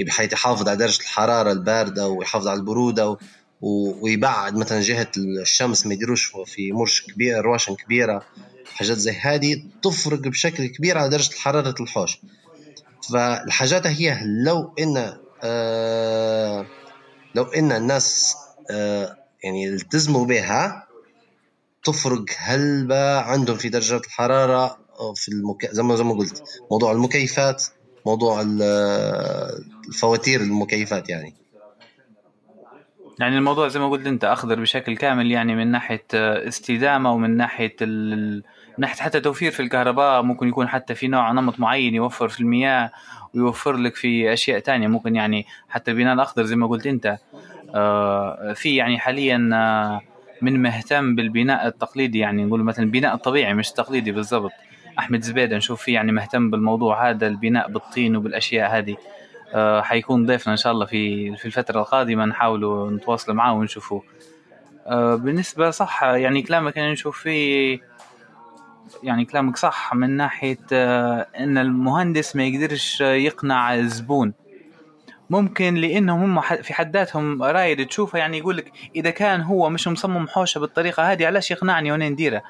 بحيث 0.05 0.33
يحافظ 0.33 0.67
على 0.67 0.77
درجة 0.77 1.01
الحرارة 1.01 1.51
الباردة 1.51 2.07
ويحافظ 2.07 2.47
على 2.47 2.59
البرودة 2.59 3.17
ويبعد 3.61 4.55
مثلا 4.57 4.81
جهة 4.81 5.07
الشمس 5.17 5.85
ما 5.85 5.93
يديروش 5.93 6.31
في 6.45 6.71
مرش 6.71 7.01
كبير 7.01 7.41
رواشن 7.41 7.75
كبيرة. 7.75 8.23
حاجات 8.81 8.97
زي 8.97 9.11
هذه 9.11 9.63
تفرق 9.83 10.19
بشكل 10.19 10.67
كبير 10.67 10.97
على 10.97 11.09
درجة 11.09 11.35
حرارة 11.35 11.75
الحوش. 11.81 12.19
فالحاجات 13.13 13.87
هي 13.87 14.19
لو 14.45 14.73
إن 14.79 15.17
آه 15.43 16.65
لو 17.35 17.43
إن 17.43 17.71
الناس 17.71 18.35
آه 18.71 19.17
يعني 19.43 19.67
التزموا 19.67 20.25
بها 20.25 20.87
تفرق 21.83 22.25
هلبة 22.37 23.19
عندهم 23.19 23.57
في 23.57 23.69
درجة 23.69 23.97
الحرارة 23.97 24.77
في 25.15 25.29
المك... 25.29 25.71
زي 25.71 25.83
ما 25.83 25.95
زي 25.95 26.03
ما 26.03 26.13
قلت 26.13 26.43
موضوع 26.71 26.91
المكيفات 26.91 27.63
موضوع 28.05 28.41
الفواتير 29.89 30.41
المكيفات 30.41 31.09
يعني. 31.09 31.33
يعني 33.21 33.37
الموضوع 33.37 33.67
زي 33.67 33.79
ما 33.79 33.89
قلت 33.89 34.07
انت 34.07 34.23
أخضر 34.23 34.59
بشكل 34.59 34.97
كامل 34.97 35.31
يعني 35.31 35.55
من 35.55 35.67
ناحية 35.67 36.05
استدامة 36.13 37.11
ومن 37.11 37.37
ناحية 37.37 37.75
ال... 37.81 38.35
من 38.67 38.77
ناحية 38.77 39.03
حتى 39.03 39.19
توفير 39.19 39.51
في 39.51 39.59
الكهرباء 39.59 40.21
ممكن 40.21 40.47
يكون 40.47 40.67
حتى 40.67 40.95
في 40.95 41.07
نوع 41.07 41.31
نمط 41.31 41.59
معين 41.59 41.95
يوفر 41.95 42.27
في 42.27 42.39
المياه 42.39 42.91
ويوفر 43.35 43.75
لك 43.75 43.95
في 43.95 44.33
أشياء 44.33 44.59
تانية 44.59 44.87
ممكن 44.87 45.15
يعني 45.15 45.45
حتى 45.69 45.91
البناء 45.91 46.13
الأخضر 46.13 46.43
زي 46.43 46.55
ما 46.55 46.67
قلت 46.67 46.87
انت 46.87 47.17
آه، 47.75 48.53
في 48.53 48.75
يعني 48.75 48.99
حاليا 48.99 49.49
آه، 49.53 50.01
من 50.41 50.61
مهتم 50.61 51.15
بالبناء 51.15 51.67
التقليدي 51.67 52.19
يعني 52.19 52.45
نقول 52.45 52.63
مثلا 52.63 52.85
البناء 52.85 53.15
الطبيعي 53.15 53.53
مش 53.53 53.69
التقليدي 53.69 54.11
بالضبط. 54.11 54.51
أحمد 54.99 55.21
زبيدة 55.21 55.57
نشوف 55.57 55.81
فيه 55.81 55.93
يعني 55.93 56.11
مهتم 56.11 56.49
بالموضوع 56.49 57.09
هذا 57.09 57.27
البناء 57.27 57.71
بالطين 57.71 58.15
وبالأشياء 58.15 58.77
هذه. 58.77 58.97
آه، 59.53 59.81
حيكون 59.81 60.25
ضيفنا 60.25 60.53
إن 60.53 60.57
شاء 60.57 60.73
الله 60.73 60.85
في 60.85 61.35
في 61.35 61.45
الفترة 61.45 61.79
القادمة. 61.79 62.25
نحاولوا 62.25 62.91
نتواصل 62.91 63.33
معاه 63.33 63.53
ونشوفه. 63.53 64.03
بالنسبة 64.89 65.69
صح 65.69 66.03
يعني 66.03 66.41
كلامك 66.41 66.77
أنا 66.77 66.91
نشوف 66.91 67.19
فيه 67.19 67.79
يعني 69.03 69.25
كلامك 69.25 69.57
صح 69.57 69.93
من 69.93 70.09
ناحية 70.09 70.57
إن 71.39 71.57
المهندس 71.57 72.35
ما 72.35 72.43
يقدرش 72.43 73.01
يقنع 73.01 73.75
الزبون 73.75 74.33
ممكن 75.31 75.75
لأنهم 75.75 76.37
هم 76.37 76.41
في 76.41 76.73
حد 76.73 76.97
ذاتهم 76.97 77.43
رايد 77.43 77.87
تشوفه 77.87 78.19
يعني 78.19 78.37
يقول 78.37 78.57
لك 78.57 78.71
إذا 78.95 79.09
كان 79.09 79.41
هو 79.41 79.69
مش 79.69 79.87
مصمم 79.87 80.27
حوشة 80.27 80.59
بالطريقة 80.59 81.11
هذه 81.11 81.25
علاش 81.25 81.51
يقنعني 81.51 81.91
وأنا 81.91 82.09
نديره؟ 82.09 82.41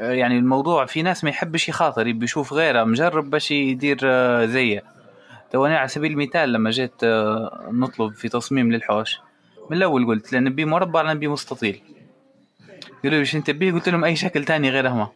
آه، 0.00 0.12
يعني 0.12 0.38
الموضوع 0.38 0.86
في 0.86 1.02
ناس 1.02 1.24
ما 1.24 1.30
يحبش 1.30 1.68
يخاطر 1.68 2.06
يبي 2.06 2.24
يشوف 2.24 2.52
غيره 2.52 2.84
مجرب 2.84 3.30
باش 3.30 3.50
يدير 3.50 3.98
آه، 4.04 4.46
زيه. 4.46 4.82
تو 5.52 5.66
أنا 5.66 5.78
على 5.78 5.88
سبيل 5.88 6.12
المثال 6.12 6.52
لما 6.52 6.70
جيت 6.70 7.04
آه، 7.04 7.68
نطلب 7.72 8.14
في 8.14 8.28
تصميم 8.28 8.72
للحوش 8.72 9.20
من 9.70 9.76
الأول 9.76 10.06
قلت 10.06 10.32
لأن 10.32 10.44
نبي 10.44 10.64
مربع 10.64 11.12
نبي 11.12 11.28
مستطيل. 11.28 11.80
قالوا 13.04 13.22
لي 13.22 13.30
انت 13.34 13.46
تبيه؟ 13.46 13.72
قلت 13.72 13.88
لهم 13.88 14.04
أي 14.04 14.16
شكل 14.16 14.44
تاني 14.44 14.70
غير 14.70 14.88
هما. 14.88 15.08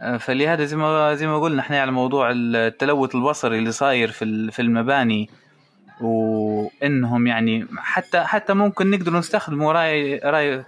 آه، 0.00 0.16
فلهذا 0.16 0.64
زي 0.64 0.76
ما 0.76 1.14
زي 1.14 1.26
ما 1.26 1.38
قلنا 1.38 1.62
إحنا 1.62 1.80
على 1.80 1.90
موضوع 1.90 2.30
التلوث 2.34 3.14
البصري 3.14 3.58
اللي 3.58 3.72
صاير 3.72 4.10
في 4.10 4.50
في 4.50 4.62
المباني 4.62 5.30
وإنهم 6.00 7.26
يعني 7.26 7.66
حتى 7.78 8.20
حتى 8.20 8.54
ممكن 8.54 8.90
نقدر 8.90 9.18
نستخدموا 9.18 9.72
رأي 9.72 10.18
رأي 10.18 10.64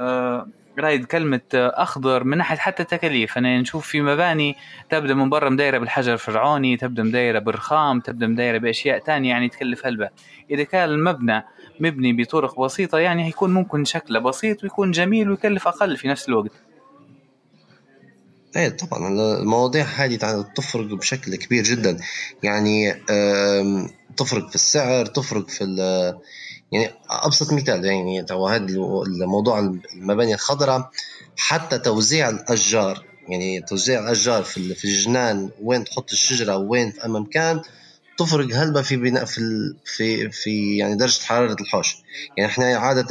آه 0.00 0.46
رايد 0.78 1.04
كلمة 1.04 1.40
أخضر 1.54 2.24
من 2.24 2.38
ناحية 2.38 2.56
حتى 2.56 2.82
التكاليف. 2.82 3.38
أنا 3.38 3.60
نشوف 3.60 3.86
في 3.88 4.00
مباني 4.00 4.56
تبدأ 4.90 5.14
من 5.14 5.30
برا 5.30 5.48
مدايرة 5.48 5.78
بالحجر 5.78 6.12
الفرعوني 6.12 6.76
تبدأ 6.76 7.02
مدايرة 7.02 7.38
بالرخام 7.38 8.00
تبدأ 8.00 8.26
مدايرة 8.26 8.58
بأشياء 8.58 8.98
تانية 8.98 9.28
يعني 9.28 9.48
تكلف 9.48 9.86
هلبة. 9.86 10.08
إذا 10.50 10.62
كان 10.62 10.88
المبنى 10.88 11.44
مبني 11.80 12.12
بطرق 12.12 12.60
بسيطة 12.60 12.98
يعني 12.98 13.24
هيكون 13.24 13.54
ممكن 13.54 13.84
شكله 13.84 14.18
بسيط 14.18 14.62
ويكون 14.62 14.90
جميل 14.90 15.30
ويكلف 15.30 15.68
أقل 15.68 15.96
في 15.96 16.08
نفس 16.08 16.28
الوقت. 16.28 16.52
إيه 18.56 18.68
طبعا. 18.68 19.08
المواضيع 19.40 19.84
هذه 19.84 20.44
تفرق 20.56 20.94
بشكل 20.94 21.36
كبير 21.36 21.64
جدا. 21.64 21.98
يعني 22.42 22.92
تفرق 24.16 24.48
في 24.48 24.54
السعر 24.54 25.06
تفرق 25.06 25.48
في 25.48 25.64
يعني 26.72 26.90
أبسط 27.10 27.52
مثال 27.52 27.84
يعني 27.84 28.22
تو 28.22 28.46
هذا 28.46 28.66
الموضوع 29.22 29.58
المباني 29.94 30.34
الخضراء 30.34 30.90
حتى 31.36 31.78
توزيع 31.78 32.28
الأشجار 32.28 33.04
يعني 33.28 33.60
توزيع 33.60 34.00
الأشجار 34.00 34.42
في 34.42 34.84
الجنان 34.84 35.50
وين 35.62 35.84
تحط 35.84 36.12
الشجرة 36.12 36.56
وين 36.56 36.90
في 36.90 37.08
مكان 37.08 37.62
تفرق 38.18 38.54
هلبة 38.54 38.82
في 38.82 38.96
بناء 38.96 39.24
في 39.24 39.74
في 39.84 40.30
في 40.30 40.76
يعني 40.76 40.96
درجة 40.96 41.22
حرارة 41.22 41.56
الحوش. 41.60 41.96
يعني 42.36 42.50
إحنا 42.50 42.76
عادة 42.76 43.06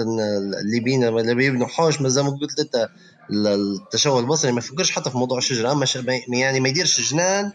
الليبيين 0.61 1.03
اللي 1.03 1.35
بيبنوا 1.35 1.67
حوش 1.67 2.01
زي 2.01 2.23
ما 2.23 2.29
قلت 2.29 2.59
انت 2.59 2.89
التشوه 3.29 4.19
البصري 4.19 4.51
ما 4.51 4.59
يفكرش 4.59 4.91
حتى 4.91 5.11
في 5.11 5.17
موضوع 5.17 5.37
الشجرة. 5.37 5.71
أما 5.71 5.85
يعني 6.29 6.59
ما 6.59 6.69
يديرش 6.69 7.11
جنان 7.11 7.51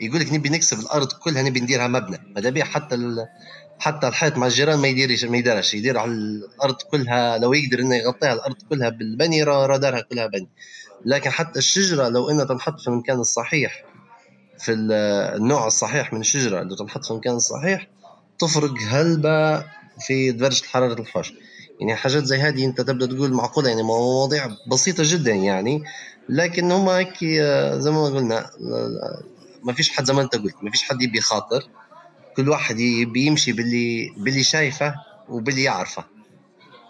يقول 0.00 0.20
لك 0.20 0.32
نبي 0.32 0.48
نكسب 0.48 0.80
الأرض 0.80 1.12
كلها 1.12 1.42
نبي 1.42 1.60
نديرها 1.60 1.86
مبنى. 1.86 2.18
ماذا 2.34 2.50
بيها 2.50 2.64
حتى 2.64 2.96
حتى 3.78 4.08
الحيط 4.08 4.36
مع 4.36 4.46
الجيران 4.46 4.78
ما 4.78 4.88
يديرش 4.88 5.24
ما 5.24 5.36
يديرش 5.38 5.74
يدير 5.74 5.98
على 5.98 6.10
الأرض 6.12 6.76
كلها. 6.90 7.38
لو 7.38 7.52
يقدر 7.52 7.78
إنه 7.78 7.96
يغطيها 7.96 8.32
الأرض 8.32 8.56
كلها 8.70 8.88
بالبني 8.88 9.42
راه 9.42 9.76
دارها 9.76 10.00
كلها 10.00 10.26
بني. 10.26 10.48
لكن 11.04 11.30
حتى 11.30 11.58
الشجرة 11.58 12.08
لو 12.08 12.30
إنها 12.30 12.44
تنحط 12.44 12.80
في 12.80 12.88
المكان 12.88 13.20
الصحيح 13.20 13.84
في 14.58 14.72
النوع 14.72 15.66
الصحيح 15.66 16.12
من 16.12 16.20
الشجرة 16.20 16.62
اللي 16.62 16.76
تنحط 16.76 17.04
في 17.04 17.10
المكان 17.10 17.36
الصحيح 17.36 17.88
تفرق 18.38 18.74
هلبة 18.88 19.64
في 20.06 20.32
درجة 20.32 20.64
حرارة 20.64 21.00
الحوش. 21.00 21.32
يعني 21.80 21.96
حاجات 21.96 22.24
زي 22.24 22.36
هذه 22.38 22.64
أنت 22.64 22.80
تبدأ 22.80 23.06
تقول 23.06 23.32
معقولة 23.32 23.68
يعني 23.68 23.82
مواضيع 23.82 24.50
بسيطة 24.66 25.02
جدا 25.06 25.32
يعني. 25.32 25.82
لكن 26.28 26.72
هم 26.72 26.88
هيك 26.88 27.24
آه، 27.24 27.78
زي 27.78 27.90
ما 27.90 28.04
قلنا 28.04 28.50
ما 29.62 29.72
فيش 29.72 29.90
حد 29.90 30.04
زي 30.04 30.12
ما 30.14 30.22
أنت 30.22 30.36
قلت 30.36 30.54
ما 30.62 30.70
فيش 30.70 30.82
حد 30.82 31.02
يبي 31.02 31.20
خاطر. 31.20 31.68
كل 32.36 32.48
واحد 32.48 32.76
بيمشي 33.12 33.52
باللي 33.52 34.14
باللي 34.16 34.42
شايفه 34.42 34.94
وباللي 35.28 35.62
يعرفه. 35.62 36.04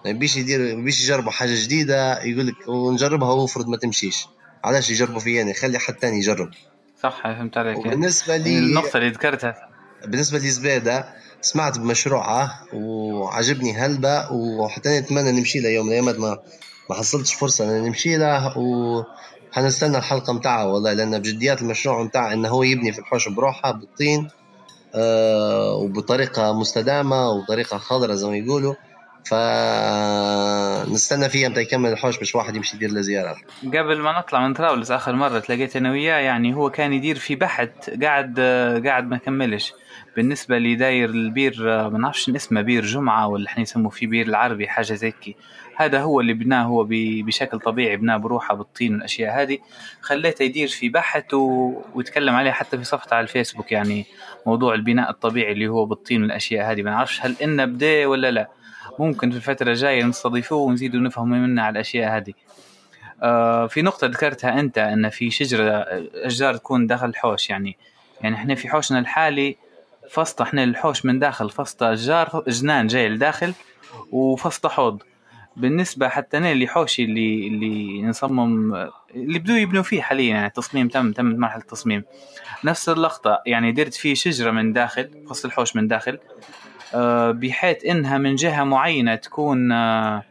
يعني 0.04 0.18
بيش 0.18 0.36
يدير 0.36 0.80
بيش 0.80 1.04
يجربوا 1.04 1.32
حاجة 1.32 1.64
جديدة 1.64 2.22
يقول 2.22 2.46
لك 2.46 2.68
ونجربها 2.68 3.32
وافرض 3.32 3.68
ما 3.68 3.76
تمشيش. 3.76 4.26
علاش 4.64 4.90
يجربوا 4.90 5.20
فيا 5.20 5.36
يعني 5.36 5.54
خلي 5.54 5.78
حد 5.78 5.94
ثاني 5.94 6.18
يجرب. 6.18 6.50
صح 7.02 7.22
فهمت 7.22 7.58
عليك. 7.58 7.88
بالنسبة 7.88 8.36
لي 8.36 8.58
النقطة 8.58 8.96
اللي 8.96 9.10
ذكرتها. 9.10 9.68
بالنسبة 10.06 10.38
لي 10.38 10.50
زبيده 10.50 11.08
سمعت 11.40 11.78
بمشروعه 11.78 12.64
وعجبني 12.72 13.76
هلبة 13.76 14.32
وحتى 14.32 15.00
نتمنى 15.00 15.32
نمشي 15.32 15.60
له 15.60 15.68
يوم 15.68 15.86
من 15.86 15.92
الأيام 15.92 16.20
ما 16.20 16.38
ما 16.90 16.96
حصلتش 16.96 17.34
فرصة 17.34 17.64
إن 17.64 17.84
نمشي 17.84 18.16
له 18.16 18.58
و 18.58 19.04
حنستنى 19.52 19.98
الحلقة 19.98 20.32
متاعها 20.32 20.64
والله 20.64 20.92
لأن 20.92 21.18
بجديات 21.18 21.62
المشروع 21.62 22.02
متاع 22.02 22.32
انه 22.32 22.48
هو 22.48 22.62
يبني 22.62 22.92
في 22.92 22.98
الحوش 22.98 23.28
بروحها 23.28 23.72
بالطين 23.72 24.28
وبطريقة 25.74 26.60
مستدامة 26.60 27.28
وبطريقه 27.30 27.78
خضراء 27.78 28.14
زي 28.14 28.28
ما 28.28 28.36
يقولوا. 28.36 28.74
فنستنى 30.84 31.28
فيها 31.28 31.48
متى 31.48 31.60
يكمل 31.60 31.92
الحوش 31.92 32.18
باش 32.18 32.34
واحد 32.34 32.56
يمشي 32.56 32.76
يدير 32.76 32.90
له 32.90 33.00
زيارة. 33.00 33.36
قبل 33.64 34.00
ما 34.00 34.18
نطلع 34.18 34.46
من 34.46 34.54
طرابلس 34.54 34.90
آخر 34.90 35.12
مرة 35.12 35.38
تلاقيت 35.38 35.76
أنا 35.76 35.90
وياه 35.90 36.18
يعني 36.18 36.54
هو 36.54 36.70
كان 36.70 36.92
يدير 36.92 37.18
في 37.18 37.34
بحث 37.34 37.90
قاعد 38.02 38.40
قاعد 38.86 39.08
ما 39.08 39.16
كملش. 39.16 39.72
بالنسبة 40.16 40.58
لي 40.58 40.74
داير 40.74 41.10
البير 41.10 41.54
ما 41.90 41.98
نعرفش 41.98 42.28
اسمه 42.28 42.60
بير 42.60 42.84
جمعة 42.84 43.28
ولا 43.28 43.46
إحنا 43.46 43.62
يسموه 43.62 43.90
في 43.90 44.06
بير 44.06 44.26
العربي 44.26 44.68
حاجة 44.68 44.94
زي 44.94 45.10
كي. 45.10 45.36
هذا 45.76 46.00
هو 46.00 46.20
اللي 46.20 46.32
بناه 46.32 46.64
هو 46.64 46.86
بشكل 47.22 47.60
طبيعي 47.60 47.96
بناه 47.96 48.16
بروحه 48.16 48.54
بالطين 48.54 48.94
والأشياء 48.94 49.42
هذه. 49.42 49.58
خليته 50.00 50.42
يدير 50.42 50.68
في 50.68 50.88
بحث 50.88 51.34
و... 51.34 51.72
ويتكلم 51.94 52.34
عليه 52.34 52.50
حتى 52.50 52.78
في 52.78 52.84
صفحته 52.84 53.14
على 53.14 53.22
الفيسبوك 53.22 53.72
يعني 53.72 54.06
موضوع 54.48 54.74
البناء 54.74 55.10
الطبيعي 55.10 55.52
اللي 55.52 55.68
هو 55.68 55.84
بالطين 55.84 56.22
والأشياء 56.22 56.72
هذه. 56.72 56.82
ما 56.82 56.90
نعرفش 56.90 57.20
هل 57.20 57.34
إنه 57.42 57.64
بدأ 57.64 58.06
ولا 58.06 58.30
لا. 58.30 58.48
ممكن 58.98 59.30
في 59.30 59.36
الفترة 59.36 59.70
الجاية 59.70 60.04
نستضيفوه 60.04 60.58
ونزيدوا 60.58 61.00
نفهم 61.00 61.30
منه 61.30 61.62
على 61.62 61.72
الأشياء 61.72 62.16
هذه. 62.16 62.32
آه 63.22 63.66
في 63.66 63.82
نقطة 63.82 64.06
ذكرتها 64.06 64.60
أنت 64.60 64.78
أن 64.78 65.08
في 65.08 65.30
شجرة 65.30 65.84
أشجار 66.14 66.56
تكون 66.56 66.86
داخل 66.86 67.08
الحوش 67.08 67.50
يعني 67.50 67.76
يعني 68.20 68.36
إحنا 68.36 68.54
في 68.54 68.68
حوشنا 68.68 68.98
الحالي 68.98 69.56
فسطة 70.10 70.42
إحنا 70.42 70.64
الحوش 70.64 71.04
من 71.04 71.18
داخل 71.18 71.50
فسطة 71.50 71.92
أشجار 71.92 72.44
جنان 72.48 72.86
جاي 72.86 73.08
لداخل 73.08 73.52
وفسطة 74.12 74.68
حوض. 74.68 75.02
بالنسبة 75.58 76.08
حتى 76.08 76.36
أنا 76.36 76.52
اللي 76.52 76.66
حوشي 76.66 77.04
اللي 77.04 77.46
اللي 77.46 78.02
نصمم 78.02 78.74
اللي 79.14 79.38
بدو 79.38 79.54
يبنوا 79.54 79.82
فيه 79.82 80.02
حاليا 80.02 80.34
يعني 80.34 80.46
التصميم 80.46 80.88
تم 80.88 81.12
تم 81.12 81.26
مرحلة 81.26 81.62
التصميم. 81.62 82.04
نفس 82.64 82.88
اللقطة 82.88 83.42
يعني 83.46 83.72
درت 83.72 83.94
فيه 83.94 84.14
شجرة 84.14 84.50
من 84.50 84.72
داخل 84.72 85.10
فصل 85.30 85.48
الحوش 85.48 85.76
من 85.76 85.88
داخل 85.88 86.18
آه، 86.94 87.30
بحيث 87.30 87.84
إنها 87.84 88.18
من 88.18 88.34
جهة 88.34 88.64
معينة 88.64 89.14
تكون 89.14 89.72
آه، 89.72 90.22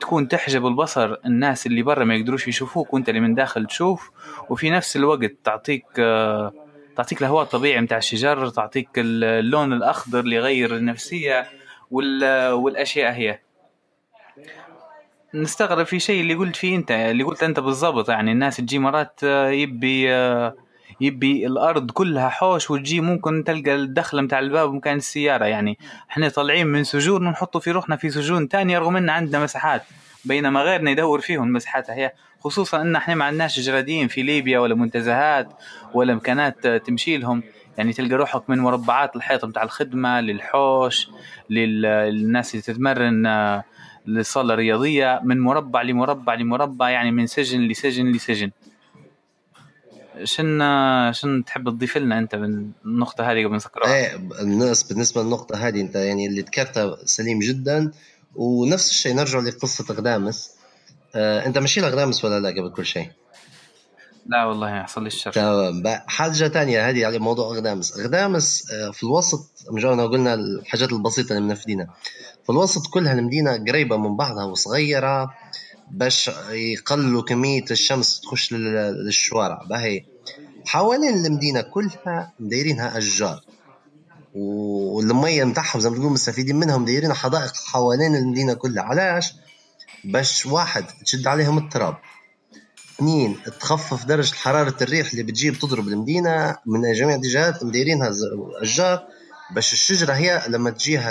تكون 0.00 0.28
تحجب 0.28 0.66
البصر 0.66 1.16
الناس 1.26 1.66
اللي 1.66 1.82
برا 1.82 2.04
ما 2.04 2.14
يقدروش 2.14 2.48
يشوفوك 2.48 2.94
وأنت 2.94 3.08
اللي 3.08 3.20
من 3.20 3.34
داخل 3.34 3.66
تشوف. 3.66 4.10
وفي 4.50 4.70
نفس 4.70 4.96
الوقت 4.96 5.32
تعطيك 5.44 5.84
آه، 5.98 6.52
تعطيك 6.96 7.22
الهواء 7.22 7.42
الطبيعي 7.42 7.80
متاع 7.80 7.98
الشجر 7.98 8.48
تعطيك 8.48 8.88
اللون 8.96 9.72
الأخضر 9.72 10.20
اللي 10.20 10.36
يغير 10.36 10.76
النفسية 10.76 11.46
والأشياء 11.90 13.12
هي. 13.12 13.38
نستغرب 15.34 15.86
في 15.86 16.00
شيء 16.00 16.20
اللي 16.20 16.34
قلت 16.34 16.56
فيه 16.56 16.76
أنت 16.76 16.90
اللي 16.90 17.24
قلت 17.24 17.42
أنت 17.42 17.60
بالضبط. 17.60 18.08
يعني 18.08 18.32
الناس 18.32 18.56
تجي 18.56 18.78
مرات 18.78 19.22
يبي 19.22 20.08
يبي 21.00 21.46
الأرض 21.46 21.90
كلها 21.90 22.28
حوش 22.28 22.70
وتجي 22.70 23.00
ممكن 23.00 23.44
تلقى 23.44 23.74
الدخله 23.74 24.22
متاع 24.22 24.38
الباب 24.38 24.72
مكان 24.72 24.96
السيارة. 24.96 25.44
يعني 25.44 25.78
إحنا 26.10 26.28
طالعين 26.28 26.66
من 26.66 26.84
سجون 26.84 27.26
ونحطوا 27.26 27.60
في 27.60 27.70
روحنا 27.70 27.96
في 27.96 28.10
سجون 28.10 28.48
تانية 28.48 28.78
رغم 28.78 28.96
إن 28.96 29.10
عندنا 29.10 29.42
مساحات. 29.44 29.82
بينما 30.24 30.62
غيرنا 30.62 30.90
يدور 30.90 31.20
فيهم 31.20 31.44
المساحات 31.44 31.90
هي. 31.90 32.12
خصوصا 32.40 32.80
إن 32.82 32.96
إحنا 32.96 33.14
ما 33.14 33.24
عندناش 33.24 33.60
جرادين 33.60 34.08
في 34.08 34.22
ليبيا 34.22 34.58
ولا 34.58 34.74
منتزهات 34.74 35.48
ولا 35.94 36.12
امكانات 36.12 36.66
تمشي 36.66 37.16
لهم. 37.16 37.42
يعني 37.78 37.92
تلقى 37.92 38.14
روحك 38.14 38.50
من 38.50 38.58
مربعات 38.58 39.16
الحيط 39.16 39.44
متاع 39.44 39.62
الخدمة 39.62 40.20
للحوش 40.20 41.10
للناس 41.50 42.54
اللي 42.54 42.62
تتمرن 42.62 43.26
للصاله 44.08 44.54
الرياضيه 44.54 45.20
من 45.24 45.40
مربع 45.40 45.82
لمربع 45.82 46.34
لمربع 46.34 46.90
يعني 46.90 47.10
من 47.10 47.26
سجن 47.26 47.60
لسجن 47.60 48.12
لسجن. 48.12 48.50
شن 50.24 50.62
شن 51.12 51.44
تحب 51.44 51.70
تضيف 51.70 51.98
لنا 51.98 52.18
أنت 52.18 52.34
من 52.34 52.70
النقطة 52.84 53.32
هذه 53.32 53.46
قبل 53.46 53.56
نسكرها؟ 53.56 53.94
إيه 53.94 54.16
الناس 54.40 54.82
بالنسبة 54.82 55.22
للنقطة 55.22 55.56
هذه 55.56 55.80
أنت 55.80 55.94
يعني 55.94 56.26
اللي 56.26 56.40
ذكرتها 56.40 56.96
سليم 57.04 57.38
جدا. 57.38 57.92
ونفس 58.34 58.90
الشيء 58.90 59.14
نرجع 59.14 59.38
لقصة 59.38 59.94
غدامس 59.94 60.50
آه 61.14 61.46
أنت 61.46 61.58
مشي 61.58 61.80
لغدامس 61.80 62.24
ولا 62.24 62.40
لا 62.40 62.48
قبل 62.48 62.72
كل 62.76 62.86
شيء؟ 62.86 63.10
لا 64.26 64.44
والله 64.44 64.70
ما 64.70 64.82
حصل 64.82 65.02
لي 65.02 65.06
الشر. 65.06 65.32
تمام. 65.32 65.82
حاجة 66.06 66.48
ثانية 66.48 66.88
هذه 66.88 67.06
على 67.06 67.18
موضوع 67.18 67.46
غدامس 67.56 67.98
غدامس 67.98 68.72
آه، 68.72 68.90
في 68.90 69.02
الوسط 69.02 69.50
مجرد 69.70 70.00
قلنا 70.00 70.34
الحاجات 70.34 70.92
البسيطة 70.92 71.32
اللي 71.32 71.48
منفذينها. 71.48 71.94
في 72.48 72.52
الوسط 72.52 72.86
كلها 72.86 73.12
المدينة 73.12 73.64
قريبة 73.68 73.96
من 73.96 74.16
بعضها 74.16 74.44
وصغيرة 74.44 75.34
باش 75.90 76.30
يقللوا 76.50 77.22
كمية 77.22 77.64
الشمس 77.70 78.20
تخش 78.20 78.52
للشوارع. 78.52 79.62
باهي. 79.70 80.04
حوالين 80.66 81.26
المدينة 81.26 81.60
كلها 81.60 82.32
مدايرينها 82.40 82.98
أشجار. 82.98 83.40
والمية 84.34 85.44
متاعهم 85.44 85.80
زي 85.80 85.90
ما 85.90 85.96
تقول 85.96 86.12
مستفيدين 86.12 86.56
منهم 86.56 86.82
مدايرين 86.82 87.12
حدائق 87.12 87.52
حوالين 87.66 88.16
المدينة 88.16 88.54
كلها. 88.54 88.82
علاش؟ 88.82 89.34
باش 90.04 90.46
واحد 90.46 90.84
تشد 91.04 91.26
عليهم 91.26 91.58
التراب. 91.58 91.96
اثنين 92.94 93.36
تخفف 93.60 94.04
درجة 94.04 94.34
حرارة 94.34 94.76
الريح 94.82 95.10
اللي 95.10 95.22
بتجيب 95.22 95.58
تضرب 95.58 95.88
المدينة. 95.88 96.56
من 96.66 96.92
جميع 96.92 97.14
الاتجاهات 97.14 97.64
مدايرينها 97.64 98.12
أشجار. 98.62 99.17
باش 99.50 99.72
الشجرة 99.72 100.12
هي 100.12 100.42
لما 100.48 100.70
تجيها 100.70 101.10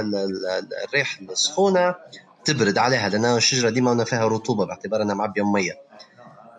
الريح 0.85 1.19
السخونة 1.21 1.95
تبرد 2.45 2.77
عليها 2.77 3.09
لأن 3.09 3.25
الشجرة 3.25 3.69
ديما 3.69 4.03
فيها 4.03 4.27
رطوبة 4.27 4.65
باعتبار 4.65 5.01
إنها 5.01 5.15
معبية 5.15 5.51
مية. 5.51 5.73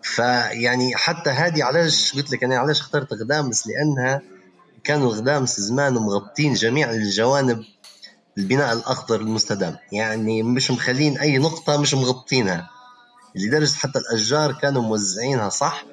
فيعني 0.03 0.95
حتى 0.95 1.29
هذه 1.29 1.63
علاش؟ 1.63 2.15
قلت 2.15 2.31
لك 2.31 2.43
أنا 2.43 2.57
علاش 2.57 2.79
اخترت 2.79 3.13
غدامس؟ 3.13 3.67
لأنها 3.67 4.21
كانوا 4.83 5.11
غدامس 5.11 5.59
زمان 5.59 5.93
مغطين 5.93 6.53
جميع 6.53 6.91
الجوانب 6.91 7.63
البناء 8.37 8.73
الأخضر 8.73 9.21
المستدام. 9.21 9.77
يعني 9.91 10.43
مش 10.43 10.71
مخلين 10.71 11.17
أي 11.17 11.37
نقطة 11.37 11.77
مش 11.77 11.93
مغطينها. 11.93 12.69
لدرجة 13.35 13.73
حتى 13.73 13.99
الأشجار 13.99 14.51
كانوا 14.51 14.81
موزعينها 14.81 15.49
صح؟ 15.49 15.85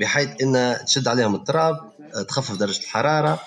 بحيث 0.00 0.28
إنها 0.42 0.82
تشد 0.82 1.08
عليهم 1.08 1.34
التراب 1.34 1.92
تخفف 2.28 2.56
درجة 2.56 2.80
الحرارة. 2.80 3.40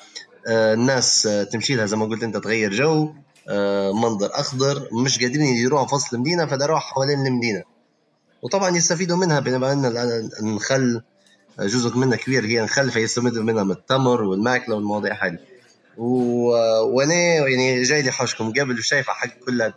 الناس 0.48 1.30
تمشي 1.52 1.76
لها 1.76 1.86
زي 1.86 1.98
ما 1.98 2.06
قلت 2.06 2.24
انت 2.24 2.38
تغير 2.38 2.74
جو 2.74 3.14
آه، 3.50 3.92
منظر 3.92 4.30
أخضر 4.34 4.90
مش 4.92 5.20
قادرين 5.20 5.46
يديروها 5.46 5.86
في 5.86 5.96
وسط 5.96 6.14
المدينة 6.14 6.46
فداروها 6.46 6.80
حوالين 6.80 7.28
المدينة. 7.28 7.64
وطبعا 8.42 8.78
يستفيدوا 8.78 9.18
منها 9.18 9.40
بما 9.40 9.74
إن 9.74 9.86
النخل 10.42 11.02
جزء 11.60 11.98
منها 11.98 12.18
كبير 12.18 12.46
هي 12.46 12.62
نخل 12.62 12.92
فيستمدوا 12.92 13.44
منها 13.44 13.64
من 13.64 13.72
التمر 13.72 14.24
والماكلة 14.24 14.76
والمواضيع 14.76 15.26
هذه. 15.26 15.38
وأنا 15.98 17.14
يعني 17.14 17.82
جاي 17.82 18.02
لي 18.02 18.12
حوشكم 18.12 18.50
قبل 18.50 18.80
وشايفة 18.80 19.14
حق 19.14 19.30
كلها 19.46 19.74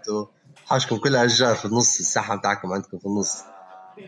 حوشكم 0.67 0.97
كلها 0.97 1.25
اشجار 1.25 1.55
في 1.55 1.65
النص 1.65 1.99
الساحة 1.99 2.37
بتاعكم 2.37 2.73
عندكم 2.73 2.99
في 2.99 3.07
النص. 3.07 3.37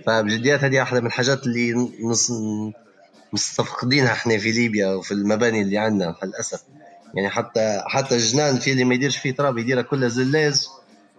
فبجديات 0.07 0.65
هذه 0.65 0.79
واحدة 0.79 1.01
من 1.01 1.07
الحاجات 1.07 1.47
اللي 1.47 1.91
نص 2.03 2.33
مستفقدينها 3.33 4.13
إحنا 4.13 4.39
في 4.39 4.53
ليبيا 4.53 4.89
وفي 4.89 5.13
المباني 5.15 5.63
اللي 5.63 5.79
عندنا 5.79 6.15
للاسف 6.25 6.63
يعني 7.15 7.29
حتى 7.29 7.83
حتى 7.87 8.15
الجنان 8.15 8.59
في 8.59 8.73
اللي 8.73 8.85
ما 8.85 8.95
يديرش 8.95 9.17
فيه 9.17 9.35
تراب 9.35 9.59
يديرها 9.59 9.83
كلها 9.83 10.09
زلاز 10.09 10.69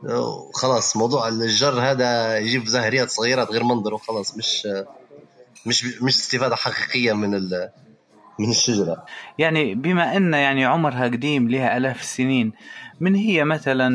وخلاص 0.04 0.97
موضوع 0.97 1.28
الجر 1.28 1.82
هذا 1.82 2.38
يجيب 2.38 2.65
زهريات 2.65 3.10
صغيرات 3.10 3.52
غير 3.52 3.63
منظر 3.63 3.93
وخلاص 3.93 4.38
مش 4.38 4.67
مش 5.65 5.86
مش 6.02 6.15
استفادة 6.15 6.56
حقيقية 6.56 7.13
من 7.13 7.30
من 8.39 8.49
الشجرة. 8.49 9.06
يعني 9.38 9.76
بما 9.76 10.17
إن 10.17 10.34
يعني 10.34 10.65
عمرها 10.65 11.04
قديم 11.04 11.49
لها 11.49 11.78
آلاف 11.78 12.02
السنين 12.02 12.54
من 12.99 13.15
هي 13.15 13.43
مثلا 13.43 13.89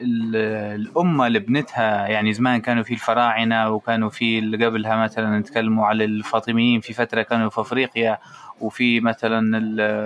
ال 0.00 0.36
ال 0.36 0.88
الأمة 0.98 1.26
اللي 1.26 1.38
بنتها 1.38 2.06
يعني 2.06 2.32
زمان 2.32 2.60
كانوا 2.60 2.82
في 2.82 2.94
الفراعنة 2.94 3.70
وكانوا 3.70 4.10
في 4.10 4.38
اللي 4.38 4.66
قبلها 4.66 4.96
مثلا 4.96 5.38
نتكلموا 5.38 5.86
على 5.86 6.04
الفاطميين 6.04 6.80
في 6.80 6.92
فترة 6.92 7.22
كانوا 7.22 7.50
في 7.50 7.60
أفريقيا 7.60 8.18
وفي 8.60 9.00
مثلا 9.00 9.58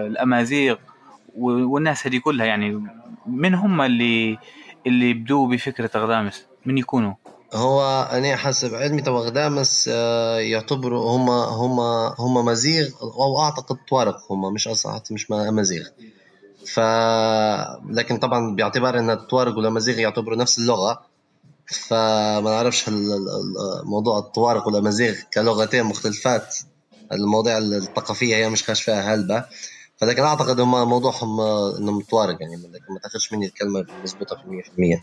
الأمازيغ 0.06 0.76
والناس 1.36 2.06
هذه 2.06 2.18
كلها 2.18 2.46
يعني 2.46 2.82
من 3.26 3.54
هم 3.54 3.80
اللي 3.80 4.38
اللي 4.86 5.14
بدوا 5.14 5.48
بفكرة 5.48 5.90
غدامس 5.96 6.46
من 6.66 6.78
يكونوا؟ 6.78 7.14
هو 7.54 8.02
أنا 8.12 8.36
حسب 8.36 8.74
علمي 8.74 9.02
تو 9.02 9.16
غدامس 9.18 9.90
آه، 9.92 10.38
يعتبروا 10.38 11.16
هم 11.16 11.30
هم 11.30 11.80
هم 12.18 12.44
مزيغ 12.44 12.88
أو 13.02 13.42
أعتقد 13.42 13.76
طوارق 13.88 14.32
هم 14.32 14.54
مش 14.54 14.68
أصلا 14.68 15.02
مش 15.10 15.32
امازيغ 15.32 15.88
ف 16.64 16.80
لكن 17.90 18.18
طبعا 18.18 18.54
باعتبار 18.56 18.98
إن 18.98 19.10
الطوارق 19.10 19.56
والأمازيغ 19.56 19.98
يعتبروا 19.98 20.36
نفس 20.36 20.58
اللغة 20.58 21.02
فما 21.66 22.40
نعرفش 22.50 22.90
موضوع 23.84 24.18
الطوارق 24.18 24.66
والأمازيغ 24.66 25.14
كلغتين 25.34 25.84
مختلفات 25.84 26.56
المواضيع 27.12 27.58
الثقافية 27.58 28.36
هي 28.36 28.48
مش 28.48 28.64
خاش 28.64 28.82
فيها 28.82 29.14
هلبة. 29.14 29.44
فلكن 29.96 30.22
أعتقد 30.22 30.60
هم 30.60 30.88
موضوعهم 30.88 31.40
إنهم 31.78 32.00
طوارق 32.00 32.36
يعني 32.40 32.56
لكن 32.56 32.92
ما 32.94 32.98
تأخذش 33.02 33.32
مني 33.32 33.46
الكلمة 33.46 33.84
مضبوطه 34.04 34.36
في 34.36 34.48
100% 34.48 35.02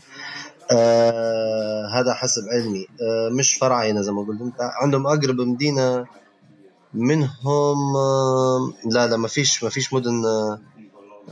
آه 0.72 1.86
هذا 1.94 2.14
حسب 2.14 2.42
علمي. 2.52 2.86
آه 3.02 3.28
مش 3.38 3.54
فراعنه 3.54 4.00
زي 4.02 4.12
ما 4.12 4.22
قلت. 4.22 4.40
انت 4.40 4.56
عندهم 4.60 5.06
أقرب 5.06 5.40
مدينة 5.40 6.06
منهم 6.94 7.96
آه 7.96 8.72
لا 8.92 9.06
لا 9.06 9.16
ما 9.16 9.28
فيش 9.28 9.64
ما 9.64 9.70
فيش 9.70 9.92
مدن 9.92 10.24
آه 10.26 10.60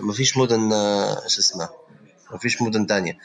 ما 0.01 0.13
فيش 0.13 0.37
مدن 0.37 0.73
آه 0.73 1.15
شو 1.29 1.41
اسمه 1.41 1.69
ما 2.33 2.39
فيش 2.39 2.63
مدن 2.63 2.87
تانية. 2.87 3.19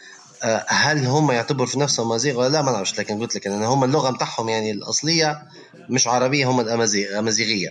آه 0.43 0.65
هل 0.67 1.05
هم 1.05 1.31
يعتبروا 1.31 1.67
في 1.67 1.79
نفسهم 1.79 2.05
أمازيغ 2.05 2.39
ولا 2.39 2.49
لا؟ 2.49 2.61
ما 2.61 2.71
نعرفش 2.71 2.99
لكن 2.99 3.19
قلت 3.19 3.35
لك 3.35 3.47
إن 3.47 3.63
هم 3.63 3.83
اللغة 3.83 4.11
بتاعهم 4.11 4.49
يعني 4.49 4.71
الأصلية 4.71 5.41
مش 5.89 6.07
عربية 6.07 6.49
هم 6.51 6.59
الامازيغيه 6.59 7.69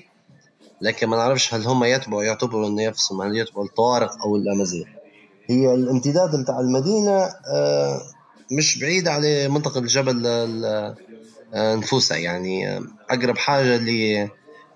لكن 0.81 1.07
ما 1.09 1.17
نعرفش 1.17 1.55
هل 1.55 1.67
هم 1.67 1.85
يتبعوا 1.85 2.23
يعتبروا 2.25 2.69
ان 2.69 2.87
نفسهم 2.88 3.23
هل 3.23 3.37
يتبعوا 3.37 3.65
الطوارق 3.67 4.23
أو 4.23 4.37
الأمازيغ. 4.37 4.85
هي 5.51 5.75
الامتداد 5.75 6.43
بتاع 6.43 6.61
المدينة 6.61 7.19
آه 7.55 8.01
مش 8.53 8.79
بعيدة 8.79 9.12
على 9.12 9.49
منطقة 9.49 9.79
الجبل 9.79 10.23
نفوسها. 11.55 12.17
يعني 12.17 12.81
أقرب 13.11 13.38
حاجة 13.38 13.77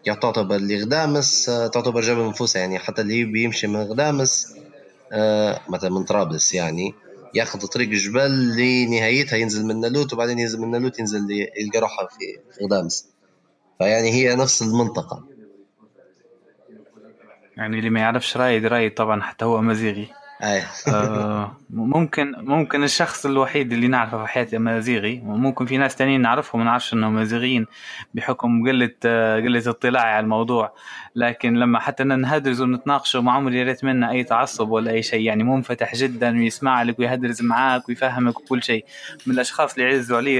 اللي 0.07 0.21
تعتبر 0.21 0.57
اللي 0.57 0.83
غدامس 0.83 1.45
تعتبر 1.45 2.01
جبل 2.01 2.29
نفوسها 2.29 2.61
يعني 2.61 2.79
حتى 2.79 3.03
اللي 3.03 3.25
بيمشي 3.25 3.67
من 3.67 3.77
غدامس 3.77 4.57
مثلا 5.69 5.91
من 5.91 6.05
طرابلس 6.05 6.55
يعني 6.55 6.95
ياخذ 7.35 7.67
طريق 7.67 7.89
الجبل 7.89 8.57
لنهايتها 8.57 9.37
ينزل 9.37 9.67
من 9.67 9.81
نالوت 9.81 10.13
وبعدين 10.13 10.39
ينزل 10.39 10.61
من 10.61 10.71
نالوت 10.71 10.99
ينزل 10.99 11.31
يلقى 11.31 11.79
روحه 11.79 12.07
في 12.07 12.39
غدامس. 12.65 13.09
فيعني 13.79 14.11
هي 14.11 14.37
نفس 14.37 14.63
المنطقة. 14.63 15.25
يعني 17.57 17.79
اللي 17.79 17.91
ما 17.91 18.01
يعرفش 18.01 18.37
رايد 18.37 18.67
رايد 18.67 18.95
طبعا 18.95 19.23
حتى 19.23 19.45
هو 19.45 19.63
مزيغي. 19.63 20.09
آه 20.89 21.57
ممكن 21.71 22.35
ممكن 22.39 22.85
الشخص 22.85 23.27
الوحيد 23.27 23.73
اللي 23.73 23.89
نعرفه 23.89 24.25
في 24.25 24.33
حياتي 24.33 24.57
امازيغي 24.57 25.23
وممكن 25.25 25.67
في 25.67 25.77
ناس 25.77 25.97
تانيين 25.97 26.21
نعرفهم 26.23 26.61
ما 26.61 26.65
نعرفش 26.65 26.93
إنهم 26.95 27.17
امازيغيين 27.17 27.67
بحكم 28.15 28.69
قلة 28.69 28.91
قلة 29.37 29.63
اطلاعي 29.67 30.13
على 30.13 30.25
الموضوع. 30.25 30.73
لكن 31.15 31.55
لما 31.55 31.81
حتى 31.81 32.05
نهدرز 32.05 32.61
ونتناقش 32.61 33.17
ما 33.17 33.33
عمري 33.33 33.63
ريت 33.63 33.85
منه 33.85 34.11
أي 34.11 34.25
تعصب 34.25 34.71
ولا 34.71 34.91
أي 34.91 35.03
شيء. 35.03 35.21
يعني 35.21 35.45
منفتح 35.45 35.95
جدا 35.95 36.39
ويسمع 36.39 36.83
لك 36.83 36.99
ويهدرز 36.99 37.43
معاك 37.43 37.89
ويفهمك 37.89 38.41
وكل 38.41 38.63
شيء. 38.63 38.85
من 39.27 39.35
الأشخاص 39.35 39.75
اللي 39.75 39.91
يعزوا 39.91 40.17
علي 40.17 40.35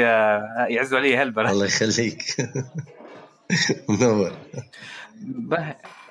يعزوا 0.75 0.99
علي 0.99 1.17
هلبرة. 1.17 1.51
الله 1.51 1.65
يخليك. 1.65 2.23
منور. 3.89 4.33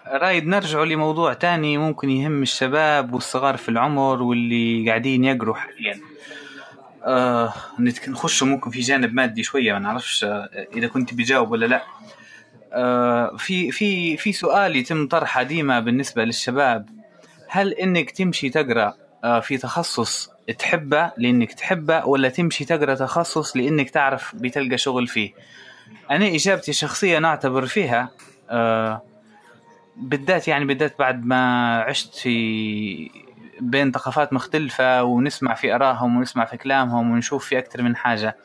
رايد 0.08 0.48
نرجع 0.48 0.84
لموضوع 0.84 1.34
تاني 1.34 1.78
ممكن 1.78 2.10
يهم 2.10 2.42
الشباب 2.42 3.14
والصغار 3.14 3.58
في 3.58 3.70
العمر 3.70 4.22
واللي 4.22 4.90
قاعدين 4.90 5.24
يقروا 5.24 5.56
حاليا. 5.56 6.00
آه 7.04 7.54
نخش 8.08 8.44
ممكن 8.44 8.72
في 8.72 8.80
جانب 8.80 9.14
مادي 9.14 9.44
شوية 9.44 9.74
ما 9.74 9.80
نعرفش 9.80 10.24
آه 10.24 10.50
إذا 10.76 10.88
كنت 10.88 11.14
بجاوب 11.14 11.52
ولا 11.52 11.66
لا. 11.66 11.84
آه 12.74 13.36
في 13.38 13.72
في 13.72 14.18
في 14.18 14.32
سؤال 14.34 14.76
يتم 14.76 15.08
طرحه 15.08 15.44
ديما 15.44 15.80
بالنسبة 15.80 16.24
للشباب. 16.24 16.90
هل 17.50 17.74
إنك 17.74 18.12
تمشي 18.12 18.50
تقرأ 18.50 18.94
آه 19.24 19.40
في 19.40 19.58
تخصص 19.58 20.30
تحبه 20.60 21.12
لإنك 21.18 21.54
تحبه 21.54 22.06
ولا 22.06 22.30
تمشي 22.30 22.66
تقرأ 22.66 22.96
تخصص 22.96 23.58
لإنك 23.58 23.90
تعرف 23.90 24.36
بتلقى 24.36 24.78
شغل 24.78 25.08
فيه؟ 25.08 25.34
أنا 26.12 26.28
إجابتي 26.28 26.72
الشخصيه 26.72 27.20
نعتبر 27.20 27.66
فيها 27.66 28.10
آه 28.50 29.02
بالذات 29.98 30.48
يعني 30.48 30.66
بالذات 30.66 31.00
بعد 31.00 31.26
ما 31.26 31.78
عشت 31.80 32.16
في 32.16 33.10
بين 33.60 33.92
ثقافات 33.92 34.34
مختلفة 34.34 35.04
ونسمع 35.04 35.54
في 35.54 35.76
آرائهم 35.76 36.18
ونسمع 36.18 36.46
في 36.46 36.58
كلامهم 36.58 37.12
ونشوف 37.12 37.46
في 37.46 37.58
أكثر 37.58 37.82
من 37.82 37.96
حاجة. 37.96 38.36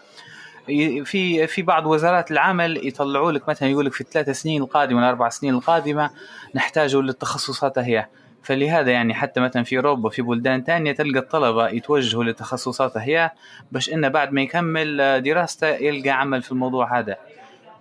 في 1.05 1.47
في 1.47 1.63
بعض 1.63 1.87
وزارات 1.87 2.31
العمل 2.31 2.89
يطلعوا 2.89 3.33
لك 3.33 3.49
مثلا 3.49 3.69
يقول 3.69 3.87
لك 3.87 3.93
في 3.93 4.01
الثلاث 4.01 4.31
سنين 4.31 4.63
القادمة 4.63 5.01
الأربع 5.01 5.29
سنين 5.29 5.55
القادمة 5.55 6.11
نحتاج 6.55 6.97
للتخصصات 6.97 7.79
هي. 7.79 8.07
فلهذا 8.43 8.91
يعني 8.91 9.15
حتى 9.15 9.41
مثلا 9.41 9.63
في 9.63 9.77
أوروبا 9.77 10.09
في 10.09 10.23
بلدان 10.23 10.65
تانية 10.65 10.93
تلقى 10.93 11.19
الطلبة 11.19 11.69
يتوجهوا 11.69 12.25
للتخصصات 12.25 12.97
هي 12.97 13.31
باش 13.73 13.93
إنه 13.93 14.09
بعد 14.09 14.33
ما 14.33 14.43
يكمل 14.43 15.23
دراسته 15.23 15.67
يلقى 15.67 16.11
عمل 16.11 16.43
في 16.43 16.53
الموضوع 16.53 16.99
هذا. 16.99 17.17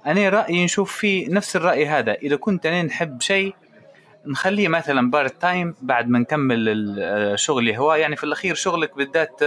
أنا 0.06 0.30
رأيي 0.30 0.66
نشوف 0.66 0.98
فيه 0.98 1.30
نفس 1.30 1.56
الرأي 1.56 1.86
هذا. 1.86 2.14
إذا 2.14 2.36
كنت 2.36 2.66
أنا 2.66 2.84
نحب 2.84 3.22
شيء 3.22 3.56
نخليه 4.26 4.68
مثلا 4.68 5.12
part 5.12 5.42
time 5.42 5.76
بعد 5.82 6.10
ما 6.10 6.20
نكمل 6.20 6.56
الشغل 6.60 7.60
اللي 7.60 7.78
هو 7.78 7.94
يعني 7.94 8.16
في 8.16 8.24
الأخير 8.24 8.56
شغلك 8.56 8.98
بالذات 8.98 9.44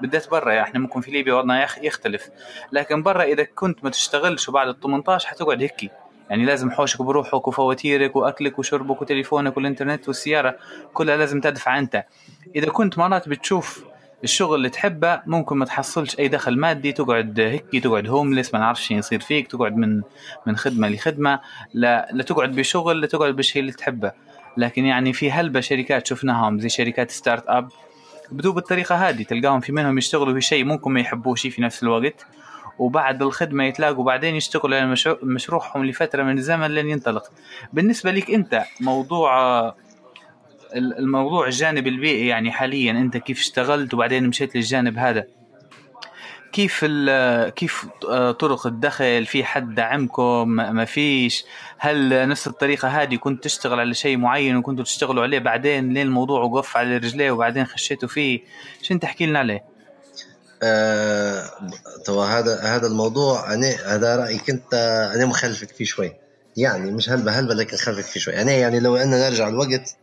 بالذات 0.00 0.30
برا. 0.30 0.52
يعني 0.52 0.68
إحنا 0.68 0.80
ممكن 0.80 1.00
في 1.00 1.10
ليبيا 1.10 1.34
وضعنا 1.34 1.84
يختلف. 1.84 2.28
لكن 2.72 3.02
برا 3.02 3.22
إذا 3.22 3.42
كنت 3.42 3.84
ما 3.84 3.90
تشتغلش 3.90 4.48
وبعد 4.48 4.68
ال 4.68 4.80
18 4.80 5.28
حتقعد 5.28 5.62
هيك 5.62 5.90
يعني 6.30 6.44
لازم 6.44 6.70
حوشك 6.70 7.02
بروحك 7.02 7.48
وفواتيرك 7.48 8.16
وأكلك 8.16 8.58
وشربك 8.58 9.02
وتليفونك 9.02 9.56
والإنترنت 9.56 10.08
والسيارة 10.08 10.56
كلها 10.92 11.16
لازم 11.16 11.40
تدفع 11.40 11.78
أنت. 11.78 12.04
إذا 12.56 12.70
كنت 12.70 12.98
مرات 12.98 13.28
بتشوف 13.28 13.84
الشغل 14.24 14.54
اللي 14.54 14.68
تحبه 14.68 15.22
ممكن 15.26 15.56
ما 15.56 15.64
تحصلش 15.64 16.18
أي 16.18 16.28
دخل 16.28 16.58
مادي 16.58 16.92
تقعد 16.92 17.40
هيك 17.40 17.82
تقعد 17.82 18.08
homeless 18.08 18.54
ما 18.54 18.60
نعرفش 18.60 18.90
يصير 18.90 19.20
فيك 19.20 19.48
تقعد 19.48 19.76
من 19.76 20.02
من 20.46 20.56
خدمة 20.56 20.88
لخدمة 20.88 21.40
لا 21.74 22.08
لا 22.12 22.22
تقعد 22.22 22.52
بشغل 22.52 23.00
لا 23.00 23.06
تقعد 23.06 23.36
بالشيء 23.36 23.60
اللي 23.60 23.72
تحبه. 23.72 24.12
لكن 24.56 24.84
يعني 24.84 25.12
في 25.12 25.30
هلبة 25.30 25.60
شركات 25.60 26.06
شفناهم 26.06 26.60
زي 26.60 26.68
شركات 26.68 27.10
start 27.10 27.44
up 27.46 27.68
بدو 28.32 28.52
بالطريقة 28.52 28.94
هذه 28.94 29.22
تلقاهم 29.22 29.60
في 29.60 29.72
منهم 29.72 29.98
يشتغلوا 29.98 30.34
في 30.34 30.40
شيء 30.40 30.64
ممكن 30.64 30.90
ما 30.90 31.00
يحبوش 31.00 31.46
في 31.46 31.62
نفس 31.62 31.82
الوقت 31.82 32.26
وبعد 32.78 33.22
الخدمة 33.22 33.64
يتلاقوا 33.64 34.04
بعدين 34.04 34.34
يشتغلوا 34.34 34.76
على 34.76 34.94
مشروعهم 35.22 35.84
لفترة 35.84 36.22
من 36.22 36.38
الزمن 36.38 36.66
لين 36.66 36.88
ينطلق. 36.88 37.24
بالنسبة 37.72 38.10
لك 38.10 38.30
أنت 38.30 38.62
موضوع 38.80 39.74
الموضوع 40.76 41.46
الجانب 41.46 41.86
البيئي 41.86 42.26
يعني 42.26 42.52
حاليا 42.52 42.92
أنت 42.92 43.16
كيف 43.16 43.38
اشتغلت 43.38 43.94
وبعدين 43.94 44.28
مشيت 44.28 44.56
للجانب 44.56 44.98
هذا؟ 44.98 45.24
كيف 46.52 46.84
كيف 47.56 47.86
طرق 48.38 48.66
الدخل؟ 48.66 49.26
في 49.26 49.44
حد 49.44 49.74
دعمكم؟ 49.74 50.48
ما 50.48 50.84
فيش؟ 50.84 51.44
هل 51.78 52.28
نفس 52.28 52.46
الطريقة 52.46 52.88
هذه 52.88 53.16
كنت 53.16 53.44
تشتغل 53.44 53.80
على 53.80 53.94
شيء 53.94 54.16
معين 54.16 54.56
وكنتوا 54.56 54.84
تشتغلوا 54.84 55.22
عليه 55.22 55.38
بعدين 55.38 55.94
لين 55.94 56.06
الموضوع 56.06 56.42
وقف 56.42 56.76
على 56.76 56.96
رجليه 56.96 57.30
وبعدين 57.30 57.66
خشيتوا 57.66 58.08
فيه؟ 58.08 58.40
شو 58.82 58.98
تحكي 58.98 59.26
لنا 59.26 59.38
عليه؟ 59.38 59.64
آه 60.62 61.50
هذا 62.08 62.60
هذا 62.62 62.86
الموضوع 62.86 63.54
أنا 63.54 63.74
هذا 63.86 64.16
رأيي 64.16 64.38
كنت 64.38 64.74
أنا 65.14 65.26
مخالفك 65.26 65.70
فيه 65.70 65.84
شوي. 65.84 66.12
يعني 66.56 66.90
مش 66.90 67.10
هلبة 67.10 67.32
هلبة 67.32 67.54
لكن 67.54 67.76
مخالفك 67.76 68.04
فيه 68.04 68.20
شوي. 68.20 68.34
يعني 68.34 68.52
يعني 68.52 68.80
لو 68.80 68.96
أننا 68.96 69.28
نرجع 69.28 69.48
الوقت 69.48 69.70
آه، 69.70 70.01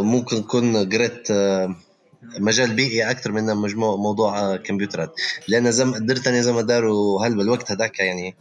ممكن 0.00 0.36
نكون 0.36 0.92
قريت 0.92 1.30
آه، 1.30 1.74
مجال 2.38 2.72
بيئي 2.72 3.10
أكثر 3.10 3.32
من 3.32 3.56
مجموع 3.56 3.96
موضوع 3.96 4.40
آه، 4.40 4.56
كمبيوترات. 4.56 5.14
لأن 5.48 5.72
زي 5.72 5.84
ما 5.84 5.94
قدرت 5.94 6.26
أنا 6.26 6.40
زي 6.40 6.52
ما 6.52 6.62
داروا 6.62 7.26
هل 7.26 7.36
بالوقت 7.36 7.70
هذاك 7.70 7.98
يعني 7.98 8.36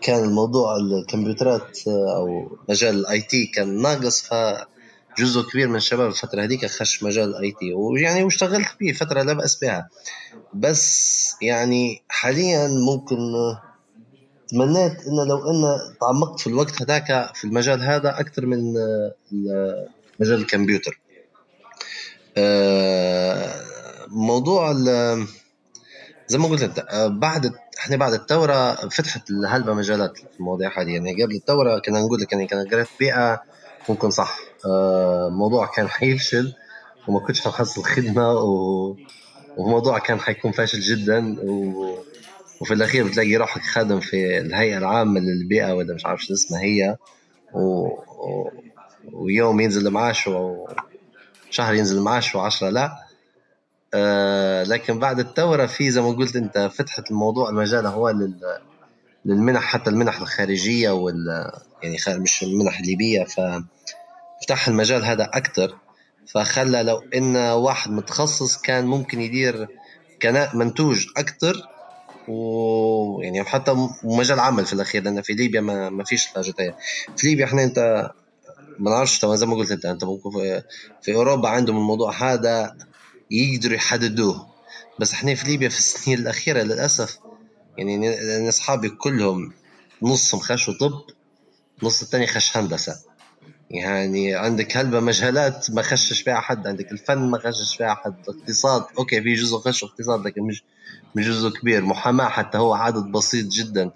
كان 0.00 0.24
الموضوع 0.24 0.76
الكمبيوترات 0.76 1.78
أو 1.88 2.56
مجال 2.68 2.94
ال 2.94 3.20
IT 3.20 3.46
كان 3.46 3.82
ناقص 3.82 4.22
فجزء 4.22 5.42
كبير 5.50 5.68
من 5.68 5.76
الشباب 5.76 6.08
الفترة 6.08 6.42
هذيك 6.42 6.66
خش 6.66 7.02
مجال 7.02 7.28
ال 7.36 7.54
IT. 7.60 7.72
ويعني 7.74 8.24
واشتغلت 8.24 8.68
فيه 8.78 8.92
فترة 8.92 9.22
لا 9.22 9.32
بأس 9.32 9.56
بها. 9.56 9.88
بس 10.54 11.34
يعني 11.42 12.02
حاليا 12.08 12.68
ممكن 12.68 13.16
تمنيت 14.48 15.06
إنه 15.06 15.24
لو 15.24 15.50
ان 15.50 15.78
تعمقت 16.00 16.40
في 16.40 16.46
الوقت 16.46 16.82
هذاك 16.82 17.30
في 17.34 17.44
المجال 17.44 17.82
هذا 17.82 18.20
أكثر 18.20 18.46
من 18.46 18.74
مجال 20.20 20.38
الكمبيوتر. 20.40 21.00
آه، 22.36 23.54
موضوع 24.08 24.72
زي 26.28 26.38
ما 26.38 26.48
قلت 26.48 26.62
انت 26.62 26.78
آه، 26.90 27.06
بعد 27.06 27.52
إحنا 27.78 27.96
بعد 27.96 28.12
الثورة 28.12 28.74
فتحت 28.74 29.32
هلبة 29.48 29.74
مجالات 29.74 30.16
في 30.16 30.40
المواضيع 30.40 30.80
هذه. 30.80 30.90
يعني 30.90 31.22
قبل 31.22 31.34
الثورة 31.34 31.78
كنا 31.78 32.00
نقول 32.00 32.20
لك 32.20 32.32
يعني 32.32 32.46
كان 32.46 32.68
قريت 32.68 32.88
بيئة 32.98 33.42
ممكن 33.88 34.10
صح. 34.10 34.38
الموضوع 35.28 35.64
آه، 35.64 35.70
كان 35.70 35.88
حيفشل 35.88 36.54
وما 37.08 37.20
كنتش 37.20 37.40
حنحصل 37.40 37.82
خدمه 37.82 38.32
و... 38.32 38.96
وموضوع 39.56 39.98
كان 39.98 40.20
حيكون 40.20 40.52
فاشل 40.52 40.80
جدا 40.80 41.36
و... 41.42 41.98
وفي 42.60 42.74
الأخير 42.74 43.06
بتلاقي 43.06 43.36
روحك 43.36 43.62
خادم 43.62 44.00
في 44.00 44.38
الهيئة 44.38 44.78
العامة 44.78 45.20
للبيئة 45.20 45.72
ولا 45.72 45.94
مش 45.94 46.06
عارف 46.06 46.20
شو 46.20 46.34
اسمها 46.34 46.60
هي 46.62 46.96
و... 47.54 47.88
ويوم 49.12 49.60
ينزل 49.60 49.86
المعاش 49.86 50.28
وشهر 50.28 51.74
ينزل 51.74 51.98
المعاش 51.98 52.34
وعشرة 52.34 52.68
لا. 52.68 52.92
آه 53.94 54.64
لكن 54.64 54.98
بعد 54.98 55.18
الثورة 55.18 55.66
في 55.66 55.90
زي 55.90 56.00
ما 56.00 56.08
قلت 56.08 56.36
أنت 56.36 56.70
فتحت 56.74 57.10
الموضوع 57.10 57.50
المجال 57.50 57.86
هو 57.86 58.10
لل 58.10 58.58
للمنح 59.24 59.62
حتى 59.62 59.90
المنح 59.90 60.20
الخارجية 60.20 60.90
وال 60.90 61.50
يعني 61.82 61.96
مش 62.08 62.42
المنح 62.42 62.78
الليبية 62.78 63.24
ففتح 63.24 64.68
المجال 64.68 65.04
هذا 65.04 65.24
أكثر 65.24 65.76
فخلى 66.26 66.82
لو 66.82 67.02
إن 67.14 67.36
واحد 67.36 67.90
متخصص 67.90 68.60
كان 68.60 68.86
ممكن 68.86 69.20
يدير 69.20 69.68
كناء 70.22 70.56
منتوج 70.56 71.06
أكثر 71.16 71.68
ويعني 72.28 73.44
حتى 73.44 73.88
مجال 74.04 74.40
عمل 74.40 74.66
في 74.66 74.72
الأخير 74.72 75.02
لأن 75.02 75.22
في 75.22 75.32
ليبيا 75.32 75.60
ما, 75.60 75.90
ما 75.90 76.04
فيش 76.04 76.28
الحاجات 76.28 76.60
هي 76.60 76.74
في 77.16 77.26
ليبيا 77.26 77.44
إحنا 77.44 77.64
أنت 77.64 78.10
ما 78.78 78.90
نعرفش 78.90 79.26
زي 79.26 79.46
ما 79.46 79.54
قلت 79.54 79.70
أنت 79.70 79.84
أنت 79.86 80.04
ممكن 80.04 80.30
في, 80.30 80.62
في 81.02 81.14
أوروبا 81.14 81.48
عندهم 81.48 81.76
الموضوع 81.76 82.12
هذا 82.32 82.76
يقدروا 83.30 83.74
يحددوه. 83.74 84.46
بس 85.00 85.12
إحنا 85.12 85.34
في 85.34 85.46
ليبيا 85.46 85.68
في 85.68 85.78
السنين 85.78 86.18
الأخيرة 86.18 86.62
للأسف 86.62 87.18
يعني 87.78 88.48
أصحابي 88.48 88.88
كلهم 88.88 89.52
نصهم 90.02 90.40
خشوا 90.40 90.74
طب 90.80 90.92
نص 91.82 92.02
الثاني 92.02 92.26
خش 92.26 92.56
هندسة. 92.56 92.96
يعني 93.70 94.34
عندك 94.34 94.76
هلبة 94.76 95.00
مجالات 95.00 95.70
ما 95.70 95.82
خشش 95.82 96.20
فيها 96.22 96.40
حد 96.40 96.66
عندك 96.66 96.92
الفن 96.92 97.18
ما 97.18 97.38
خشش 97.38 97.76
فيها 97.76 97.94
حد 97.94 98.14
اقتصاد 98.28 98.84
أوكي 98.98 99.22
في 99.22 99.34
جزء 99.34 99.58
خش 99.58 99.84
اقتصاد 99.84 100.26
لكن 100.26 100.42
مش 100.42 100.64
مش 101.14 101.26
جزء 101.28 101.48
كبير. 101.50 101.84
محاماة 101.84 102.28
حتى 102.28 102.58
هو 102.58 102.74
عدد 102.74 103.04
بسيط 103.12 103.46
جدا. 103.46 103.90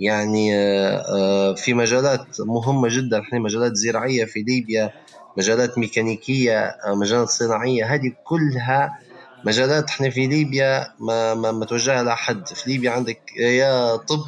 يعني 0.00 0.56
آه، 0.56 1.04
آه، 1.16 1.54
في 1.54 1.74
مجالات 1.74 2.26
مهمة 2.40 2.88
جدا. 2.90 3.20
إحنا 3.20 3.38
مجالات 3.38 3.74
زراعية 3.74 4.24
في 4.24 4.42
ليبيا 4.42 4.90
مجالات 5.38 5.78
ميكانيكية 5.78 6.58
آه، 6.60 6.94
مجالات 6.94 7.28
صناعية. 7.28 7.94
هذه 7.94 8.12
كلها 8.24 8.98
مجالات 9.44 9.88
إحنا 9.88 10.10
في 10.10 10.26
ليبيا 10.26 10.86
ما 11.00 11.34
ما 11.34 11.52
متوجهة 11.52 12.02
لحد 12.02 12.48
في 12.48 12.70
ليبيا 12.70 12.90
عندك 12.90 13.20
يا 13.36 13.96
طب 13.96 14.20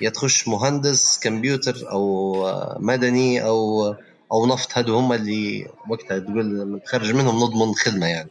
يا 0.00 0.10
تخش 0.10 0.48
مهندس 0.48 1.20
كمبيوتر 1.22 1.90
أو 1.90 2.36
مدني 2.78 3.44
أو 3.44 3.84
أو 4.32 4.46
نفط. 4.46 4.78
هادو 4.78 4.96
هم 4.96 5.12
اللي 5.12 5.66
وقتها 5.88 6.18
تقول 6.18 6.80
تخرج 6.86 7.12
منهم 7.14 7.36
نضمن 7.36 7.74
خدمه 7.74 8.06
يعني. 8.06 8.30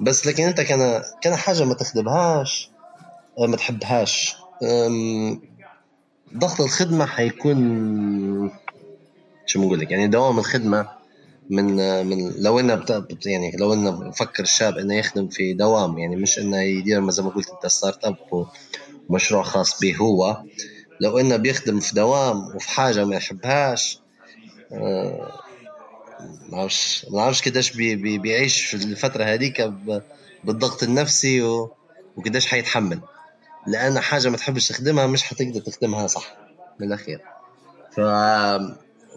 بس 0.00 0.26
لكن 0.26 0.44
انت 0.44 0.60
كان 0.60 1.02
كان 1.22 1.36
حاجة 1.36 1.64
ما 1.64 1.74
تخدمهاش 1.74 2.70
آه، 3.38 3.46
ما 3.46 3.56
تحبهاش. 3.56 4.36
ضغط 6.36 6.60
الخدمة 6.60 7.06
حيكون 7.06 7.58
شو 9.46 9.60
بنقول 9.60 9.80
لك؟ 9.80 9.90
يعني 9.90 10.06
دوام 10.06 10.38
الخدمة 10.38 10.88
من 11.50 11.66
من 12.06 12.32
لو 12.38 12.60
إنه 12.60 12.84
يعني 13.26 13.56
لو 13.56 13.72
إنه 13.72 13.90
بفكر 13.90 14.42
الشاب 14.42 14.78
إنه 14.78 14.94
يخدم 14.94 15.28
في 15.28 15.52
دوام 15.52 15.98
يعني 15.98 16.16
مش 16.16 16.38
إنه 16.38 16.60
يدير 16.62 17.10
زي 17.10 17.22
ما 17.22 17.30
قلت 17.30 17.50
أنت 17.50 17.66
start 17.66 18.04
up 18.04 18.16
ومشروع 19.08 19.42
خاص 19.42 19.80
به 19.80 19.96
هو. 19.96 20.42
لو 21.00 21.18
إنه 21.18 21.36
بيخدم 21.36 21.80
في 21.80 21.94
دوام 21.94 22.56
وفي 22.56 22.70
حاجة 22.70 23.04
ما 23.04 23.16
يحبهاش 23.16 23.98
آه، 24.72 25.32
ما 26.48 26.58
أعرفش 26.58 27.06
ما 27.10 27.20
أعرفش 27.20 27.48
قديش 27.48 27.72
بي 27.72 27.96
بي 27.96 28.18
بيعيش 28.18 28.66
في 28.66 28.74
الفترة 28.74 29.24
هذيك 29.24 29.72
بالضغط 30.44 30.82
النفسي 30.82 31.42
و... 31.42 31.72
وقديش 32.16 32.46
حيتحمل. 32.46 33.00
لأن 33.66 34.00
حاجة 34.00 34.28
ما 34.28 34.36
تحبش 34.36 34.68
تخدمها 34.68 35.06
مش 35.06 35.22
حتقدر 35.22 35.60
تخدمها 35.60 36.06
صح 36.06 36.36
من 36.80 36.86
الأخير. 36.86 37.20
ف 37.92 38.00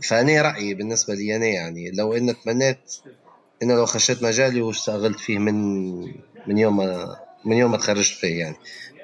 فأنا 0.04 0.42
رأيي 0.42 0.74
بالنسبة 0.74 1.14
لي 1.14 1.36
أنا 1.36 1.46
يعني 1.46 1.92
لو 1.92 2.14
إن 2.14 2.36
تمنيت 2.44 2.96
إن 3.64 3.72
لو 3.72 3.86
خشيت 3.86 4.24
مجالي 4.24 4.62
واشتغلت 4.62 5.20
فيه 5.20 5.40
من 5.40 6.00
من 6.48 6.58
يوم 6.58 6.78
ما 6.78 7.18
من 7.46 7.58
يوم 7.58 7.72
ما 7.72 7.78
تخرجت 7.78 8.14
فيه 8.14 8.40
يعني 8.40 8.56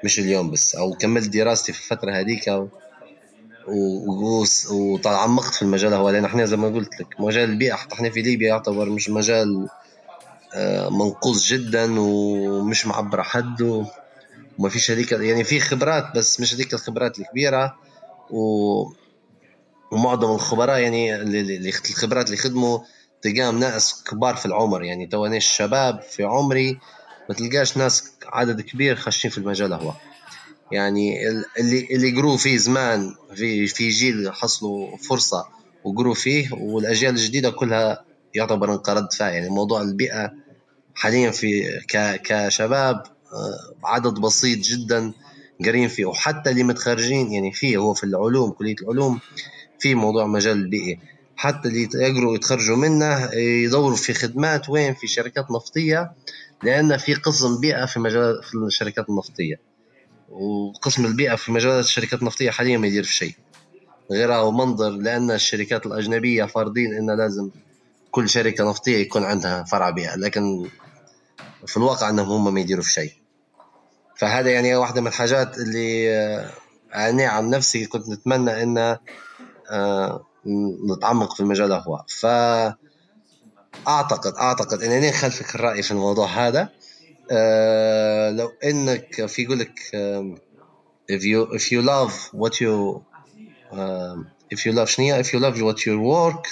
مش 0.04 0.18
اليوم 0.18 0.50
بس 0.50 0.74
أو 0.74 0.92
كملت 0.92 1.28
دراستي 1.28 1.72
في 1.72 1.78
الفترة 1.78 2.12
هذيك 2.12 2.48
وتعمقت 4.70 5.54
في 5.54 5.62
المجال 5.62 5.94
هو 5.94 6.10
لأن 6.10 6.24
إحنا 6.24 6.44
زي 6.44 6.56
ما 6.56 6.68
قلت 6.68 7.00
لك 7.00 7.20
مجال 7.20 7.50
البيئه 7.50 7.74
حتى 7.74 7.94
إحنا 7.94 8.10
في 8.10 8.22
ليبيا 8.22 8.48
يعتبر 8.48 8.88
مش 8.90 9.10
مجال 9.10 9.68
آه، 10.54 10.88
منقوص 10.88 11.46
جدا 11.46 12.00
ومش 12.00 12.86
معبر 12.86 13.22
حد 13.22 13.62
وما 13.62 14.68
فيش 14.68 14.90
هذيك 14.90 15.12
يعني 15.12 15.44
في 15.44 15.60
خبرات 15.60 16.16
بس 16.16 16.40
مش 16.40 16.54
هذيك 16.54 16.74
الخبرات 16.74 17.18
الكبيرة 17.18 17.76
و 18.30 18.84
ومعظم 19.92 20.30
الخبراء 20.34 20.78
يعني 20.78 21.14
اللي 21.16 21.68
الخبرات 21.68 22.26
اللي 22.26 22.36
خدموا 22.36 22.78
تلقاهم 23.22 23.58
ناس 23.58 24.04
كبار 24.04 24.36
في 24.36 24.46
العمر 24.46 24.82
يعني 24.82 25.06
تو 25.06 25.26
الشباب 25.26 26.02
في 26.02 26.24
عمري 26.24 26.78
ما 27.28 27.34
تلقاش 27.34 27.76
ناس 27.76 28.12
عدد 28.26 28.60
كبير 28.60 28.96
خاشين 28.96 29.30
في 29.30 29.38
المجال 29.38 29.72
هو. 29.72 29.92
يعني 30.74 31.28
اللي 31.60 31.86
اللي 31.90 32.10
قروا 32.16 32.36
فيه 32.36 32.56
زمان 32.56 33.14
في 33.34 33.66
في 33.66 33.88
جيل 33.88 34.32
حصلوا 34.32 34.96
فرصة 34.96 35.46
وقروا 35.84 36.14
فيه 36.14 36.48
والأجيال 36.52 37.14
الجديدة 37.14 37.50
كلها 37.50 38.04
يعتبر 38.34 38.72
انقرض 38.72 39.10
فيها. 39.10 39.28
يعني 39.30 39.48
موضوع 39.48 39.82
البيئة 39.82 40.32
حاليا 40.94 41.30
في 41.30 41.80
كشباب 42.24 43.02
آه، 43.32 43.74
عدد 43.84 44.14
بسيط 44.14 44.58
جدا 44.58 45.12
قارين 45.64 45.88
فيه. 45.88 46.04
وحتى 46.04 46.50
اللي 46.50 46.62
متخرجين 46.62 47.32
يعني 47.32 47.52
فيه 47.52 47.76
هو 47.76 47.94
في 47.94 48.04
العلوم 48.04 48.50
كلية 48.50 48.76
العلوم 48.82 49.20
في 49.78 49.94
موضوع 49.94 50.26
مجال 50.26 50.56
البيئي. 50.56 50.98
حتى 51.36 51.68
اللي 51.68 51.88
يقروا 51.94 52.34
يتخرجوا 52.34 52.76
منه 52.76 53.30
يدوروا 53.34 53.96
في 53.96 54.14
خدمات 54.14 54.68
وين؟ 54.68 54.94
في 54.94 55.06
شركات 55.06 55.50
نفطية 55.50 56.12
لأن 56.62 56.96
في 56.96 57.14
قسم 57.14 57.60
بيئة 57.60 57.86
في 57.86 58.00
مجال 58.00 58.42
في 58.42 58.54
الشركات 58.54 59.08
النفطية. 59.08 59.73
وقسم 60.34 61.06
البيئة 61.06 61.34
في 61.34 61.52
مجالات 61.52 61.84
الشركات 61.84 62.20
النفطية 62.20 62.50
حاليا 62.50 62.78
ما 62.78 62.86
يدير 62.86 63.04
في 63.04 63.12
شيء. 63.14 63.34
غيرها 64.10 64.50
منظر 64.50 64.90
لأن 64.90 65.30
الشركات 65.30 65.86
الأجنبية 65.86 66.44
فارضين 66.44 66.94
إن 66.94 67.10
لازم 67.10 67.50
كل 68.10 68.28
شركة 68.28 68.70
نفطية 68.70 68.96
يكون 68.96 69.24
عندها 69.24 69.62
فرع 69.62 69.90
بيئة 69.90 70.16
لكن 70.16 70.68
في 71.66 71.76
الواقع 71.76 72.10
أنهم 72.10 72.28
هم 72.46 72.54
ما 72.54 72.60
يديروا 72.60 72.82
في 72.82 72.90
شيء. 72.90 73.12
فهذا 74.16 74.50
يعني 74.50 74.76
واحدة 74.76 75.00
من 75.00 75.06
الحاجات 75.06 75.58
اللي 75.58 76.16
آه، 76.16 76.50
أنا 76.94 77.26
عن 77.26 77.50
نفسي 77.50 77.86
كنت 77.86 78.08
نتمنى 78.08 78.62
أن 78.62 78.96
آه، 79.70 80.26
نتعمق 80.90 81.34
في 81.34 81.40
المجال 81.40 81.72
هو. 81.72 82.04
ف 82.08 82.26
أعتقد 83.88 84.34
أعتقد 84.34 84.82
أنني 84.82 85.12
خلفك 85.12 85.54
الرأي 85.54 85.82
في 85.82 85.90
الموضوع 85.90 86.26
هذا. 86.26 86.68
آه، 87.30 88.30
لو 88.30 88.52
إنك 88.64 89.26
في 89.26 89.42
يقول 89.42 89.58
لك 89.58 89.78
if 91.12 91.22
you 91.22 91.58
if 91.58 91.64
you 91.72 91.82
love 91.82 92.12
what 92.32 92.60
you 92.60 93.02
um, 93.72 94.26
if 94.54 94.60
you 94.66 94.72
love 94.72 94.84
شنو 94.84 95.22
if 95.22 95.26
you 95.26 95.38
love 95.40 95.56
what 95.56 95.78
you 95.86 95.98
work 96.00 96.46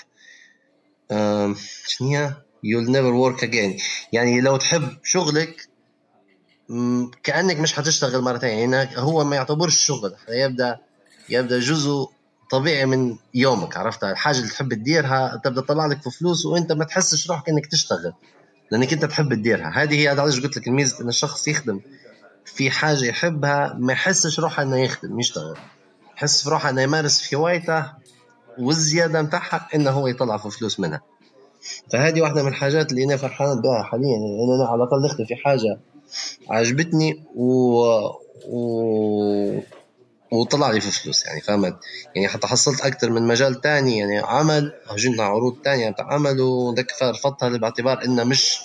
um, 1.13 1.59
شنو 1.87 2.31
you'll 2.65 2.91
never 2.91 3.13
work 3.15 3.43
again. 3.43 3.83
يعني 4.13 4.41
لو 4.41 4.57
تحب 4.57 4.99
شغلك 5.05 5.69
كأنك 7.23 7.61
مش 7.61 7.73
حتشتغل 7.73 8.23
مره 8.23 8.39
ثانية 8.39 8.77
يعني 8.77 8.99
هو 8.99 9.25
ما 9.25 9.37
يعتبرش 9.37 9.87
شغل 9.87 10.15
يبدأ 10.29 10.79
يبدأ 11.29 11.59
جزء 11.59 12.07
طبيعي 12.51 12.87
من 12.87 13.17
يومك 13.35 13.77
عرفت؟ 13.77 14.05
الحاجة 14.05 14.37
اللي 14.37 14.49
تحب 14.49 14.75
تديرها 14.75 15.41
تبدأ 15.45 15.61
تطلع 15.61 15.87
لك 15.87 16.03
في 16.03 16.11
فلوس 16.11 16.47
وأنت 16.47 16.73
ما 16.73 16.85
تحسش 16.85 17.31
روحك 17.31 17.49
إنك 17.49 17.67
تشتغل. 17.67 18.13
لأنك 18.73 18.93
أنت 18.93 19.05
تحب 19.05 19.35
تديرها. 19.35 19.73
هذه 19.75 20.03
هي 20.03 20.09
علاش 20.09 20.41
قلت 20.41 20.57
لك 20.57 20.69
الميزة 20.69 21.05
إن 21.05 21.09
الشخص 21.09 21.49
يخدم 21.49 21.81
في 22.45 22.71
حاجة 22.71 23.05
يحبها 23.05 23.77
ما 23.79 23.93
يحسش 23.93 24.41
روحه 24.41 24.63
إنه 24.63 24.77
يخدم 24.77 25.21
يشتغل. 25.21 25.57
يحس 26.17 26.43
في 26.43 26.51
روحه 26.51 26.71
إنه 26.71 26.83
يمارس 26.83 27.21
في 27.21 27.37
هوايته 27.37 27.85
والزيادة 28.59 29.23
متاعها 29.23 29.69
إنه 29.75 29.91
هو 29.91 30.07
يطلع 30.07 30.37
في 30.37 30.51
فلوس 30.51 30.81
منها. 30.81 31.01
فهذه 31.91 32.21
واحدة 32.23 32.43
من 32.43 32.49
الحاجات 32.49 32.91
اللي 32.93 33.05
أنا 33.05 33.17
فرحان 33.17 33.61
بها 33.61 33.83
حاليا. 33.83 34.07
يعني 34.07 34.55
أنا 34.57 34.69
على 34.69 34.83
الأقل 34.83 35.05
نخدم 35.05 35.25
في 35.25 35.37
حاجة 35.37 35.81
عجبتني 36.51 37.25
و... 37.35 37.83
و... 38.49 39.61
وطلع 40.33 40.71
لي 40.71 40.81
في 40.81 40.91
فلوس 40.91 41.27
يعني 41.27 41.41
فهمت؟ 41.41 41.77
يعني 42.15 42.29
حتى 42.29 42.47
حصلت 42.47 42.81
أكثر 42.81 43.11
من 43.11 43.23
مجال 43.23 43.61
تاني 43.61 43.99
يعني 43.99 44.19
عمل 44.19 44.73
جبنا 44.97 45.23
عروض 45.23 45.57
تانية 45.65 45.91
بتاع 45.91 46.13
عمل 46.13 46.41
وذاك 46.41 46.93
رفضتها 47.03 47.49
باعتبار 47.49 48.05
انه 48.05 48.25
مش 48.25 48.59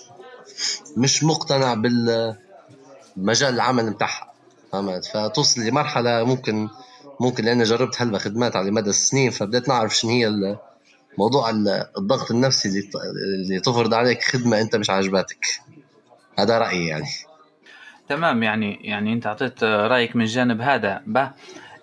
مش 0.98 1.24
مقتنع 1.24 1.74
بال 1.74 2.36
مجال 3.18 3.54
العمل 3.54 3.94
بتاعها 3.94 4.34
فهمت؟ 4.72 5.06
فتوصل 5.06 5.62
لمرحلة 5.62 6.24
ممكن 6.24 6.70
ممكن 7.20 7.46
لأني 7.46 7.64
جربت 7.64 8.02
هلبة 8.02 8.18
خدمات 8.18 8.56
على 8.56 8.72
مدى 8.72 8.90
السنين 8.90 9.32
فبدأت 9.32 9.68
نعرف 9.68 9.98
شنو 9.98 10.12
هي 10.12 10.58
موضوع 11.18 11.50
الضغط 11.98 12.32
النفسي 12.32 12.70
اللي 12.70 12.90
اللي 13.46 13.60
تفرض 13.60 13.94
عليك 13.94 14.24
خدمة 14.24 14.62
أنت 14.62 14.76
مش 14.76 14.90
عاجباتك. 14.90 15.46
هذا 16.40 16.58
رأيي 16.58 16.88
يعني. 16.88 17.08
تمام 18.10 18.44
يعني 18.44 18.80
يعني 18.82 19.14
أنت 19.14 19.28
أعطيت 19.28 19.64
رأيك 19.64 20.16
من 20.16 20.22
الجانب 20.22 20.62
هذا. 20.62 21.02
به 21.06 21.32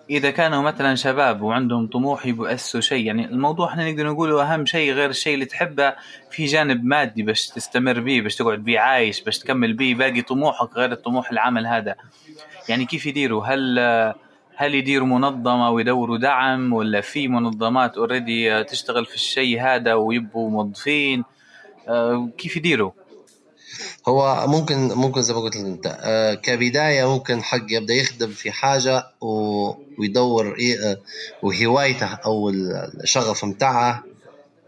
إذا 0.09 0.31
كانوا 0.31 0.61
مثلا 0.61 0.95
شباب 0.95 1.41
وعندهم 1.41 1.87
طموح 1.87 2.25
يبوا 2.25 2.49
يأسسوا 2.49 2.81
شيء 2.81 3.05
يعني 3.05 3.25
الموضوع 3.25 3.67
إحنا 3.67 3.91
نقدر 3.91 4.07
نقوله 4.07 4.53
أهم 4.53 4.65
شيء 4.65 4.93
غير 4.93 5.09
الشيء 5.09 5.33
اللي 5.33 5.45
تحبه 5.45 5.93
في 6.31 6.45
جانب 6.45 6.83
مادي 6.83 7.23
باش 7.23 7.47
تستمر 7.47 7.99
به 7.99 8.21
باش 8.21 8.35
تقعد 8.35 8.63
به 8.63 8.79
عايش 8.79 9.21
باش 9.21 9.39
تكمل 9.39 9.73
به 9.73 9.93
باقي 9.93 10.21
طموحك 10.21 10.77
غير 10.77 10.91
الطموح 10.91 11.31
العمل 11.31 11.67
هذا. 11.67 11.95
يعني 12.69 12.85
كيف 12.85 13.05
يديروا؟ 13.05 13.45
هل 13.45 13.79
هل 14.55 14.75
يديروا 14.75 15.07
منظمة 15.07 15.69
ويدوروا 15.69 16.17
دعم 16.17 16.73
ولا 16.73 17.01
في 17.01 17.27
منظمات 17.27 17.97
اوريدي 17.97 18.63
تشتغل 18.63 19.05
في 19.05 19.15
الشيء 19.15 19.61
هذا 19.61 19.93
ويبقوا 19.93 20.49
موظفين؟ 20.49 21.23
آه، 21.87 22.29
كيف 22.37 22.57
يديروا؟ 22.57 22.91
هو 24.07 24.47
ممكن 24.47 24.75
ممكن 24.87 25.21
زي 25.21 25.33
ما 25.33 25.39
قلت 25.39 25.55
انت 25.55 25.97
آه 26.01 26.33
كبداية 26.33 27.13
ممكن 27.13 27.43
حق 27.43 27.65
يبدأ 27.69 27.93
يخدم 27.93 28.31
في 28.31 28.51
حاجة. 28.51 29.03
ويدور 29.97 30.55
إيه 30.55 30.91
آه 30.91 30.97
وهوايته 31.41 32.05
أو 32.25 32.49
الشغف 32.49 33.45
متاعه 33.45 34.03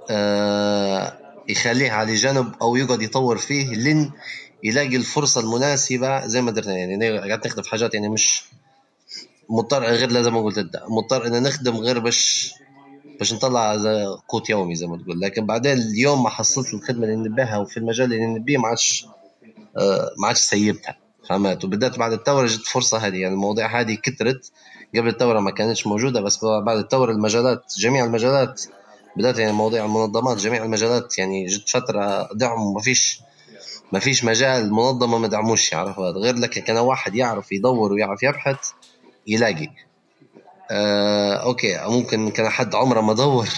آه 0.10 1.14
يخليه 1.50 1.92
على 1.92 2.16
جنب 2.16 2.54
أو 2.62 2.76
يقعد 2.76 3.02
يطور 3.02 3.38
فيه 3.38 3.76
لين 3.76 4.12
يلاقي 4.64 4.96
الفرصة 4.96 5.42
المناسبة 5.42 6.28
زي 6.28 6.42
ما 6.42 6.52
درنا 6.52 6.74
يعني 6.78 7.18
قاعد 7.18 7.48
نخدم 7.48 7.62
في 7.62 7.70
حاجات 7.70 7.94
يعني 7.94 8.10
مش 8.10 8.44
مضطر 9.50 9.84
غير 9.84 10.12
لازم 10.12 10.34
ما 10.34 10.42
قلت 10.42 10.70
مضطر 10.90 11.28
ان 11.28 11.44
نخدم 11.44 11.78
غير 11.78 12.00
باش 12.00 12.54
باش 13.18 13.34
نطلع 13.34 13.78
قوت 14.28 14.50
يومي 14.50 14.76
زي 14.76 14.88
ما 14.88 14.98
تقول. 14.98 15.20
لكن 15.20 15.46
بعدين 15.46 15.72
اليوم 15.72 16.24
ما 16.24 16.30
حصلت 16.30 16.74
الخدمة 16.74 17.04
اللي 17.04 17.16
نبيها 17.16 17.58
وفي 17.58 17.78
المجال 17.78 18.14
اللي 18.14 18.26
نبيه 18.28 18.58
ما 18.58 18.68
عادش 18.68 19.06
آه، 19.78 20.12
ما 20.18 20.28
عادش 20.28 20.40
سيبتها. 20.40 20.98
فهمت؟ 21.30 21.66
وبدات 21.66 22.00
بعد 22.00 22.14
الثورة 22.14 22.48
جت 22.48 22.68
فرصة 22.68 22.98
هذه. 22.98 23.16
يعني 23.16 23.34
المواضيع 23.34 23.80
هذه 23.80 23.98
كثرت. 24.04 24.52
قبل 24.96 25.08
الثورة 25.08 25.40
ما 25.40 25.52
كانتش 25.52 25.88
موجودة 25.88 26.22
بس 26.22 26.46
بعد 26.46 26.78
الثورة 26.78 27.12
المجالات 27.12 27.74
جميع 27.78 28.06
المجالات 28.06 28.62
بدات 29.18 29.38
يعني 29.38 29.52
مواضيع 29.52 29.86
المنظمات 29.86 30.38
جميع 30.38 30.64
المجالات 30.64 31.18
يعني 31.18 31.46
جت 31.46 31.70
فترة 31.70 32.30
دعم 32.34 32.74
ما 32.74 32.82
فيش 32.82 33.22
ما 33.92 34.00
فيش 34.00 34.24
مجال 34.24 34.74
منظمه 34.74 35.18
ما 35.18 35.28
دعموش 35.28 35.72
يعرف 35.72 36.00
غير 36.00 36.36
لك 36.36 36.50
كان 36.50 36.78
واحد 36.78 37.16
يعرف 37.16 37.52
يدور 37.52 37.94
ويعرف 37.94 38.24
يبحث 38.24 38.70
يلاقي. 39.28 39.70
آه 40.72 41.34
okay. 41.34 41.78
ممكن 41.88 42.30
كان 42.30 42.50
حد 42.50 42.76
عمره 42.76 43.02
ما 43.02 43.14
دور. 43.14 43.50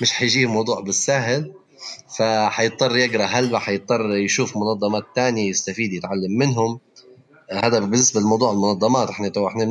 مش 0.00 0.12
حيجيه 0.12 0.44
الموضوع 0.44 0.80
بالساهل 0.80 1.52
فحيضطر 2.18 2.96
يقرأ. 2.96 3.24
هل 3.24 3.56
حيضطر 3.56 4.16
يشوف 4.16 4.56
منظمات 4.56 5.04
تانية 5.14 5.50
يستفيد 5.50 5.92
يتعلم 5.92 6.38
منهم؟ 6.38 6.80
هذا 7.52 7.78
بالنسبة 7.78 8.20
لموضوع 8.20 8.52
المنظمات. 8.52 9.10
إحنا 9.10 9.28
تو 9.28 9.48
إحنا 9.48 9.64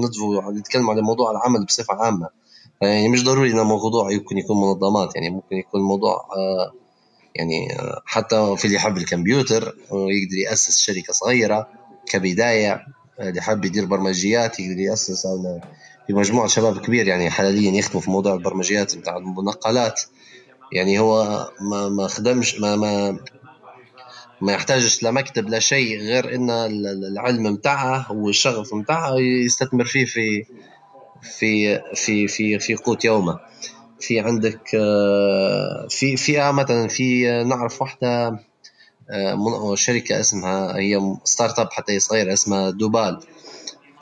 نتكلم 0.51 0.89
عن 0.89 0.99
موضوع 0.99 1.31
العمل 1.31 1.65
بصفة 1.65 1.93
عامة. 1.93 2.29
يعني 2.81 3.09
مش 3.09 3.23
ضروري 3.23 3.51
إن 3.51 3.59
الموضوع 3.59 4.11
يمكن 4.11 4.37
يكون 4.37 4.57
منظمات. 4.61 5.15
يعني 5.15 5.29
ممكن 5.29 5.55
يكون 5.55 5.79
الموضوع 5.81 6.13
آه 6.13 6.73
يعني 7.35 7.79
آه 7.79 8.01
حتى 8.05 8.55
في 8.57 8.65
اللي 8.65 8.75
يحب 8.75 8.97
الكمبيوتر 8.97 9.75
يقدر 9.91 10.37
يأسس 10.49 10.77
شركة 10.77 11.13
صغيرة 11.13 11.67
كبداية 12.05 12.81
اللي 13.19 13.41
حاب 13.41 13.65
يدير 13.65 13.85
برمجيات 13.85 14.59
يقدر 14.59 14.79
يأسس 14.79 15.25
في 16.07 16.13
مجموعة 16.13 16.47
شباب 16.47 16.77
كبير 16.77 17.07
يعني 17.07 17.29
حاليا 17.29 17.71
يخدموا 17.71 18.01
في 18.01 18.09
موضوع 18.11 18.33
البرمجيات 18.33 18.97
بتاع 18.97 19.17
المنقلات. 19.17 20.01
يعني 20.73 20.99
هو 20.99 21.47
ما 21.61 21.89
ما 21.89 22.07
خدمش 22.07 22.59
ما 22.59 22.75
ما 22.75 23.19
ما 24.41 24.53
يحتاجش 24.53 25.03
لمكتب 25.03 25.49
لا 25.49 25.59
شيء 25.59 25.99
غير 25.99 26.35
إن 26.35 26.49
العلم 27.11 27.43
متاعه 27.43 28.11
والشغف 28.11 28.73
متاعه 28.73 29.15
يستثمر 29.19 29.85
فيه 29.85 30.05
في 30.05 30.45
في 31.21 31.81
في 31.95 32.27
في 32.27 32.59
في 32.59 32.75
قوت 32.75 33.05
يومه. 33.05 33.39
في 33.99 34.19
عندك 34.19 34.75
آه، 34.75 35.87
في 35.89 36.17
في 36.17 36.51
مثلا 36.51 36.87
في 36.87 37.27
نعرف 37.43 37.81
واحدة 37.81 38.39
آه، 39.09 39.75
شركة 39.75 40.19
اسمها 40.19 40.77
هي 40.77 41.15
start 41.23 41.59
up 41.59 41.71
حتى 41.71 41.93
هي 41.93 41.99
صغيرة 41.99 42.33
اسمها 42.33 42.69
دوبال. 42.69 43.19
آه، 43.19 43.34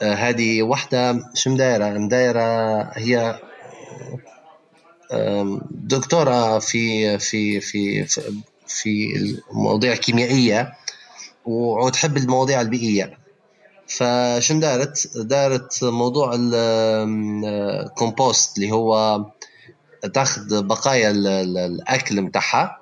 هذه 0.02 0.62
واحدة 0.62 1.30
شو 1.34 1.50
مدايرة؟ 1.50 1.98
مدايرة 1.98 2.82
هي 2.82 3.40
دكتورة 5.70 6.58
في 6.58 7.18
في 7.18 7.60
في 7.60 8.06
في 8.66 9.16
المواضيع 9.16 9.92
الكيميائية 9.92 10.72
وتحب 11.44 12.16
المواضيع 12.16 12.60
البيئية. 12.60 13.18
فشن 13.86 14.60
دارت 14.60 15.10
دارت 15.16 15.84
موضوع 15.84 16.32
الكومبوست 17.44 18.56
اللي 18.56 18.72
هو 18.72 19.20
تاخذ 20.14 20.62
بقايا 20.62 21.10
الأكل 21.10 22.22
متاعها 22.22 22.78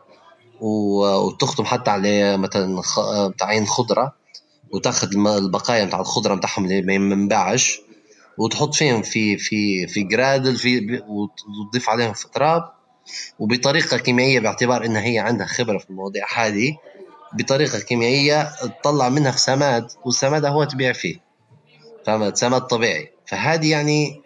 وتختم 0.60 1.64
حتى 1.64 1.90
عليه 1.90 2.36
مثلا 2.36 2.82
تعين 3.38 3.66
خضرة. 3.66 4.21
وتاخذ 4.72 5.08
البقايا 5.26 5.84
متاع 5.84 6.00
الخضرة 6.00 6.34
متاعهم 6.34 6.64
اللي 6.64 6.82
ما 6.82 6.94
ينباعش 6.94 7.80
وتحط 8.38 8.74
فيهم 8.74 9.02
في 9.02 9.38
في 9.38 9.86
في 9.86 10.02
جرادل 10.02 10.56
في 10.56 11.02
وتضيف 11.08 11.90
عليهم 11.90 12.12
في 12.12 12.28
تراب 12.28 12.72
وبطريقة 13.38 13.98
كيميائية 13.98 14.40
باعتبار 14.40 14.84
انها 14.84 15.02
هي 15.02 15.18
عندها 15.18 15.46
خبرة 15.46 15.78
في 15.78 15.90
المواضيع 15.90 16.26
هذه 16.36 16.76
بطريقة 17.32 17.78
كيميائية 17.78 18.52
تطلع 18.82 19.08
منها 19.08 19.30
في 19.30 19.38
سماد 19.38 19.90
والسماد 20.04 20.44
هو 20.44 20.64
تبيع 20.64 20.92
فيه. 20.92 21.20
فهمت؟ 22.06 22.36
سماد 22.36 22.60
طبيعي. 22.62 23.12
فهذه 23.26 23.70
يعني 23.70 24.22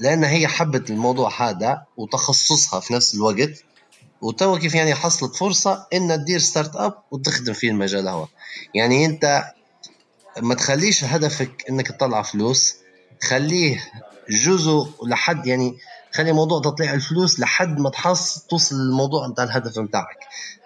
لأن 0.00 0.24
هي 0.24 0.48
حبت 0.48 0.90
الموضوع 0.90 1.48
هذا 1.48 1.82
وتخصصها 1.96 2.80
في 2.80 2.94
نفس 2.94 3.14
الوقت 3.14 3.64
وتو 4.20 4.58
كيف 4.58 4.74
يعني 4.74 4.94
حصلت 4.94 5.36
فرصة 5.36 5.86
إنها 5.92 6.16
تدير 6.16 6.38
start 6.38 6.76
up 6.76 6.94
وتخدم 7.10 7.52
في 7.52 7.68
المجال 7.68 8.08
هو. 8.08 8.26
يعني 8.74 9.06
انت 9.06 9.44
ما 10.42 10.54
تخليش 10.54 11.04
هدفك 11.04 11.64
انك 11.70 11.88
تطلع 11.88 12.22
فلوس. 12.22 12.74
خليه 13.22 13.84
جزء 14.30 14.94
لحد 15.06 15.46
يعني 15.46 15.78
خلي 16.14 16.32
موضوع 16.32 16.60
تطليع 16.60 16.94
الفلوس 16.94 17.40
لحد 17.40 17.78
ما 17.78 17.90
تحص 17.90 18.38
توصل 18.38 18.76
للموضوع 18.76 19.28
بتاع 19.28 19.44
الهدف 19.44 19.78
بتاعك 19.78 20.18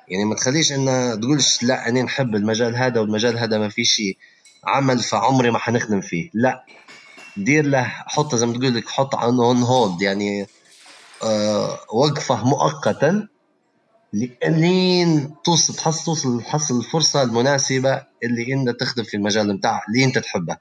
يعني 0.09 0.25
ما 0.25 0.35
تخليش 0.35 0.73
إن 0.73 1.19
تقولش 1.23 1.63
لا 1.63 1.89
أنا 1.89 2.03
نحب 2.03 2.35
المجال 2.35 2.77
هذا 2.77 3.01
والمجال 3.01 3.39
هذا 3.39 3.59
ما 3.59 3.69
فيش 3.69 4.03
عمل 4.65 4.99
فعمري 4.99 5.51
ما 5.51 5.59
حنخدم 5.59 6.01
فيه. 6.01 6.31
لا. 6.35 6.65
دير 7.37 7.67
له 7.67 7.85
حطه 7.85 8.37
زي 8.37 8.47
ما 8.47 8.53
تقول 8.53 8.75
لك 8.75 8.89
حط 8.89 9.15
on 9.15 9.63
hold 9.63 10.03
يعني 10.03 10.47
آه 11.23 11.79
وقفة 11.93 12.45
مؤقتا 12.45 13.29
لين 14.13 15.35
توصل 15.45 15.75
تحصل 15.75 16.05
توصل 16.05 16.43
تحصل 16.43 16.79
الفرصة 16.79 17.23
المناسبة 17.23 18.03
اللي 18.25 18.53
إنت 18.53 18.81
تخدم 18.81 19.03
في 19.03 19.17
المجال 19.17 19.57
بتاعك 19.57 19.83
اللي 19.89 20.05
إنت 20.05 20.19
تحبه. 20.19 20.57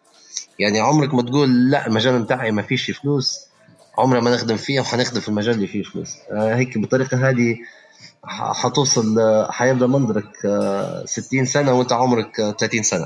يعني 0.59 0.79
عمرك 0.79 1.13
ما 1.13 1.21
تقول 1.21 1.69
لا 1.71 1.87
المجال 1.87 2.23
بتاعي 2.23 2.51
ما 2.51 2.61
فيش 2.61 2.91
فلوس 2.91 3.39
عمرنا 3.97 4.23
ما 4.23 4.35
نخدم 4.35 4.57
فيه 4.57 4.79
وحنخدم 4.79 5.19
في 5.19 5.29
المجال 5.29 5.55
اللي 5.55 5.67
فيه 5.67 5.83
فلوس. 5.83 6.15
آه 6.31 6.55
هيك 6.55 6.77
بالطريقة 6.77 7.29
هذه 7.29 7.57
حتوصل 8.29 9.17
حيبدأ 9.49 9.87
منظرك 9.87 10.45
آه 10.45 11.05
60 11.05 11.45
سنة 11.45 11.73
وأنت 11.73 11.93
عمرك 11.93 12.35
30 12.59 12.83
سنة. 12.83 13.05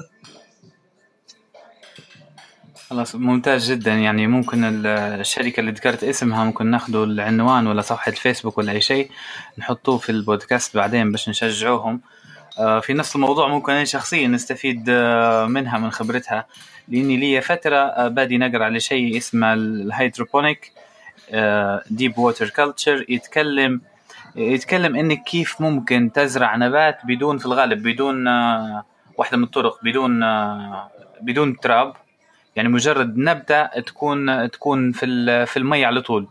خلاص 2.91 3.15
ممتاز 3.15 3.71
جدا. 3.71 3.93
يعني 3.93 4.27
ممكن 4.27 4.85
الشركة 4.85 5.59
اللي 5.59 5.71
ذكرت 5.71 6.03
اسمها 6.03 6.43
ممكن 6.43 6.67
ناخذوا 6.67 7.05
العنوان 7.05 7.67
ولا 7.67 7.81
صفحة 7.81 8.09
الفيسبوك 8.09 8.57
ولا 8.57 8.71
أي 8.71 8.81
شيء 8.81 9.11
نحطوه 9.57 9.97
في 9.97 10.09
البودكاست 10.09 10.77
بعدين 10.77 11.11
باش 11.11 11.29
نشجعوهم. 11.29 12.01
آه، 12.59 12.79
في 12.79 12.93
نفس 12.93 13.15
الموضوع 13.15 13.47
ممكن 13.47 13.71
أنا 13.71 13.83
شخصيا 13.83 14.27
نستفيد 14.27 14.85
آه، 14.89 15.45
منها 15.45 15.77
من 15.77 15.91
خبرتها 15.91 16.45
لأني 16.87 17.17
لي 17.17 17.41
فترة 17.41 17.75
آه، 17.75 18.07
بادي 18.07 18.37
نقرأ 18.37 18.65
على 18.65 18.79
شيء 18.79 19.17
اسمه 19.17 19.53
ال 19.53 19.64
hydroponic 19.64 20.71
deep 21.89 22.17
water 22.17 22.49
culture 22.49 23.05
يتكلم 23.09 23.81
يتكلم 24.35 24.95
إنك 24.95 25.23
كيف 25.23 25.61
ممكن 25.61 26.11
تزرع 26.13 26.55
نبات 26.55 26.99
بدون 27.05 27.37
في 27.37 27.45
الغالب 27.45 27.83
بدون 27.83 28.27
واحدة 29.17 29.37
من 29.37 29.43
الطرق 29.43 29.79
بدون 29.83 30.23
بدون 31.21 31.59
تراب. 31.59 32.00
يعني 32.55 32.69
مجرد 32.69 33.17
نبتة 33.17 33.65
تكون 33.65 34.51
تكون 34.51 34.91
في 34.91 35.45
في 35.45 35.57
المي 35.57 35.85
على 35.85 36.01
طول. 36.01 36.27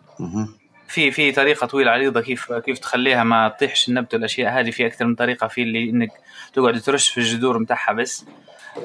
في 0.88 1.10
في 1.10 1.32
طريقة 1.32 1.66
طويلة 1.66 1.90
عريضة 1.90 2.20
كيف 2.20 2.52
كيف 2.52 2.78
تخليها 2.78 3.24
ما 3.24 3.48
تطيحش 3.48 3.88
النبتة 3.88 4.16
والأشياء. 4.16 4.52
هذه 4.60 4.70
في 4.70 4.86
أكثر 4.86 5.04
من 5.04 5.14
طريقة 5.14 5.46
في 5.46 5.62
اللي 5.62 5.90
إنك 5.90 6.10
تقعد 6.52 6.80
ترش 6.80 7.08
في 7.08 7.18
الجذور 7.18 7.58
متاعها 7.58 7.92
بس. 7.92 8.24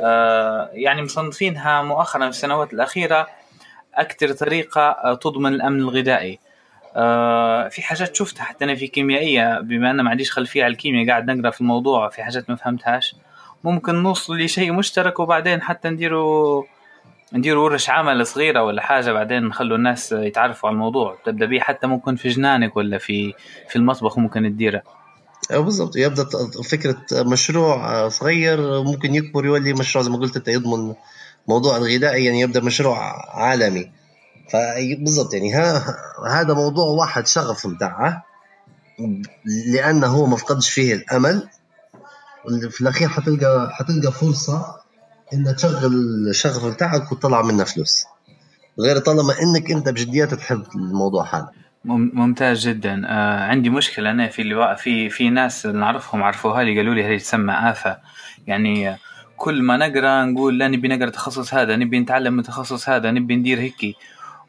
آه، 0.02 0.70
يعني 0.74 1.02
مصنفينها 1.02 1.84
مؤخرا 1.84 2.24
في 2.24 2.30
السنوات 2.30 2.74
الأخيرة 2.74 3.28
أكثر 3.96 4.32
طريقة 4.32 4.82
آه، 4.82 5.16
تضمن 5.16 5.54
الأمن 5.54 5.80
الغذائي. 5.80 6.40
آه، 6.96 7.68
في 7.68 7.82
حاجات 7.82 8.16
شفتها 8.16 8.44
حتى 8.44 8.66
أنا 8.66 8.76
في 8.76 8.88
كيميائية 8.88 9.60
بما 9.60 9.92
أن 9.92 10.02
ما 10.02 10.10
عنديش 10.10 10.32
خلفية 10.32 10.64
على 10.64 10.72
الكيمياء 10.72 11.08
قاعد 11.08 11.32
نقرأ 11.32 11.52
في 11.52 11.62
الموضوع 11.62 12.10
في 12.10 12.24
حاجات 12.24 12.50
ما 12.50 12.56
فهمتهاش. 12.56 13.16
ممكن 13.64 13.96
نوصل 13.96 14.38
لشيء 14.38 14.72
مشترك 14.72 15.20
وبعدين 15.20 15.62
حتى 15.62 15.90
نديروا 15.90 16.64
نديروا 17.34 17.64
ورش 17.64 17.90
عمل 17.90 18.28
صغيرة 18.28 18.64
ولا 18.64 18.82
حاجة 18.82 19.12
بعدين 19.12 19.44
نخلوا 19.44 19.78
الناس 19.78 20.12
يتعرفوا 20.12 20.70
على 20.70 20.74
الموضوع. 20.74 21.18
تبدأ 21.26 21.46
به 21.46 21.60
حتى 21.60 21.88
ممكن 21.88 22.16
في 22.16 22.30
جنانك 22.30 22.78
ولا 22.78 22.98
في 22.98 23.34
في 23.70 23.76
المطبخ 23.76 24.18
ممكن 24.20 24.44
تديره. 24.44 24.82
بالضبط. 25.50 25.96
يبدأ 25.96 26.26
فكرة 26.70 27.06
مشروع 27.14 28.10
صغير 28.10 28.84
ممكن 28.84 29.16
يكبر 29.16 29.46
يولي 29.46 29.74
مشروع 29.74 30.06
زي 30.06 30.12
ما 30.12 30.18
قلت 30.18 30.38
أنت 30.38 30.48
يضمن 30.48 30.94
موضوع 31.48 31.78
الغذائي 31.78 32.26
يعني 32.26 32.40
يبدأ 32.40 32.64
مشروع 32.64 32.98
عالمي. 33.40 33.92
فبالضبط 34.50 35.34
يعني 35.34 35.54
ها 35.54 35.86
هذا 36.30 36.54
موضوع 36.54 36.86
واحد 36.86 37.28
شغف 37.28 37.66
متاعه 37.66 38.24
لأنه 39.74 40.08
هو 40.08 40.26
ما 40.26 40.38
فقدش 40.38 40.70
فيه 40.70 40.94
الأمل. 40.94 41.50
في 42.70 42.82
الأخير 42.82 43.10
حتلقى 43.10 43.70
حتلقى 43.72 44.12
فرصة 44.12 44.85
انك 45.34 45.56
تشغل 45.56 45.94
الشغف 46.30 46.66
بتاعك 46.66 47.12
وتطلع 47.12 47.42
منها 47.42 47.66
فلوس. 47.66 48.06
غير 48.80 48.98
طالما 48.98 49.34
إنك 49.42 49.72
أنت 49.72 49.90
بجديات 49.90 50.34
تحب 50.34 50.64
الموضوع 50.76 51.36
هذا 51.36 51.52
ممتاز 51.86 52.68
جدا. 52.68 53.02
آه 53.06 53.44
عندي 53.44 53.70
مشكلة 53.70 54.12
أنا 54.12 54.28
في 54.28 54.42
اللي 54.42 54.76
في 54.78 55.10
في 55.10 55.30
ناس 55.30 55.66
نعرفهم 55.66 56.24
عرفوها 56.24 56.64
لي 56.64 56.78
قالوا 56.78 56.94
لي 56.94 57.04
هذه 57.04 57.18
تسمى 57.18 57.54
آفة. 57.54 57.98
يعني 58.48 58.96
كل 59.38 59.62
ما 59.62 59.78
نقرأ 59.78 60.26
نقول 60.26 60.60
لا 60.60 60.68
نبي 60.68 60.88
نقرأ 60.88 61.08
التخصص 61.08 61.54
هذا 61.54 61.76
نبي 61.76 62.00
نتعلم 62.00 62.34
من 62.34 62.40
التخصص 62.40 62.90
هذا 62.90 63.12
نبي 63.12 63.36
ندير 63.36 63.60
هيك. 63.60 63.96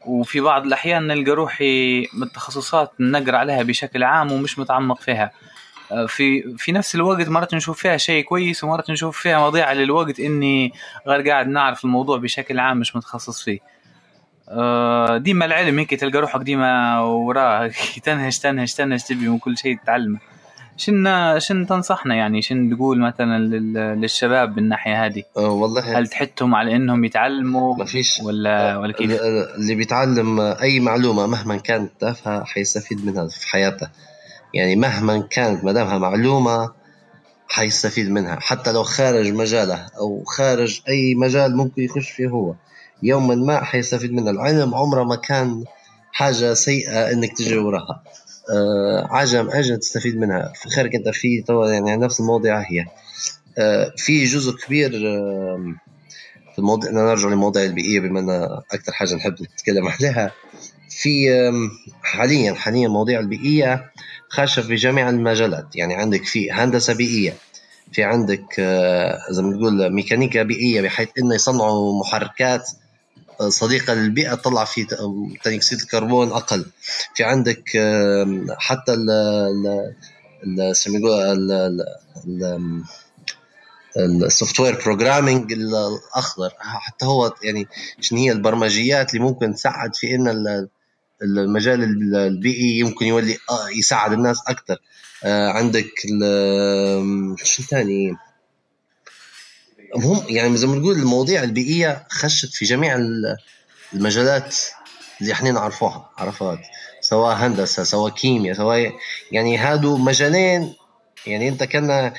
وفي 0.05 0.39
بعض 0.39 0.65
الأحيان 0.65 1.07
نلقى 1.07 1.31
روحي 1.31 2.01
من 2.13 2.23
التخصصات 2.23 2.91
نقرأ 2.99 3.37
عليها 3.37 3.63
بشكل 3.63 4.03
عام 4.03 4.31
ومش 4.31 4.59
متعمق 4.59 5.01
فيها. 5.01 5.31
في 6.07 6.55
في 6.57 6.71
نفس 6.71 6.95
الوقت 6.95 7.29
مرات 7.29 7.53
نشوف 7.53 7.81
فيها 7.81 7.97
شيء 7.97 8.23
كويس 8.23 8.63
ومرات 8.63 8.89
نشوف 8.89 9.17
فيها 9.17 9.47
مضيعة 9.47 9.73
للوقت 9.73 10.19
إني 10.19 10.73
غير 11.07 11.29
قاعد 11.29 11.47
نعرف 11.47 11.85
الموضوع 11.85 12.17
بشكل 12.17 12.59
عام 12.59 12.77
مش 12.77 12.95
متخصص 12.95 13.43
فيه. 13.43 13.59
آه، 14.49 15.17
ديما 15.17 15.45
العلم 15.45 15.79
هيك 15.79 15.93
تلقى 15.93 16.19
روحك 16.19 16.41
ديما 16.41 16.99
وراه 16.99 17.71
تنهش 18.03 18.39
تنهش 18.39 18.73
تنهش 18.73 19.03
تبي 19.03 19.27
من 19.29 19.37
كل 19.37 19.57
شيء 19.57 19.77
تتعلمه. 19.77 20.19
شن 20.77 21.39
شن 21.39 21.67
تنصحنا 21.67 22.15
يعني؟ 22.15 22.41
شن 22.41 22.75
تقول 22.75 22.99
مثلا 22.99 23.37
للشباب 23.95 24.55
بالناحيه 24.55 25.05
هذه؟ 25.05 25.23
أه 25.37 25.49
والله 25.49 25.99
هل 25.99 26.07
تحثهم 26.07 26.55
على 26.55 26.75
إنهم 26.75 27.05
يتعلموا 27.05 27.75
ما 27.77 27.85
فيش. 27.85 28.19
ولا 28.23 28.77
ولا 28.77 28.93
كيف؟ 28.93 29.21
اللي 29.57 29.75
بيتعلم 29.75 30.39
أي 30.39 30.79
معلومة 30.79 31.27
مهما 31.27 31.57
كانت 31.57 31.91
تافهه 31.99 32.43
حيستفيد 32.43 33.05
منها 33.05 33.27
في 33.27 33.47
حياته. 33.47 33.87
يعني 34.53 34.75
مهما 34.75 35.27
كانت 35.31 35.63
ما 35.63 35.71
دامها 35.71 35.97
معلومة 35.97 36.71
حيستفيد 37.47 38.09
منها. 38.11 38.39
حتى 38.39 38.71
لو 38.71 38.83
خارج 38.83 39.31
مجاله 39.33 39.87
أو 39.99 40.23
خارج 40.23 40.81
أي 40.89 41.15
مجال 41.15 41.57
ممكن 41.57 41.81
يخش 41.81 42.09
فيه 42.09 42.27
هو. 42.27 42.53
يوما 43.03 43.35
ما 43.35 43.63
حيستفيد 43.63 44.13
منها 44.13 44.31
العلم 44.31 44.75
عمره 44.75 45.03
ما 45.03 45.15
كان 45.15 45.63
حاجة 46.11 46.53
سيئة 46.53 47.11
إنك 47.11 47.37
تجي 47.37 47.57
وراها. 47.57 48.03
آه 48.51 49.07
عجم 49.09 49.49
أجل 49.49 49.77
تستفيد 49.77 50.17
منها. 50.17 50.51
في 50.55 50.69
خيرك 50.69 50.95
أنت 50.95 51.09
في 51.09 51.43
يعني 51.49 51.95
نفس 51.97 52.19
المواضيع 52.19 52.59
هي. 52.59 52.85
آه 53.57 53.93
في 53.97 54.23
جزء 54.25 54.55
كبير 54.65 54.91
آه 54.95 55.73
في 56.53 56.59
الموضوع 56.59 56.89
نرجع 56.91 57.27
للمواضيع 57.29 57.63
البيئية 57.63 57.99
بما 57.99 58.19
أن 58.19 58.29
أكثر 58.71 58.91
حاجة 58.91 59.15
نحب 59.15 59.35
نتكلم 59.41 59.87
عليها. 59.87 60.31
في 61.01 61.29
حاليا 62.03 62.53
حاليا 62.53 62.87
المواضيع 62.87 63.19
البيئية 63.19 63.91
خاشة 64.29 64.61
في 64.61 64.75
جميع 64.75 65.09
المجالات. 65.09 65.75
يعني 65.75 65.95
عندك 65.95 66.25
في 66.25 66.51
هندسة 66.51 66.93
بيئية 66.93 67.33
في 67.91 68.03
عندك 68.03 68.45
آه، 68.59 69.19
زي 69.29 69.41
ما 69.41 69.57
تقول 69.57 69.89
ميكانيكا 69.93 70.43
بيئية 70.43 70.81
بحيث 70.81 71.09
إنه 71.19 71.35
يصنعوا 71.35 71.99
محركات 71.99 72.69
صديقة 73.47 73.93
للبيئة 73.93 74.35
تطلع 74.35 74.65
في 74.65 74.87
ثاني 75.43 75.55
أكسيد 75.55 75.79
الكربون 75.79 76.31
أقل. 76.31 76.65
في 77.15 77.23
عندك 77.23 77.63
حتى 78.57 78.93
ال 78.93 79.09
ال 80.43 81.83
ال 83.97 84.59
software 84.59 84.81
programming 84.85 85.53
الأخضر. 85.53 86.53
حتى 86.59 87.05
هو 87.05 87.33
يعني 87.43 87.67
شنو 88.01 88.19
هي 88.19 88.31
البرمجيات 88.31 89.13
اللي 89.13 89.23
ممكن 89.25 89.53
تساعد 89.53 89.95
في 89.95 90.15
إن 90.15 90.27
المجال 91.21 91.83
البيئي 92.15 92.79
يمكن 92.79 93.05
يولي 93.05 93.37
آه، 93.49 93.69
يساعد 93.69 94.11
الناس 94.11 94.37
أكثر 94.47 94.77
آه، 95.23 95.49
عندك 95.49 95.91
شو 97.43 97.63
ثاني؟ 97.63 98.15
هم 99.95 100.23
يعني 100.29 100.57
زي 100.57 100.67
ما 100.67 100.79
تقول 100.79 100.95
المواضيع 100.95 101.43
البيئية 101.43 102.07
خشت 102.09 102.53
في 102.53 102.65
جميع 102.65 102.99
المجالات 103.93 104.55
اللي 105.21 105.33
إحنا 105.33 105.51
نعرفوها 105.51 106.09
عرفت؟ 106.17 106.59
سواء 107.01 107.35
هندسة 107.35 107.83
سواء 107.83 108.13
كيمياء 108.13 108.55
سواء 108.55 108.93
يعني 109.31 109.57
هادو 109.57 109.97
مجالين 109.97 110.73
يعني 111.27 111.49
أنت 111.49 111.63
كان 111.63 112.13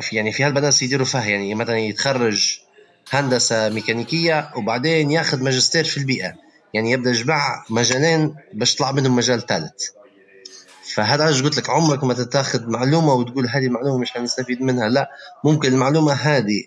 في 0.00 0.16
يعني 0.16 0.32
في 0.32 0.44
هالبنات 0.44 0.82
يديروا 0.82 1.06
فيها 1.06 1.24
يعني 1.24 1.54
مثلا 1.54 1.78
يتخرج 1.78 2.58
هندسة 3.10 3.68
ميكانيكية 3.68 4.50
وبعدين 4.56 5.10
ياخذ 5.10 5.42
ماجستير 5.42 5.84
في 5.84 5.96
البيئة. 5.96 6.43
يعني 6.74 6.90
يبدأ 6.90 7.10
يجمع 7.10 7.64
مجالين 7.70 8.36
باش 8.52 8.74
يطلع 8.74 8.92
منهم 8.92 9.16
مجال 9.16 9.46
ثالث. 9.46 9.84
فهذا 10.94 11.24
علاش 11.24 11.42
قلت 11.42 11.56
لك 11.56 11.70
عمرك 11.70 12.04
ما 12.04 12.14
تتاخذ 12.14 12.66
معلومة 12.70 13.14
وتقول 13.14 13.48
هذه 13.48 13.66
المعلومه 13.66 13.98
مش 13.98 14.10
حنستفيد 14.10 14.62
منها. 14.62 14.88
لا 14.88 15.10
ممكن 15.44 15.72
المعلومة 15.72 16.12
هذه 16.12 16.64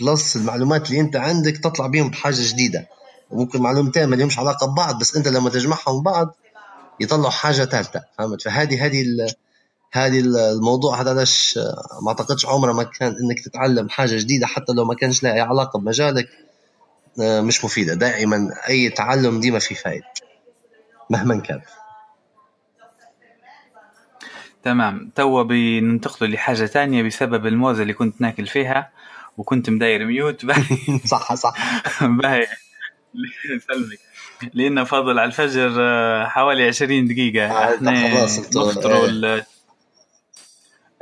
بلس 0.00 0.36
المعلومات 0.36 0.88
اللي 0.88 1.00
أنت 1.00 1.16
عندك 1.16 1.56
تطلع 1.56 1.86
بيهم 1.86 2.10
بحاجة 2.10 2.48
جديدة. 2.52 2.88
وممكن 3.30 3.62
معلومتين 3.62 4.04
ما 4.04 4.16
لهمش 4.16 4.38
علاقة 4.38 4.66
ببعض 4.66 4.98
بس 4.98 5.16
أنت 5.16 5.28
لما 5.28 5.50
تجمعهم 5.50 6.00
ببعض 6.00 6.36
يطلعوا 7.00 7.30
حاجة 7.30 7.64
ثالثه 7.64 8.04
فهمت؟ 8.18 8.42
فهذه 8.42 8.86
هذه 8.86 9.04
هذه 9.92 10.20
الموضوع 10.20 11.00
هذا 11.00 11.10
علاش 11.10 11.58
ما 12.02 12.08
أعتقدش 12.08 12.46
عمره 12.46 12.72
ما 12.72 12.82
كان 12.82 13.08
إنك 13.08 13.40
تتعلم 13.44 13.88
حاجة 13.88 14.16
جديدة 14.16 14.46
حتى 14.46 14.72
لو 14.72 14.84
ما 14.84 14.94
كانش 14.94 15.22
لها 15.22 15.42
علاقة 15.42 15.78
بمجالك. 15.78 16.28
مش 17.18 17.64
مفيدة. 17.64 17.94
دائما 17.94 18.50
أي 18.68 18.90
تعلم 18.90 19.40
ديما 19.40 19.58
فيه 19.58 19.74
فائده 19.74 20.04
مهما 21.10 21.40
كان 21.40 21.60
تمام. 24.62 25.12
توا 25.14 25.42
بننتقلوا 25.42 26.30
لحاجة 26.30 26.66
ثانية 26.66 27.02
بسبب 27.02 27.46
الموزة 27.46 27.82
اللي 27.82 27.92
كنت 27.92 28.20
ناكل 28.20 28.46
فيها 28.46 28.90
وكنت 29.36 29.70
مداير 29.70 30.06
ميوت. 30.06 30.46
صح 31.12 31.34
صح. 31.34 31.54
باهي. 32.02 32.46
سلمك. 33.68 33.98
لأنه 34.54 34.84
فاضل 34.84 35.18
على 35.18 35.24
الفجر 35.28 35.76
آه، 35.80 36.26
حوالي 36.26 36.66
20 36.66 37.06
دقيقة. 37.06 37.46
آه، 37.46 37.74
إحنا 37.76 38.24
نفطروا 38.24 39.06
ال 39.06 39.44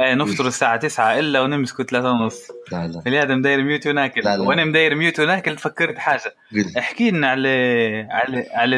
إيه 0.01 0.15
نفطر 0.15 0.47
الساعة 0.47 0.77
9 0.77 1.19
إلا 1.19 1.41
ونمسكوا 1.41 1.85
3 1.85 2.11
ونص. 2.11 2.49
لا 2.73 2.87
لا. 2.87 3.01
فلهذا 3.01 3.35
مداير 3.35 3.63
ميوت 3.63 3.87
وناكل. 3.87 4.21
لا 4.25 4.37
لا. 4.37 4.43
وأنا 4.43 4.65
مداير 4.65 4.95
ميوت 4.95 5.21
وناكل 5.21 5.59
فكرت 5.59 5.99
حاجة. 5.99 6.35
احكي 6.79 7.11
لنا 7.11 7.29
على 7.31 8.09
على 8.11 8.47
على 8.51 8.77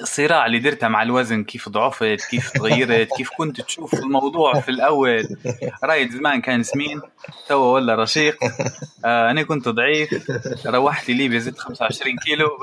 الصراع 0.00 0.46
اللي 0.46 0.58
درتها 0.58 0.88
مع 0.88 1.02
الوزن. 1.02 1.44
كيف 1.44 1.68
ضعفت 1.68 2.20
كيف 2.30 2.50
تغيرت 2.50 3.08
كيف 3.16 3.30
كنت 3.38 3.60
تشوف 3.60 3.94
الموضوع 3.94 4.60
في 4.60 4.68
الأول. 4.68 5.36
رايد 5.84 6.10
زمان 6.10 6.40
كان 6.40 6.62
سمين. 6.62 7.00
توا 7.48 7.74
ولا 7.74 7.94
رشيق. 7.94 8.38
آه 9.04 9.30
أنا 9.30 9.42
كنت 9.42 9.68
ضعيف. 9.68 10.30
روحت 10.66 11.08
لي 11.08 11.14
ليبيا 11.14 11.38
زدت 11.38 11.58
25 11.58 12.16
كيلو. 12.16 12.48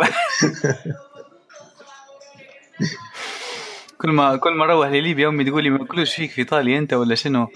كل 3.98 4.10
ما 4.10 4.36
كل 4.36 4.54
ما 4.54 4.66
أروح 4.66 4.90
لليبيا 4.90 5.28
أمي 5.28 5.44
تقول 5.44 5.64
لي 5.64 5.70
ما 5.70 5.86
كلوش 5.86 6.16
فيك 6.16 6.32
في 6.32 6.40
إيطاليا 6.42 6.80
أنت 6.80 6.94
ولا 6.94 7.16
شنو؟ 7.16 7.48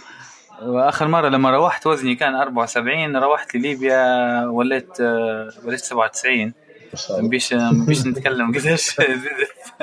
وآخر 0.61 1.07
مرة 1.07 1.29
لما 1.29 1.51
روحت 1.51 1.87
وزني 1.87 2.15
كان 2.15 2.35
74 2.35 3.17
روحت 3.17 3.55
لليبيا 3.55 4.45
وليت 4.45 5.01
آه، 5.01 5.49
وليت 5.65 5.79
97 5.79 6.53
مبيش 7.09 7.53
مبيش 7.53 8.05
نتكلم. 8.05 8.51
قداش 8.51 8.95
زدت 9.01 9.81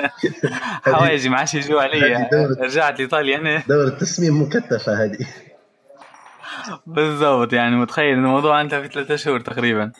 حوايجي 0.85 1.29
ما 1.29 1.37
عادش 1.37 1.53
يجوا 1.53 1.81
علي. 1.81 2.29
رجعت 2.61 2.99
لإيطاليا 2.99 3.37
أنا. 3.37 3.63
دور 3.67 3.83
التسميم 3.87 4.41
مكتفه 4.41 5.03
هذه. 5.03 5.27
بالضبط 6.87 7.53
يعني 7.53 7.75
متخيل 7.75 8.13
الموضوع 8.13 8.61
أنت 8.61 8.75
في 8.75 8.87
ثلاثة 8.87 9.15
شهور 9.15 9.39
تقريبا. 9.39 9.91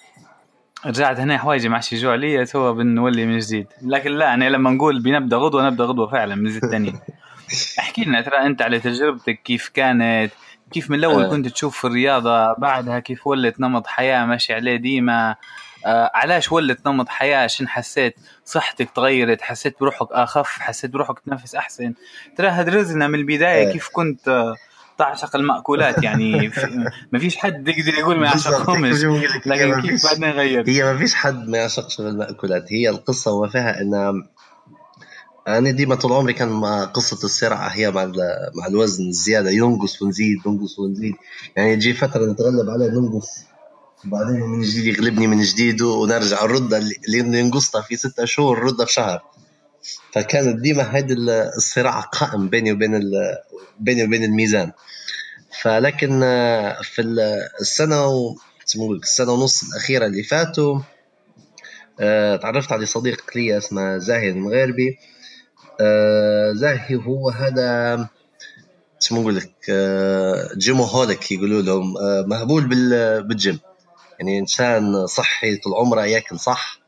رجعت 0.86 1.20
هنا 1.20 1.38
حوايجي 1.38 1.70
ما 1.70 1.76
عادش 1.76 1.94
يجوا 1.94 2.12
علي 2.12 2.46
تو 2.46 2.74
بنولي 2.74 3.26
من 3.26 3.40
جديد. 3.40 3.68
لكن 3.82 4.12
لا 4.12 4.34
أنا 4.34 4.50
لما 4.50 4.70
نقول 4.70 5.02
بنبدأ 5.02 5.38
غدوة 5.38 5.68
نبدأ 5.68 5.84
غدوة 5.84 6.08
فعلا 6.08 6.36
من 6.36 6.50
زيد 6.50 6.66
ثاني 6.66 6.94
احكي 7.80 8.04
لنا 8.04 8.22
ترى 8.22 8.38
أنت 8.38 8.62
على 8.62 8.80
تجربتك 8.80 9.42
كيف 9.44 9.70
كانت؟ 9.70 10.32
كيف 10.72 10.90
من 10.90 10.98
الأول 10.98 11.24
آه. 11.24 11.30
كنت 11.30 11.48
تشوف 11.48 11.78
في 11.78 11.88
الرياضة؟ 11.88 12.54
بعدها 12.54 13.00
كيف 13.00 13.28
ولت 13.28 13.60
نمط 13.60 13.88
حياة؟ 13.88 14.26
ماشي 14.26 14.54
عليه 14.54 14.76
ديما. 14.76 15.36
آه 15.86 16.12
علاش 16.14 16.52
ولت 16.52 16.88
نمط 16.88 17.10
حياة؟ 17.10 17.44
عشان 17.44 17.68
حسيت؟ 17.68 18.16
صحتك 18.46 18.90
تغيرت؟ 18.90 19.42
حسيت 19.42 19.80
بروحك 19.80 20.08
أخف؟ 20.12 20.48
حسيت 20.48 20.92
بروحك 20.92 21.20
تنفس 21.20 21.56
أحسن؟ 21.56 21.94
ترى 22.36 22.48
هدرزنا 22.48 23.08
من 23.08 23.20
البداية 23.20 23.68
إيه. 23.68 23.74
كيف 23.74 23.90
كنت 23.94 24.54
تعشق 25.00 25.36
المأكولات 25.36 26.04
يعني 26.04 26.52
ما 27.14 27.20
فيش 27.20 27.38
حد 27.38 27.68
يقدر 27.68 27.94
يقول 28.00 28.20
ما 28.20 28.26
يعشقهمش. 28.26 29.04
لكن 29.46 29.82
كيف 29.82 30.06
بعدين 30.06 30.30
غير 30.30 30.70
هي 30.70 30.84
ما 30.84 30.98
فيش 30.98 31.16
حد 31.16 31.48
ما 31.48 31.58
يعشقش 31.58 32.00
المأكولات. 32.00 32.74
هي 32.74 32.90
القصة 32.90 33.32
وما 33.32 33.50
فيها 33.50 33.82
إن 33.82 34.24
أنا 35.48 35.72
ديما 35.72 35.96
طول 35.96 36.14
عمري 36.14 36.34
كان 36.34 36.66
قصة 36.86 37.26
الصراع 37.26 37.68
هي 37.68 37.92
مع 37.92 38.06
مع 38.56 38.68
الوزن 38.68 39.08
الزيادة 39.08 39.50
ينقص 39.50 40.02
ونزيد 40.02 40.38
ينقص 40.46 40.80
ونزيد. 40.80 41.16
يعني 41.56 41.76
تجي 41.76 41.94
فترة 41.94 42.32
نتغلب 42.32 42.70
عليه 42.70 42.88
ننقص. 42.88 43.30
وبعدين 44.06 44.40
من 44.42 44.62
جديد 44.62 44.86
يغلبني 44.86 45.28
من 45.28 45.42
جديد 45.42 45.82
ونرجع 45.82 46.46
نردها 46.46 46.80
اللي 46.80 47.40
ينقصها 47.40 47.82
في 47.82 47.96
ستة 47.96 48.26
شهور 48.26 48.64
نردها 48.64 48.86
في 48.86 48.94
شهر. 48.94 49.22
فكانت 50.14 50.60
ديما 50.60 50.84
هذا 50.84 51.14
الصراع 51.58 52.00
قائم 52.00 52.50
بيني 52.50 52.72
وبين 52.72 53.12
بيني 53.80 54.04
وبين 54.04 54.24
الميزان. 54.24 54.72
فلكن 55.62 56.24
آه، 56.24 56.82
في 56.82 57.02
السنة 57.62 58.08
و 58.08 58.36
السنة 59.04 59.32
ونص 59.32 59.64
الأخيرة 59.64 60.06
اللي 60.06 60.24
فاتوا 60.24 60.80
آه، 62.00 62.36
تعرفت 62.36 62.72
على 62.72 62.86
صديق 62.86 63.24
لي 63.36 63.58
اسمه 63.58 63.98
زاهي 63.98 64.30
المغربي 64.30 65.00
آه، 65.82 66.54
زاهي 66.54 66.96
هو 66.96 67.30
هذا 67.30 68.08
شو 69.00 69.16
نقول 69.16 69.36
لك 69.36 69.52
gymaholic 70.58 71.32
يقولوا 71.32 71.62
لهم 71.62 71.94
مهبول 72.30 72.68
بالجيم. 73.24 73.60
يعني 74.20 74.40
إنسان 74.40 75.08
صحي 75.08 75.56
طول 75.56 75.74
عمره 75.74 76.06
ياكل 76.06 76.40
صح. 76.40 76.79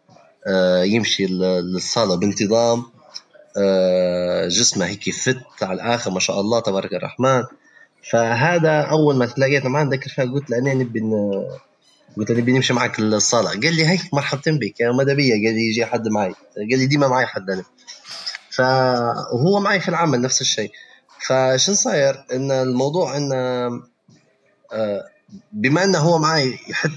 يمشي 0.83 1.25
للصاله 1.25 2.15
بانتظام. 2.15 2.83
جسمه 4.47 4.85
هيك 4.85 5.09
fit 5.09 5.63
على 5.63 5.73
الآخر 5.73 6.11
ما 6.11 6.19
شاء 6.19 6.39
الله 6.39 6.59
تبارك 6.59 6.93
الرحمن. 6.93 7.43
فهذا 8.11 8.81
أول 8.81 9.15
ما 9.15 9.25
تلاقيت 9.25 9.65
معاه 9.65 9.83
ذكر 9.83 10.09
فيها 10.09 10.25
قلت 10.25 10.49
له 10.49 10.57
أنا 10.57 10.73
نبي 10.73 10.99
قلت 12.17 12.31
له 12.31 12.37
نبي 12.37 12.51
نمشي 12.51 12.73
معك 12.73 12.99
الصاله 12.99 13.49
قال 13.49 13.75
لي 13.75 13.87
هيك 13.87 14.01
مرحبتين 14.13 14.59
بك 14.59 14.81
ماذا 14.81 15.13
بيا 15.13 15.33
قال 15.33 15.55
لي 15.55 15.69
يجي 15.69 15.85
حد 15.85 16.07
معي. 16.07 16.33
قال 16.55 16.79
لي 16.79 16.85
ديما 16.85 17.07
معي 17.07 17.25
حد 17.25 17.49
أنا. 17.49 17.63
فهو 18.49 19.59
معي 19.59 19.79
في 19.79 19.89
العمل 19.89 20.21
نفس 20.21 20.41
الشيء. 20.41 20.71
فشن 21.27 21.73
صاير؟ 21.73 22.25
إن 22.33 22.51
الموضوع 22.51 23.17
إن 23.17 23.31
آه، 24.73 25.03
بما 25.51 25.83
إنه 25.83 25.99
هو 25.99 26.19
معي 26.19 26.59
يحد 26.69 26.91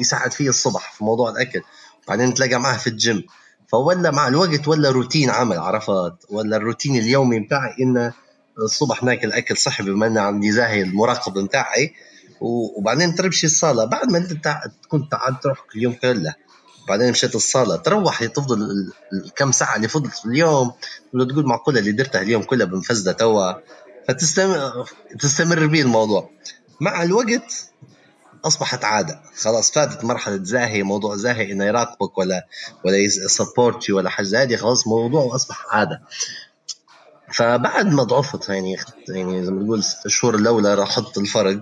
يساعد 0.00 0.32
فيه 0.32 0.48
الصبح 0.48 0.92
في 0.92 1.04
موضوع 1.04 1.30
الأكل 1.30 1.62
بعدين 2.08 2.34
تلاقى 2.34 2.60
معه 2.60 2.78
في 2.78 2.86
الجيم. 2.86 3.24
فولا 3.68 4.10
مع 4.10 4.28
الوقت 4.28 4.68
ولا 4.68 4.90
روتين 4.90 5.30
عمل 5.30 5.58
عرفت؟ 5.58 6.14
ولا 6.30 6.56
الروتين 6.56 6.96
اليومي 6.96 7.40
بتاعي 7.40 7.74
انه 7.80 8.12
الصبح 8.58 9.02
ناكل 9.02 9.32
أكل 9.32 9.56
صحي 9.56 9.82
بما 9.82 10.06
ان 10.06 10.18
عندي 10.18 10.52
زاهي 10.52 10.82
المراقب 10.82 11.38
بتاعي 11.38 11.94
وبعدين 12.40 13.14
ترمشي 13.14 13.46
الصالة. 13.46 13.84
بعد 13.84 14.10
ما 14.10 14.18
أنت 14.18 14.60
تكون 14.82 15.08
تعبت 15.08 15.46
روحك 15.46 15.76
اليوم 15.76 15.92
كله. 15.92 16.34
بعدين 16.88 17.10
مشيت 17.10 17.34
الصالة. 17.34 17.76
تروح 17.76 18.24
تفضل 18.24 18.90
الكم 19.12 19.52
ساعة 19.52 19.76
اللي 19.76 19.88
فضلت 19.88 20.14
في 20.14 20.26
اليوم. 20.26 20.72
ولا 21.14 21.24
تقول 21.24 21.46
معقولة 21.46 21.78
اللي 21.80 21.92
درتها 21.92 22.22
اليوم 22.22 22.42
كلها 22.42 22.66
بنفزده 22.66 23.12
توا. 23.12 23.52
فتستمر 24.08 24.88
تستمر 25.18 25.66
بيه 25.66 25.82
الموضوع. 25.82 26.30
مع 26.80 27.02
الوقت 27.02 27.70
أصبحت 28.44 28.84
عادة. 28.84 29.20
خلاص 29.36 29.70
فاتت 29.70 30.04
مرحلة 30.04 30.44
زاهي 30.44 30.82
موضوع 30.82 31.16
زاهي 31.16 31.52
إنه 31.52 31.64
يراقبك 31.64 32.18
ولا 32.18 32.46
ولا 32.84 32.96
يسبورت 32.96 33.90
ولا 33.90 34.10
حاجة 34.10 34.42
هذه 34.42 34.56
خلاص 34.56 34.86
موضوع 34.86 35.34
أصبح 35.34 35.66
عادة. 35.74 36.02
فبعد 37.32 37.86
ما 37.86 38.02
ضعفت 38.02 38.48
يعني 38.48 38.76
يعني 39.08 39.44
زي 39.44 39.50
ما 39.52 39.64
تقول 39.64 39.84
ست 39.84 40.08
شهور 40.08 40.34
الأولى 40.34 40.74
لاحظت 40.74 41.18
الفرق. 41.18 41.60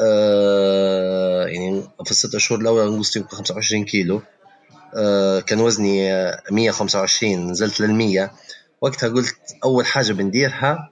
آه 0.00 1.46
يعني 1.46 1.82
في 2.04 2.10
الست 2.10 2.36
شهور 2.36 2.60
الأولى 2.60 2.96
نقصت 2.96 3.16
يمكن 3.16 3.36
25 3.36 3.84
كيلو. 3.84 4.22
آه 4.96 5.40
كان 5.40 5.60
وزني 5.60 6.12
125 6.50 7.50
نزلت 7.50 7.80
لل 7.80 7.94
100 7.94 8.30
وقتها 8.80 9.08
قلت 9.08 9.36
أول 9.64 9.86
حاجة 9.86 10.12
بنديرها 10.12 10.90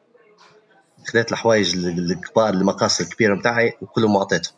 خذيت 1.06 1.32
الحوايج 1.32 1.76
الكبار 1.76 2.48
المقاس 2.54 3.00
الكبيرة 3.00 3.34
بتاعي 3.38 3.72
وكلهم 3.82 4.16
أعطيتهم. 4.16 4.54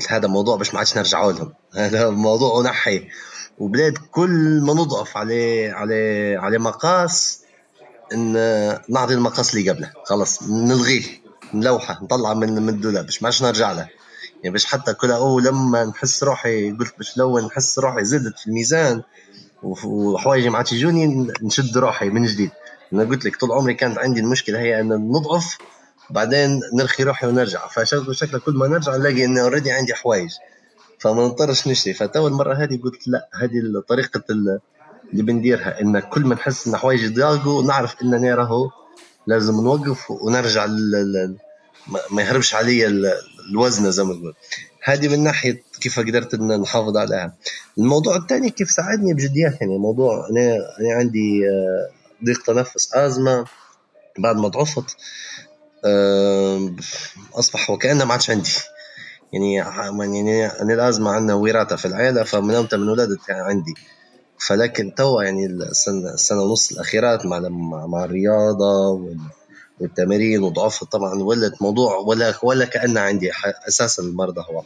قلت 0.00 0.12
هذا 0.12 0.28
موضوع 0.28 0.56
باش 0.56 0.72
ما 0.72 0.78
عادش 0.78 0.96
نرجعوا 0.96 1.32
لهم. 1.32 1.52
هذا 1.74 2.10
موضوع 2.10 2.54
ونحي 2.54 3.08
وبدأت 3.58 3.94
كل 4.10 4.60
ما 4.62 4.74
نضعف 4.74 5.16
عليه 5.16 5.72
عليه 5.72 6.38
عليه 6.38 6.58
مقاس 6.58 7.42
إن 8.12 8.32
نعطي 8.88 9.14
المقاس 9.14 9.54
اللي 9.54 9.70
قبله. 9.70 9.90
خلص 10.04 10.42
نلغيه 10.42 11.02
نلوحه 11.54 12.00
نطلعه 12.02 12.34
من 12.34 12.62
من 12.62 12.68
الدولاب 12.68 13.04
باش 13.06 13.22
ما 13.22 13.28
عادش 13.28 13.42
نرجع 13.42 13.72
له. 13.72 13.88
يعني 14.42 14.52
باش 14.52 14.64
حتى 14.64 14.94
كل 14.94 15.10
أو 15.10 15.40
لما 15.40 15.84
نحس 15.84 16.24
روحي 16.24 16.70
قلت 16.70 16.98
باش 16.98 17.16
لو 17.18 17.38
نحس 17.38 17.78
روحي 17.78 18.04
زدت 18.04 18.38
في 18.38 18.46
الميزان 18.46 19.02
وحوايجي 19.62 20.50
ما 20.50 20.58
عادش 20.58 20.72
يجوني 20.72 21.32
نشد 21.42 21.78
روحي 21.78 22.08
من 22.08 22.24
جديد. 22.24 22.50
أنا 22.92 23.04
قلت 23.04 23.24
لك 23.24 23.36
طول 23.36 23.52
عمري 23.52 23.74
كانت 23.74 23.98
عندي 23.98 24.20
المشكلة 24.20 24.58
هي 24.58 24.80
إن 24.80 24.88
نضعف 24.88 25.58
بعدين 26.10 26.60
نرخي 26.74 27.02
روحي 27.02 27.26
ونرجع. 27.26 27.66
فشكله 27.66 28.40
كل 28.40 28.54
ما 28.54 28.68
نرجع 28.68 28.96
نلاقي 28.96 29.24
انه 29.24 29.40
اوريدي 29.40 29.70
عندي 29.70 29.94
حوايج. 29.94 30.30
فما 30.98 31.24
نضطرش 31.24 31.68
نشتري. 31.68 31.94
فتو 31.94 32.26
المرة 32.26 32.54
هذه 32.54 32.80
قلت 32.82 33.08
لا 33.08 33.28
هذه 33.34 33.82
طريقة 33.88 34.22
اللي 34.30 35.22
بنديرها. 35.22 35.80
إن 35.80 35.98
كل 36.00 36.20
ما 36.20 36.34
نحس 36.34 36.68
إن 36.68 36.76
حوايج 36.76 37.02
يضايقوا 37.02 37.62
نعرف 37.62 38.02
اننا 38.02 38.34
راهو 38.34 38.70
لازم 39.26 39.54
نوقف 39.54 40.10
ونرجع 40.10 40.66
ما 42.10 42.22
يهربش 42.22 42.54
علي 42.54 42.86
الوزن 43.50 43.90
زي 43.90 44.04
ما 44.04 44.14
تقول. 44.14 44.34
هذه 44.84 45.08
من 45.08 45.24
ناحية 45.24 45.62
كيف 45.80 46.00
قدرت 46.00 46.34
إن 46.34 46.60
نحافظ 46.60 46.96
عليها. 46.96 47.34
الموضوع 47.78 48.16
الثاني 48.16 48.50
كيف 48.50 48.70
ساعدني 48.70 49.14
بجديات. 49.14 49.60
يعني 49.60 49.78
موضوع 49.78 50.28
أنا 50.30 50.54
أنا 50.80 50.94
عندي 50.98 51.48
آه، 51.48 51.90
ضيق 52.24 52.42
تنفس 52.42 52.94
أزمة 52.94 53.44
بعد 54.18 54.36
ما 54.36 54.48
ضعفت. 54.48 54.96
أصبح 57.34 57.70
وكأنه 57.70 58.04
ما 58.04 58.12
عادش 58.12 58.30
عندي. 58.30 58.50
يعني 59.32 59.54
يعني 59.54 60.46
أنا 60.46 60.74
الازمه 60.74 61.10
عندنا 61.10 61.34
وراثة 61.34 61.76
في 61.76 61.84
العائله 61.84 62.22
فمن 62.22 62.54
يوم 62.54 62.68
من 62.72 62.88
ولدت 62.88 63.28
يعني 63.28 63.42
عندي. 63.42 63.74
فلكن 64.38 64.94
توا 64.94 65.22
يعني 65.22 65.46
السنة 65.46 66.14
السنة 66.14 66.42
ونص 66.42 66.72
الأخيرات 66.72 67.26
مع 67.26 67.38
مع 67.86 68.04
الرياضة 68.04 69.00
والتمارين 69.80 70.42
وضعفت 70.42 70.92
طبعا 70.92 71.22
ولت 71.22 71.62
موضوع 71.62 71.96
ولا 71.96 72.34
ولا 72.42 72.64
كان 72.64 72.98
عندي 72.98 73.30
أساسا 73.68 74.02
المرضى 74.02 74.40
هو. 74.40 74.62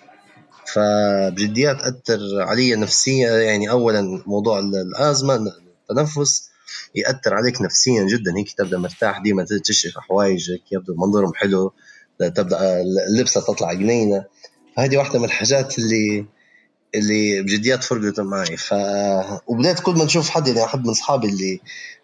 فبجديات 0.66 1.76
أثر 1.76 2.42
علي 2.42 2.74
نفسيا 2.74 3.42
يعني 3.42 3.70
اولا 3.70 4.22
موضوع 4.26 4.58
الأزمة 4.58 5.52
التنفس 5.90 6.50
يأثر 6.94 7.34
عليك 7.34 7.62
نفسيا 7.62 8.04
جدا. 8.04 8.36
هيك 8.36 8.52
تبدأ 8.52 8.78
مرتاح 8.78 9.18
ديما 9.18 9.46
تشرح 9.64 10.08
حوايجك 10.08 10.72
يبدو 10.72 10.94
منظرهم 10.94 11.34
حلو 11.34 11.72
تبدأ 12.18 12.82
اللبسة 13.08 13.40
تطلع 13.40 13.72
جنينه 13.72 14.24
فهذه 14.76 14.96
واحدة 14.96 15.18
من 15.18 15.24
الحاجات 15.24 15.78
اللي 15.78 16.26
اللي 16.94 17.42
بجديات 17.42 17.84
فرقت 17.84 18.20
معي. 18.20 18.56
ف 18.56 18.74
وبدأت 19.46 19.80
كل 19.80 19.92
ما 19.92 20.04
نشوف 20.04 20.30
حد 20.30 20.48
يعني 20.48 20.66
حد 20.66 20.84
من 20.84 20.90
أصحابي 20.90 21.28
اللي 21.28 21.60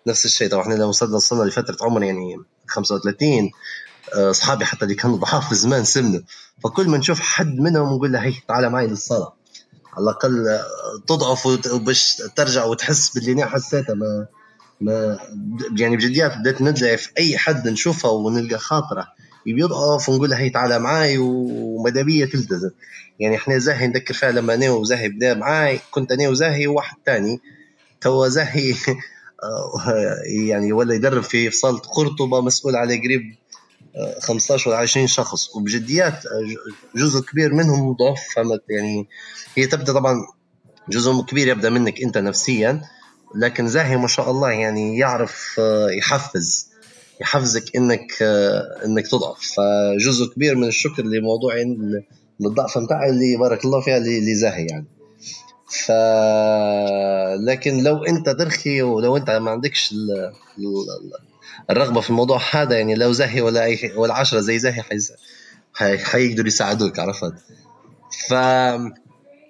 نفس 0.06 0.24
الشيء. 0.24 0.48
طبعا 0.48 0.62
إحنا 0.62 0.74
لو 0.74 0.88
وصلنا 0.88 1.16
وصلنا 1.16 1.42
لفتره 1.42 1.76
عمر 1.80 2.02
يعني 2.02 2.36
35 2.68 3.50
آه، 4.14 4.30
أصحابي 4.30 4.64
حتى 4.64 4.84
اللي 4.84 4.94
كانوا 4.94 5.16
ضعاف 5.16 5.48
في 5.48 5.54
زمان 5.64 5.84
سمنوا 5.84 6.20
فكل 6.64 6.88
ما 6.88 6.98
نشوف 6.98 7.20
حد 7.20 7.54
منهم 7.58 7.94
نقول 7.96 8.12
له 8.12 8.18
هي 8.18 8.34
تعال 8.48 8.70
معي 8.70 8.86
للصلاة. 8.86 9.36
على 9.92 10.04
الأقل 10.04 10.60
تضعف 11.06 11.46
وباش 11.46 12.22
ترجع 12.36 12.64
وتحس 12.64 13.14
باللي 13.14 13.32
أنا 13.32 13.46
حسيته. 13.46 13.94
ما 13.94 14.26
ما 14.80 15.18
يعني 15.78 15.96
بجديات 15.96 16.38
بديت 16.38 16.62
ندعي 16.62 16.96
في 16.96 17.08
أي 17.18 17.38
حد 17.38 17.68
نشوفه 17.68 18.10
ونلقى 18.10 18.58
خاطرة. 18.58 19.06
بيضعف 19.46 20.08
ونقول 20.08 20.30
له 20.30 20.36
هي 20.38 20.50
تعال 20.50 20.78
معاي 20.82 21.18
وماذا 21.18 22.02
بيا 22.02 22.26
تلتزم. 22.26 22.70
يعني 23.20 23.36
إحنا 23.36 23.58
زاهي 23.58 23.86
نذكر 23.86 24.14
فيها 24.14 24.30
لما 24.30 24.54
أنا 24.54 24.70
وزاهي 24.70 25.08
بدأ 25.08 25.34
معاي 25.34 25.80
كنت 25.90 26.12
أنا 26.12 26.28
وزاهي 26.28 26.66
وواحد 26.66 26.96
تاني. 27.06 27.40
توا 28.00 28.28
زاهي 28.28 28.74
يعني 30.48 30.72
ولا 30.72 30.94
يدرب 30.94 31.22
في 31.22 31.50
صالة 31.50 31.78
قرطبة 31.78 32.40
مسؤول 32.40 32.76
على 32.76 32.96
قريب 32.98 33.34
15 34.20 34.70
ولا 34.70 34.78
20 34.78 35.06
شخص. 35.06 35.56
وبجديات 35.56 36.22
جزء 36.96 37.20
كبير 37.20 37.54
منهم 37.54 37.92
ضعف 37.92 38.20
فهمت 38.34 38.62
يعني 38.70 39.08
هي 39.56 39.66
تبدأ 39.66 39.92
طبعا 39.92 40.26
جزء 40.88 41.22
كبير 41.22 41.48
يبدأ 41.48 41.70
منك 41.70 42.02
أنت 42.02 42.18
نفسيا. 42.18 42.82
لكن 43.34 43.68
زاهي 43.68 43.96
ما 43.96 44.08
شاء 44.08 44.30
الله 44.30 44.50
يعني 44.50 44.98
يعرف 44.98 45.60
يحفز 45.98 46.70
يحفزك 47.20 47.76
إنك 47.76 48.22
إنك 48.84 49.06
تضعف. 49.06 49.38
فجزء 49.56 50.26
كبير 50.34 50.56
من 50.56 50.68
الشكر 50.68 51.02
لموضوع 51.02 51.54
الضعف 52.40 52.78
بتاعي 52.78 53.10
اللي 53.10 53.36
بارك 53.36 53.64
الله 53.64 53.80
فيها 53.80 53.96
اللي 53.96 54.34
زاهي 54.34 54.66
يعني. 54.66 54.86
ف 55.70 55.92
لكن 57.40 57.82
لو 57.82 58.04
أنت 58.04 58.28
ترخي 58.28 58.82
ولو 58.82 59.16
أنت 59.16 59.30
ما 59.30 59.50
عندكش 59.50 59.92
ال... 59.92 60.32
الرغبة 61.70 62.00
في 62.00 62.10
الموضوع 62.10 62.40
هذا 62.50 62.78
يعني 62.78 62.94
لو 62.94 63.12
زاهي 63.12 63.40
ولا 63.40 63.64
أي... 63.64 63.92
ولا 63.96 64.14
عشرة 64.14 64.40
زي 64.40 64.58
زاهي 64.58 64.82
حيز... 64.82 65.12
حيقدروا 65.74 66.46
يساعدوك 66.46 66.98
عرفت؟ 66.98 67.34
ف 68.28 68.34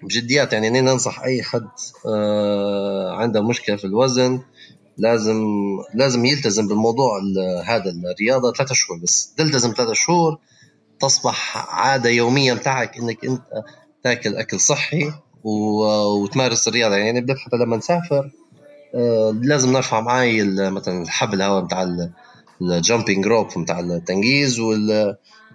بجديات 0.02 0.52
يعني 0.52 0.68
أنا 0.68 0.80
ننصح 0.80 1.20
أي 1.20 1.42
حد 1.42 1.68
آه 2.06 3.12
عنده 3.12 3.42
مشكلة 3.42 3.76
في 3.76 3.84
الوزن 3.84 4.40
لازم 4.98 5.44
لازم 5.94 6.24
يلتزم 6.24 6.68
بالموضوع 6.68 7.20
هذا 7.64 7.90
الرياضة 7.90 8.52
ثلاثة 8.52 8.74
شهور 8.74 8.98
بس. 8.98 9.34
تلتزم 9.36 9.74
ثلاثة 9.76 9.92
شهور 9.92 10.38
تصبح 11.00 11.56
عادة 11.74 12.10
يوميه 12.10 12.52
بتاعك 12.52 12.98
إنك 12.98 13.24
أنت 13.24 13.42
تاكل 14.02 14.36
أكل 14.36 14.60
صحي 14.60 15.12
وتمارس 15.44 16.68
الرياضة. 16.68 16.96
يعني 16.96 17.34
حتى 17.34 17.56
لما 17.56 17.76
نسافر 17.76 18.30
آه، 18.94 19.40
لازم 19.42 19.72
نرفع 19.72 20.00
معي 20.00 20.42
مثلا 20.70 21.02
الحبل 21.02 21.42
هوا 21.42 21.60
بتاع 21.60 21.96
ال 22.62 22.70
jumping 22.70 23.26
rope 23.26 23.46
بتاع 23.56 23.80
التنجيز 23.80 24.60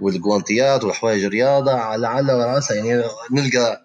والجوانتيات 0.01 0.83
وحوايج 0.83 1.23
الرياضة 1.23 1.71
على 1.71 2.07
على 2.07 2.53
رأسها. 2.53 2.77
يعني 2.77 3.03
نلقى 3.31 3.84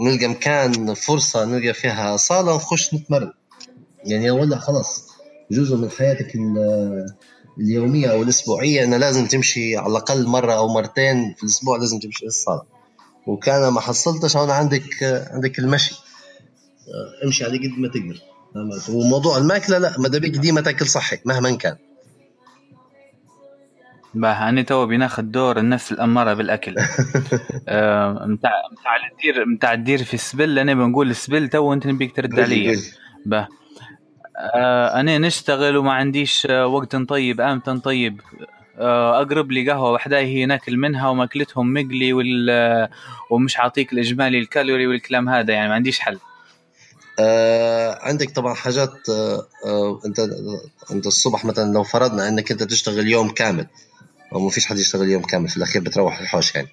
نلقى 0.00 0.26
مكان 0.26 0.94
فرصة 0.94 1.44
نلقى 1.44 1.74
فيها 1.74 2.16
صالة 2.16 2.56
نخش 2.56 2.94
نتمرن. 2.94 3.32
يعني 4.04 4.30
ولا 4.30 4.58
خلاص 4.58 5.08
جزء 5.50 5.76
من 5.76 5.90
حياتك 5.90 6.32
اليومية 7.60 8.08
أو 8.08 8.22
الأسبوعية 8.22 8.84
انه 8.84 8.96
لازم 8.96 9.26
تمشي 9.26 9.76
على 9.76 9.90
الأقل 9.90 10.26
مرة 10.26 10.52
أو 10.52 10.68
مرتين 10.68 11.34
في 11.36 11.42
الأسبوع 11.42 11.76
لازم 11.78 11.98
تمشي 11.98 12.24
للصاله 12.24 12.62
وكان 13.26 13.68
ما 13.68 13.80
حصلتش 13.80 14.36
هون 14.36 14.50
عندك 14.50 15.02
عندك 15.02 15.58
المشي. 15.58 15.94
امشي 17.24 17.44
عليه 17.44 17.58
قد 17.58 17.78
ما 17.78 17.88
تقدر. 17.88 18.20
وموضوع 18.94 19.38
المأكلة 19.38 19.78
لا 19.78 20.00
ماذا 20.00 20.18
بيك 20.18 20.36
ديما 20.36 20.60
تأكل 20.60 20.86
صحي 20.86 21.18
مهما 21.24 21.56
كان. 21.56 21.76
باه 24.14 24.48
أنا 24.48 24.62
تو 24.62 24.86
بناخذ 24.86 25.22
دور 25.22 25.58
النفس 25.58 25.92
الأمارة 25.92 26.34
بالأكل. 26.34 26.74
آه، 27.68 28.26
متاع 28.26 28.52
متاع 28.72 28.96
الدير 29.12 29.46
متاع 29.46 29.72
الدير 29.72 30.04
في 30.04 30.14
السبل 30.14 30.58
أنا 30.58 30.74
بنقول 30.74 31.10
السبل 31.10 31.48
تو 31.48 31.72
أنت 31.72 31.86
نبيك 31.86 32.16
ترد 32.16 32.40
علي 32.40 32.76
باه. 33.26 33.48
آه، 34.54 35.00
أنا 35.00 35.18
نشتغل 35.18 35.76
وما 35.76 35.92
عنديش 35.92 36.46
وقت 36.50 36.96
نطيب 36.96 37.40
أمتى 37.40 37.70
نطيب. 37.70 38.20
آه، 38.78 39.22
أقرب 39.22 39.52
لي 39.52 39.70
قهوة 39.70 39.92
وحده 39.92 40.18
هي 40.18 40.46
ناكل 40.46 40.76
منها 40.76 41.08
وماكلتهم 41.08 41.74
مقلي 41.74 42.12
وال 42.12 42.88
ومش 43.30 43.58
عاطيك 43.58 43.92
الإجمالي 43.92 44.38
الكالوري 44.38 44.86
والكلام 44.86 45.28
هذا 45.28 45.52
يعني 45.52 45.68
ما 45.68 45.74
عنديش 45.74 46.00
حل. 46.00 46.18
آه 47.20 47.98
عندك 48.02 48.30
طبعا 48.30 48.54
حاجات 48.54 49.08
آه 49.08 49.46
آه 49.66 50.00
انت 50.06 50.20
أنت 50.90 51.06
الصبح 51.06 51.44
مثلا 51.44 51.72
لو 51.72 51.82
فرضنا 51.82 52.28
إنك 52.28 52.50
أنت 52.50 52.62
تشتغل 52.62 53.08
يوم 53.08 53.28
كامل 53.28 53.66
أو 54.32 54.40
ما 54.40 54.50
فيش 54.50 54.66
حد 54.66 54.78
يشتغل 54.78 55.08
يوم 55.08 55.22
كامل 55.22 55.48
في 55.48 55.56
الأخير 55.56 55.82
بتروح 55.82 56.20
الحوش 56.20 56.54
يعني. 56.54 56.68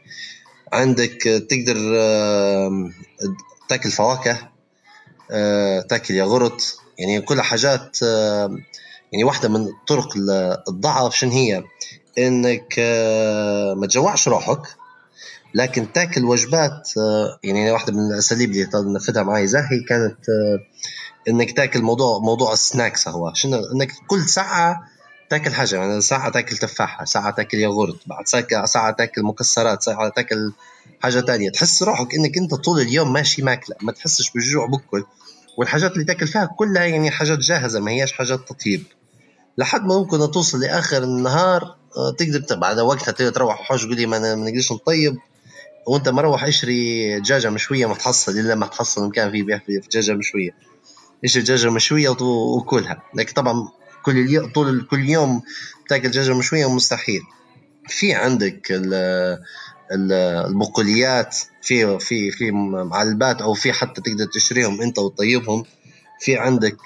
عندك 0.73 1.21
تقدر 1.49 1.75
آه 1.95 2.89
تاكل 3.69 3.91
فواكه 3.91 4.49
آه 5.31 5.81
تاكل 5.81 6.13
ياغورت. 6.13 6.77
يعني 6.99 7.21
كل 7.21 7.41
حاجات 7.41 8.01
يعني 9.11 9.23
واحدة 9.23 9.49
من 9.49 9.67
طرق 9.87 10.07
الضعف 10.69 11.15
شنو 11.15 11.31
هي؟ 11.31 11.63
إنك 12.17 12.75
آه 12.79 13.73
ما 13.73 13.87
تجوعش 13.87 14.27
روحك 14.27 14.61
لكن 15.53 15.91
تاكل 15.93 16.25
وجبات 16.25 16.89
يعني 17.43 17.71
واحدة 17.71 17.93
من 17.93 18.11
الأساليب 18.11 18.51
اللي 18.51 18.67
نفذها 18.95 19.23
معي 19.23 19.47
زاهي 19.47 19.83
كانت 19.89 20.17
إنك 21.27 21.51
تاكل 21.51 21.81
موضوع 21.81 22.19
موضوع 22.19 22.53
السناكس 22.53 23.07
هو. 23.07 23.33
شنو؟ 23.33 23.57
إنك 23.73 23.91
كل 24.07 24.21
ساعة 24.21 24.94
تاكل 25.29 25.53
حاجة 25.53 25.75
يعني 25.75 26.01
ساعة 26.01 26.29
تاكل 26.29 26.57
تفاحة 26.57 27.05
ساعة 27.05 27.31
تاكل 27.31 27.57
ياغورت 27.57 27.95
بعد 28.05 28.27
ساعة 28.65 28.91
تاكل 28.91 29.23
مكسرات 29.23 29.83
ساعة 29.83 30.09
تاكل 30.09 30.53
حاجة 30.99 31.19
تانية. 31.19 31.49
تحس 31.49 31.83
روحك 31.83 32.15
إنك 32.15 32.37
أنت 32.37 32.53
طول 32.53 32.81
اليوم 32.81 33.13
ماشي 33.13 33.41
ماكلة 33.41 33.75
ما 33.81 33.91
تحسش 33.91 34.31
بالجوع 34.31 34.65
بكل. 34.65 35.03
والحاجات 35.57 35.91
اللي 35.91 36.03
تاكل 36.03 36.27
فيها 36.27 36.45
كلها 36.45 36.83
يعني 36.85 37.11
حاجات 37.11 37.39
جاهزة 37.39 37.79
ما 37.79 37.91
هياش 37.91 38.11
حاجات 38.11 38.39
تطيب. 38.49 38.83
لحد 39.57 39.81
ما 39.81 39.99
ممكن 39.99 40.31
توصل 40.31 40.59
لآخر 40.59 41.03
النهار 41.03 41.75
آه، 41.97 42.11
تقدر 42.17 42.55
بعد 42.55 42.79
وقتها 42.79 43.29
تروح 43.29 43.61
حوش 43.61 43.83
تقول 43.83 43.95
لي 43.95 44.05
ما 44.05 44.35
نقدرش 44.35 44.71
نطيب. 44.71 45.17
وأنت 45.87 46.09
مروح 46.09 46.43
اشري 46.43 47.19
دجاجه 47.19 47.49
مشوية 47.49 47.85
ما 47.85 47.93
تحصل 47.93 48.31
إلا 48.31 48.55
ما 48.55 48.65
تحصل 48.65 49.07
مكان 49.07 49.31
فيه 49.31 49.43
بيع 49.43 49.57
في 49.57 49.77
دجاجه 49.77 50.13
مشوية. 50.13 50.51
اشتري 51.23 51.43
دجاجه 51.43 51.69
مشوية 51.69 52.09
وكلها. 52.57 53.03
لكن 53.13 53.33
طبعا 53.33 53.69
كل 54.05 54.17
اليوم 54.17 54.51
طول 54.51 54.87
كل 54.91 55.09
يوم 55.09 55.41
تاكل 55.89 56.09
دجاجه 56.09 56.33
مشوية 56.33 56.69
مستحيل. 56.69 57.21
في 57.87 58.13
عندك 58.13 58.83
البقوليات 59.91 61.37
في 61.61 61.99
في 61.99 62.31
في 62.31 62.51
معلبات 62.91 63.41
أو 63.41 63.53
في 63.53 63.73
حتى 63.73 64.01
تقدر 64.01 64.25
تشتريهم 64.25 64.81
أنت 64.81 64.99
وتطيبهم. 64.99 65.63
في 66.19 66.37
عندك 66.37 66.77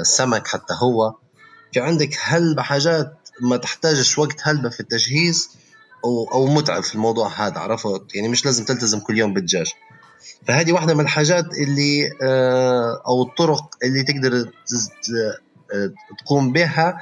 السمك 0.00 0.46
حتى 0.46 0.74
هو. 0.82 1.14
في 1.72 1.80
عندك 1.80 2.16
هلبة 2.20 2.62
حاجات 2.62 3.16
ما 3.40 3.56
تحتاجش 3.56 4.18
وقت 4.18 4.36
هلبة 4.42 4.68
في 4.68 4.80
التجهيز 4.80 5.50
أو 6.04 6.28
أو 6.32 6.46
متعب 6.46 6.82
في 6.82 6.94
الموضوع 6.94 7.46
هذا 7.46 7.58
عرفت؟ 7.58 8.14
يعني 8.14 8.28
مش 8.28 8.44
لازم 8.44 8.64
تلتزم 8.64 9.00
كل 9.00 9.18
يوم 9.18 9.34
بالدجاج. 9.34 9.72
فهذه 10.46 10.72
واحدة 10.72 10.94
من 10.94 11.00
الحاجات 11.00 11.44
اللي 11.58 12.10
آه، 12.22 13.02
أو 13.06 13.22
الطرق 13.22 13.70
اللي 13.84 14.02
تقدر 14.02 14.50
تقوم 16.24 16.52
بها 16.52 17.00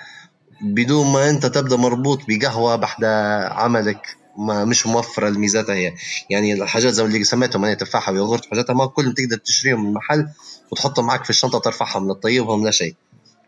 بدون 0.62 1.12
ما 1.12 1.30
انت 1.30 1.46
تبدأ 1.46 1.76
مربوط 1.76 2.20
بقهوة 2.28 2.76
بعد 2.76 3.04
عملك 3.52 4.16
ما 4.38 4.64
مش 4.64 4.86
موفرة 4.86 5.28
لميزاتها 5.28 5.74
هي. 5.74 5.92
يعني 6.30 6.52
الحاجات 6.52 6.92
زي 6.92 7.04
اللي 7.04 7.24
سميتهم 7.24 7.64
أنا 7.64 7.74
تفاحة 7.74 8.12
ويogurt 8.12 8.50
حاجاتها 8.50 8.74
ما 8.74 8.86
كلهم 8.86 9.12
تقدر 9.12 9.36
تشتريهم 9.36 9.82
من 9.82 9.88
المحل 9.88 10.28
وتحطهم 10.70 11.06
معك 11.06 11.24
في 11.24 11.30
الشنطة 11.30 11.58
ترفعهم 11.58 12.10
لتطيبهم 12.10 12.64
لا 12.64 12.70
شيء. 12.70 12.94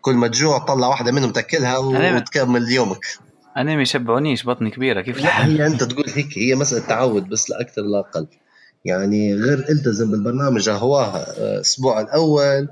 كل 0.01 0.15
ما 0.15 0.29
تجوع 0.29 0.59
تطلع 0.59 0.89
واحدة 0.89 1.13
منهم 1.13 1.31
تأكلها 1.31 1.79
وتكمل 1.79 2.73
يومك. 2.73 3.07
أنا 3.57 3.77
ما 3.77 3.83
يشبعونيش 3.83 4.47
بطني 4.47 4.71
كبيرة 4.71 5.03
كيف 5.03 5.21
لا 5.21 5.47
هي 5.47 5.67
أنت 5.67 5.85
تقول 5.85 6.05
هيك 6.15 6.39
هي 6.39 6.55
مسألة 6.55 6.87
تعود 6.87 7.29
بس 7.29 7.51
لا 7.51 7.61
أكثر 7.61 7.83
لا 7.83 7.99
أقل. 7.99 8.27
يعني 8.85 9.35
غير 9.35 9.59
إلتزم 9.59 10.11
بالبرنامج 10.11 10.69
هواه 10.69 11.17
الأسبوع 11.17 12.01
الأول 12.01 12.69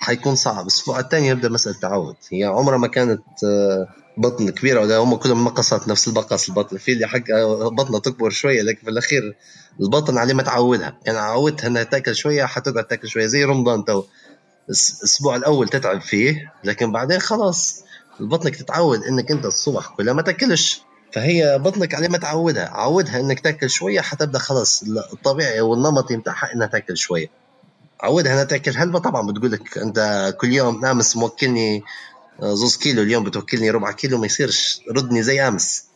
حيكون 0.00 0.34
صعب. 0.34 0.62
الأسبوع 0.62 1.00
الثاني 1.00 1.28
يبدأ 1.28 1.48
مسألة 1.48 1.76
تعود. 1.80 2.16
هي 2.32 2.44
عمرها 2.44 2.78
ما 2.78 2.86
كانت 2.86 3.22
آه، 3.44 3.88
بطن 4.16 4.50
كبيرة 4.50 4.80
ولا 4.80 4.96
هم 4.96 5.14
كلهم 5.16 5.44
مقصات 5.44 5.88
نفس 5.88 6.08
المقص 6.08 6.48
البطن 6.48 6.76
في 6.76 6.92
اللي 6.92 7.06
حق 7.06 7.30
آه، 7.30 7.68
بطنها 7.68 8.00
تكبر 8.00 8.30
شوية 8.30 8.62
لكن 8.62 8.80
في 8.84 8.90
الأخير 8.90 9.36
البطن 9.80 10.18
عليه 10.18 10.34
ما 10.34 10.42
تعودها. 10.42 10.98
يعني 11.06 11.18
عودتها 11.18 11.66
إنها 11.66 11.82
تأكل 11.82 12.14
شوية 12.16 12.44
حتقعد 12.44 12.84
تأكل 12.84 13.08
شوية 13.08 13.26
زي 13.26 13.44
رمضان 13.44 13.84
تو. 13.84 14.02
الأسبوع 14.68 15.36
الأول 15.36 15.68
تتعب 15.68 16.00
فيه 16.00 16.52
لكن 16.64 16.92
بعدين 16.92 17.18
خلاص 17.18 17.84
بطنك 18.20 18.56
تتعود 18.56 19.02
إنك 19.02 19.30
أنت 19.30 19.46
الصبح 19.46 19.88
كلها 19.88 20.14
ما 20.14 20.22
تأكلش. 20.22 20.82
فهي 21.12 21.58
بطنك 21.58 21.94
عليه 21.94 22.08
ما 22.08 22.18
تعودها. 22.18 22.68
عودها 22.68 23.20
إنك 23.20 23.40
تأكل 23.40 23.70
شوية 23.70 24.00
حتبدأ 24.00 24.38
خلاص 24.38 24.84
الطبيعي 25.12 25.60
والنمطي 25.60 26.16
بتاعها 26.16 26.52
إنها 26.54 26.66
تأكل 26.66 26.96
شوية. 26.96 27.26
عودها 28.00 28.32
انها 28.32 28.44
تاكل. 28.44 28.72
هلبة 28.76 28.98
طبعا 28.98 29.26
بتقول 29.32 29.52
لك 29.52 29.78
أنت 29.78 30.30
كل 30.40 30.52
يوم 30.52 30.84
آمس 30.84 31.16
موكلني 31.16 31.82
آه، 32.42 32.54
زوز 32.54 32.76
كيلو 32.76 33.02
اليوم 33.02 33.24
بتوكلني 33.24 33.70
ربع 33.70 33.92
كيلو 33.92 34.18
ما 34.18 34.26
يصيرش 34.26 34.80
ردني 34.96 35.22
زي 35.22 35.48
آمس. 35.48 35.88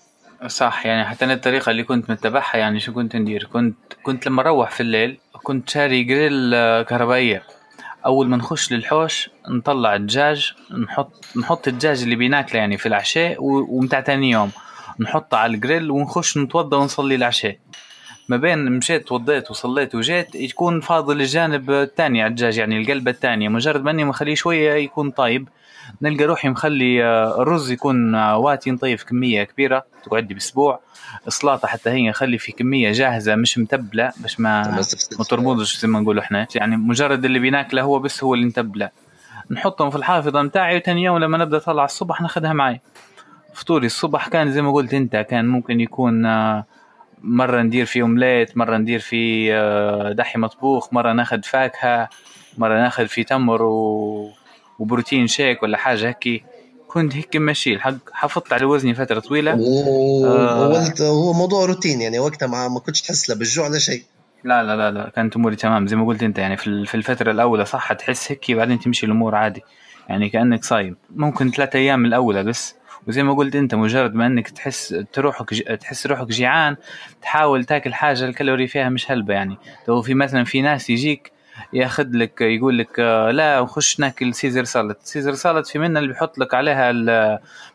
صح 0.47 0.87
يعني 0.87 1.05
حتى 1.05 1.25
أنا 1.25 1.35
الطريقة 1.35 1.71
اللي 1.71 1.85
كنت 1.85 2.11
متبعها 2.11 2.57
يعني 2.57 2.81
شو 2.81 2.93
كنت 2.93 3.17
ندير؟ 3.17 3.49
كنت 3.53 3.77
كنت 4.03 4.27
لما 4.27 4.43
أروح 4.43 4.71
في 4.71 4.81
الليل 4.81 5.19
كنت 5.43 5.71
شاري 5.71 6.05
جريل 6.05 6.55
آه، 6.55 6.83
كهربائية. 6.83 7.43
أول 8.07 8.29
ما 8.29 8.37
نخش 8.37 8.73
للحوش 8.73 9.31
نطلع 9.49 9.95
الدجاج 9.97 10.53
نحط 10.85 11.25
نحط 11.37 11.69
الدجاج 11.69 12.03
اللي 12.03 12.17
بيناكله 12.17 12.59
يعني 12.61 12.79
في 12.79 12.87
العشاء 12.87 13.37
ومتاع 13.41 14.01
تاني 14.01 14.31
يوم. 14.31 14.51
نحطه 15.01 15.37
على 15.37 15.55
الجريل 15.55 15.91
ونخش 15.91 16.39
نتوضى 16.39 16.77
ونصلي 16.77 17.15
العشاء. 17.15 17.57
ما 18.29 18.37
بين 18.37 18.73
مشيت 18.73 19.09
توضيت 19.09 19.51
وصليت 19.51 19.95
وجيت 19.95 20.35
يكون 20.35 20.81
فاضل 20.81 21.21
الجانب 21.21 21.71
الثاني 21.71 22.23
على 22.23 22.31
الدجاج 22.31 22.59
يعني 22.59 22.81
القلبة 22.81 23.11
الثانية. 23.11 23.49
مجرد 23.49 23.85
ما 23.85 23.91
اني 23.91 24.05
مخليه 24.05 24.35
شوية 24.35 24.73
يكون 24.75 25.11
طايب 25.11 25.49
نلقى 26.03 26.25
روحي 26.25 26.49
مخلي 26.49 27.05
آه، 27.05 27.43
الرز 27.43 27.71
يكون 27.71 28.15
آه، 28.15 28.39
واتي 28.39 28.71
نطيب 28.71 28.99
كمية 29.01 29.43
كبيرة 29.45 29.85
تقعد 30.05 30.29
لي 30.29 30.35
بأسبوع. 30.35 30.81
السلطة 31.27 31.69
حتى 31.69 31.91
هي 31.91 32.09
نخلي 32.09 32.39
في 32.39 32.53
كمية 32.53 32.93
جاهزة 32.93 33.35
مش 33.35 33.59
متبلة 33.59 34.13
باش 34.17 34.41
ما 34.41 34.81
ما 35.19 35.25
ترمضش 35.25 35.79
زي 35.79 35.89
ما 35.89 36.01
نقولوا 36.01 36.23
إحنا. 36.23 36.47
يعني 36.55 36.77
مجرد 36.77 37.25
اللي 37.25 37.39
بيناكله 37.39 37.83
هو 37.83 37.99
بس 37.99 38.25
هو 38.25 38.35
اللي 38.35 38.47
متبلة. 38.47 38.91
نحطهم 39.51 39.91
في 39.91 39.97
الحافظة 39.97 40.43
متاعي 40.43 40.77
وتاني 40.77 41.03
يوم 41.03 41.19
لما 41.19 41.39
نبدأ 41.39 41.59
طلع 41.59 41.85
الصبح 41.85 42.21
ناخذها 42.21 42.53
معي. 42.53 42.81
فطوري 43.55 43.87
الصبح 43.87 44.29
كان 44.29 44.53
زي 44.53 44.63
ما 44.63 44.73
قلت 44.73 44.95
أنت 44.95 45.17
كان 45.17 45.49
ممكن 45.49 45.81
يكون 45.81 46.27
آه، 46.27 46.65
مرة 47.23 47.63
ندير 47.63 47.87
فيه 47.87 48.03
أومليت 48.03 48.57
مرة 48.57 48.77
ندير 48.77 49.01
فيه 49.01 50.13
دحي 50.13 50.39
مطبوخ 50.39 50.93
مرة 50.93 51.13
ناخذ 51.13 51.43
فاكهة 51.43 52.09
مرة 52.59 52.75
ناخذ 52.75 53.07
فيه 53.07 53.23
تمر 53.23 53.63
و... 53.63 54.31
وبروتين 54.79 55.27
شيك 55.27 55.63
ولا 55.63 55.77
حاجة 55.77 56.09
هيك. 56.09 56.45
كنت 56.89 57.17
هيك 57.17 57.37
ماشي 57.37 57.75
الحق 57.75 57.95
حافظت 58.13 58.53
على 58.53 58.65
وزني 58.65 58.95
فترة 58.95 59.21
طويلة. 59.21 59.55
و... 59.55 59.85
آه. 60.27 60.93
هو 61.01 61.33
موضوع 61.33 61.65
روتين 61.67 62.01
يعني 62.01 62.19
وقتها 62.19 62.47
ما, 62.47 62.69
ما 62.69 62.81
كنتش 62.81 63.03
تحس 63.03 63.31
لا 63.31 63.37
بالجوع 63.37 63.69
ولا 63.69 63.79
شيء. 63.79 64.03
لا 64.45 64.63
لا 64.63 64.77
لا 64.77 64.91
لا 64.91 65.09
كانت 65.09 65.37
أموري 65.37 65.57
تمام 65.57 65.87
زي 65.87 65.97
ما 65.97 66.07
قلت 66.07 66.23
أنت 66.23 66.39
يعني 66.39 66.57
في 66.57 66.95
الفترة 66.95 67.31
الأولى 67.31 67.65
صح 67.65 67.93
تحس 67.93 68.33
هيك 68.33 68.53
بعدين 68.53 68.81
تمشي 68.81 69.07
الأمور 69.07 69.35
عادي. 69.35 69.63
يعني 70.09 70.29
كأنك 70.29 70.65
صايم. 70.65 70.97
ممكن 71.17 71.51
ثلاثة 71.51 71.79
أيام 71.79 72.05
الأولى 72.05 72.43
بس. 72.45 72.75
وزي 73.09 73.23
ما 73.23 73.35
قلت 73.35 73.57
انت 73.57 73.75
مجرد 73.75 74.15
ما 74.15 74.27
انك 74.27 74.49
تحس 74.49 75.05
تروحك 75.13 75.51
تحس 75.81 76.07
روحك 76.07 76.27
جيعان 76.27 76.77
تحاول 77.23 77.65
تاكل 77.65 77.95
حاجة 77.95 78.25
الكالوري 78.25 78.67
فيها 78.67 78.89
مش 78.89 79.11
هلبة 79.11 79.35
يعني. 79.35 79.57
لو 79.89 80.03
في 80.03 80.15
مثلا 80.15 80.45
في 80.45 80.63
ناس 80.63 80.91
يجيك 80.91 81.33
ياخذ 81.73 82.07
لك 82.13 82.41
يقول 82.41 82.79
لك 82.79 83.01
آه، 83.01 83.31
لا 83.31 83.67
خش 83.67 84.01
ناكل 84.01 84.35
Caesar 84.35 84.65
salad 84.65 84.97
Caesar 85.03 85.35
salad 85.35 85.67
في 85.67 85.79
منها 85.79 86.01
اللي 86.01 86.13
بيحط 86.13 86.39
لك 86.39 86.55
عليها 86.55 86.93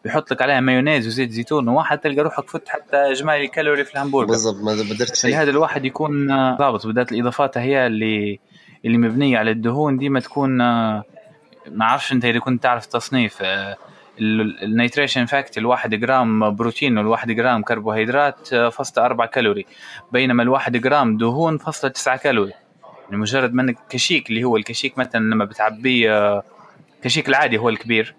بيحط 0.03 0.31
لك 0.31 0.41
عليها 0.41 0.59
مايونيز 0.59 1.07
وزيت 1.07 1.31
زيتون 1.31 1.67
وواحد 1.67 1.97
تلقى 1.97 2.21
روحك 2.21 2.49
فت 2.49 2.69
حتى 2.69 2.97
إجمالي 2.97 3.45
الكالوري 3.45 3.83
في 3.83 3.93
الهمبرجر 3.93 4.27
بالضبط 4.31 4.63
ما 4.63 4.71
قدرت 4.71 5.15
شيء. 5.15 5.35
هذا 5.35 5.49
الواحد 5.49 5.85
يكون 5.85 6.31
آه، 6.31 6.57
ضابط. 6.57 6.87
بدأت 6.87 7.11
الإضافات 7.11 7.57
هي 7.57 7.87
اللي 7.87 8.39
اللي 8.85 8.97
مبنية 8.97 9.37
على 9.37 9.51
الدهون 9.51 9.97
ديما 9.97 10.19
تكون 10.19 10.61
آه، 10.61 11.03
ما 11.71 11.85
أعرفش 11.85 12.11
أنت 12.11 12.25
إذا 12.25 12.39
كنت 12.39 12.63
تعرف 12.63 12.85
تصنيف 12.85 13.43
ال 14.19 14.30
nutrition 14.30 15.25
fact 15.25 15.57
الواحد 15.57 15.95
جرام 15.95 16.55
بروتين 16.55 16.97
والواحد 16.97 17.31
جرام 17.31 17.63
كربوهيدرات 17.63 18.47
فاصلة 18.55 19.05
أربعة 19.05 19.27
كالوري. 19.27 19.65
بينما 20.11 20.43
الواحد 20.43 20.77
جرام 20.77 21.17
دهون 21.17 21.57
فاصلة 21.57 21.91
تسعة 21.91 22.17
كالوري. 22.17 22.53
يعني 23.05 23.17
مجرد 23.17 23.53
ما 23.53 23.61
انك 23.61 23.77
كشيك 23.89 24.29
اللي 24.29 24.43
هو 24.43 24.57
الكشيك 24.57 24.97
مثلا 24.97 25.21
لما 25.21 25.45
بتعبيه 25.45 26.43
كشيك 27.03 27.29
العادي 27.29 27.57
هو 27.57 27.69
الكبير. 27.69 28.15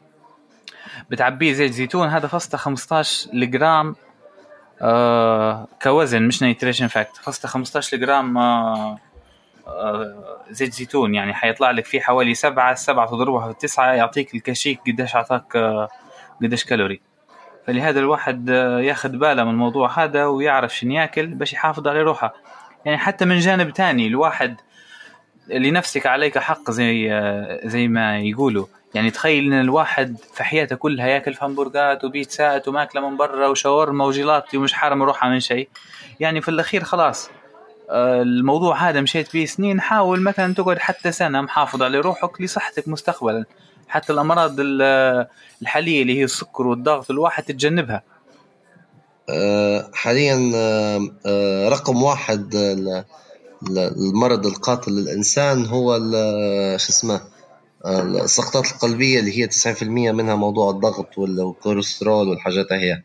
بتعبيه 1.11 1.53
زيت 1.53 1.73
زيتون 1.73 2.09
هذا 2.09 2.27
فاصلة 2.27 2.61
15 2.61 3.31
جرام 3.35 3.97
آه 4.83 5.69
كوزن 5.83 6.23
مش 6.23 6.43
nutrition 6.43 6.87
fact. 6.87 7.17
فاصلة 7.17 7.51
15 7.51 7.97
جرام 7.97 8.39
آه 8.39 8.77
آه 8.77 8.99
زيت 10.51 10.73
زيتون 10.73 11.15
يعني 11.15 11.35
حيطلع 11.35 11.71
لك 11.71 11.85
فيه 11.85 12.01
حوالي 12.01 12.35
سبعة 12.35 12.75
سبعة 12.75 13.07
تضربها 13.07 13.53
في 13.53 13.59
تسعة 13.59 13.93
يعطيك 13.93 14.35
الكشيك 14.35 14.81
قديش 14.87 15.17
أعطاك 15.17 15.57
آه 15.57 15.89
قديش 16.43 16.65
كالوري. 16.65 17.01
فلهذا 17.67 18.01
الواحد 18.01 18.51
آه 18.51 18.81
ياخذ 18.81 19.09
باله 19.09 19.45
من 19.45 19.51
الموضوع 19.51 20.05
هذا 20.05 20.27
ويعرف 20.27 20.77
شنو 20.77 20.93
ياكل 20.93 21.27
باش 21.27 21.53
يحافظ 21.53 21.89
على 21.89 22.03
روحه. 22.03 22.35
يعني 22.85 22.99
حتى 22.99 23.25
من 23.25 23.39
جانب 23.39 23.73
تاني 23.73 24.07
الواحد 24.07 24.57
لنفسك 25.49 26.07
عليك 26.07 26.39
حق 26.39 26.71
زي 26.71 27.11
زي 27.65 27.89
ما 27.89 28.19
يقولوا. 28.19 28.67
يعني 28.95 29.11
تخيل 29.11 29.53
إن 29.53 29.61
الواحد 29.61 30.17
في 30.35 30.45
حياته 30.45 30.77
كلها 30.77 31.07
ياكل 31.07 31.35
في 31.35 31.45
همبرجات 31.45 32.05
وبيتزات 32.05 32.69
وماكلة 32.69 33.09
من 33.11 33.17
برا 33.17 33.47
وشاورما 33.47 34.05
وجيلاتي 34.05 34.57
ومش 34.57 34.73
حارم 34.73 35.03
روحها 35.03 35.31
من 35.31 35.41
شيء. 35.41 35.69
يعني 36.21 36.41
في 36.41 36.49
الأخير 36.49 36.85
خلاص 36.85 37.31
آه، 37.31 37.38
الموضوع 37.91 38.89
هذا 38.89 39.01
مشيت 39.01 39.29
فيه 39.29 39.47
سنين 39.47 39.81
حاول 39.81 40.21
مثلا 40.21 40.55
تقعد 40.55 40.79
حتى 40.79 41.13
سنة 41.13 41.41
محافظ 41.41 41.83
على 41.83 42.01
روحك 42.01 42.41
لصحتك 42.41 42.89
مستقبلا. 42.89 43.45
حتى 43.89 44.13
الأمراض 44.13 44.57
الحالية 45.63 46.03
اللي 46.03 46.19
هي 46.19 46.25
السكر 46.25 46.67
والضغط 46.67 47.11
الواحد 47.11 47.43
تتجنبها. 47.43 48.03
حاليا 49.95 50.53
آه، 51.27 51.69
رقم 51.69 52.03
واحد 52.03 52.55
المرض 53.79 54.47
القاتل 54.47 54.93
للإنسان 54.93 55.67
هو 55.67 55.99
شو 56.77 56.89
اسمه 56.89 57.21
السقطات 57.87 58.73
القلبية 58.73 59.21
اللي 59.21 59.39
هي 59.39 59.47
90% 59.47 59.83
منها 60.13 60.35
موضوع 60.35 60.71
الضغط 60.71 61.19
والكوليسترول 61.19 62.29
والحاجات 62.29 62.73
هي. 62.73 63.03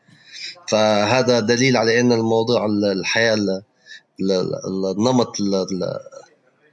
فهذا 0.67 1.39
دليل 1.39 1.77
على 1.77 1.99
أن 1.99 2.11
الموضوع 2.11 2.65
الحياة 2.65 3.37
النمط 4.21 5.35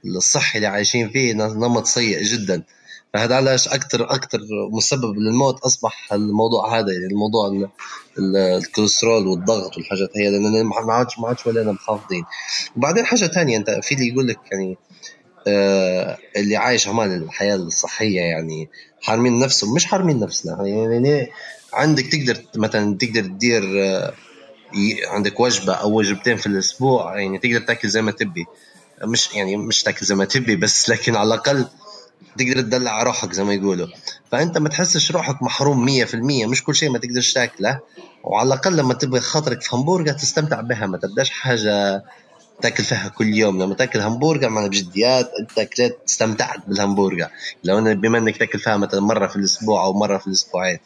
الصحي 0.05 0.57
اللي 0.57 0.67
عايشين 0.67 1.09
فيه 1.09 1.33
نمط 1.33 1.85
سيء 1.85 2.23
جدا. 2.23 2.63
فهذا 3.13 3.35
علاش 3.35 3.67
أكثر 3.67 4.13
أكثر 4.13 4.39
مسبب 4.71 5.17
للموت 5.17 5.59
أصبح 5.59 6.13
الموضوع 6.13 6.79
هذا 6.79 6.93
يعني 6.93 7.05
الموضوع 7.05 7.69
الكوليسترول 8.19 9.27
والضغط 9.27 9.77
والحاجات 9.77 10.09
هي 10.15 10.29
لأن 10.29 10.65
ما 10.65 10.93
عادش 10.93 11.19
ما 11.19 11.27
عادش 11.27 11.47
ولينا 11.47 11.71
محافظين. 11.71 12.23
وبعدين 12.77 13.05
حاجة 13.05 13.27
ثانية 13.27 13.57
أنت 13.57 13.79
في 13.83 13.95
اللي 13.95 14.07
يقول 14.07 14.27
لك 14.27 14.39
يعني 14.51 14.77
آه 15.47 16.17
اللي 16.37 16.55
عايش 16.55 16.87
عمال 16.87 17.23
الحياة 17.23 17.55
الصحية 17.55 18.21
يعني 18.21 18.69
حارمين 19.01 19.39
نفسهم 19.39 19.73
مش 19.73 19.85
حارمين 19.85 20.19
نفسنا. 20.19 20.67
يعني 20.67 21.29
عندك 21.73 22.05
تقدر 22.05 22.41
مثلا 22.55 22.97
تقدر 22.97 23.21
تدير 23.21 23.63
آه 23.83 24.13
عندك 25.07 25.39
وجبة 25.39 25.73
أو 25.73 25.97
وجبتين 25.97 26.37
في 26.37 26.47
الأسبوع 26.47 27.19
يعني 27.19 27.37
تقدر 27.37 27.59
تأكل 27.59 27.89
زي 27.89 28.01
ما 28.01 28.11
تبي. 28.11 28.45
مش 29.03 29.33
يعني 29.33 29.57
مش 29.57 29.83
تأكل 29.83 30.05
زي 30.05 30.15
ما 30.15 30.25
تبي 30.25 30.55
بس 30.55 30.89
لكن 30.89 31.15
على 31.15 31.27
الأقل 31.27 31.67
تقدر 32.37 32.61
تدلع 32.61 33.03
روحك 33.03 33.33
زي 33.33 33.43
ما 33.43 33.53
يقولوا. 33.53 33.87
فأنت 34.31 34.57
ما 34.57 34.69
تحسش 34.69 35.11
روحك 35.11 35.43
محروم 35.43 35.85
100% 35.85 36.45
مش 36.45 36.63
كل 36.63 36.75
شيء 36.75 36.89
ما 36.89 36.99
تقدرش 36.99 37.33
تأكله. 37.33 37.79
وعلى 38.23 38.47
الأقل 38.47 38.77
لما 38.77 38.93
تبغى 38.93 39.19
خاطرك 39.19 39.61
في 39.61 39.75
همبرجر 39.75 40.13
تستمتع 40.13 40.61
بها 40.61 40.85
ما 40.85 40.97
تبدأش 40.97 41.29
حاجة 41.29 42.03
تأكل 42.61 42.83
فيها 42.83 43.07
كل 43.07 43.27
يوم. 43.33 43.63
لما 43.63 43.75
تأكل 43.75 43.99
همبرجر 43.99 44.49
مع 44.49 44.67
بجديات 44.67 45.31
أنت 45.39 45.59
أكلت 45.59 45.97
استمتعت 46.09 46.59
بالهمبرجر. 46.67 47.27
لو 47.63 47.79
أنا 47.79 47.93
بما 47.93 48.17
إنك 48.17 48.37
تأكل 48.37 48.59
فيها 48.59 48.77
مثلا 48.77 49.01
مرة 49.01 49.27
في 49.27 49.35
الأسبوع 49.35 49.83
أو 49.83 49.93
مرة 49.93 50.17
في 50.17 50.27
الأسبوعين. 50.27 50.79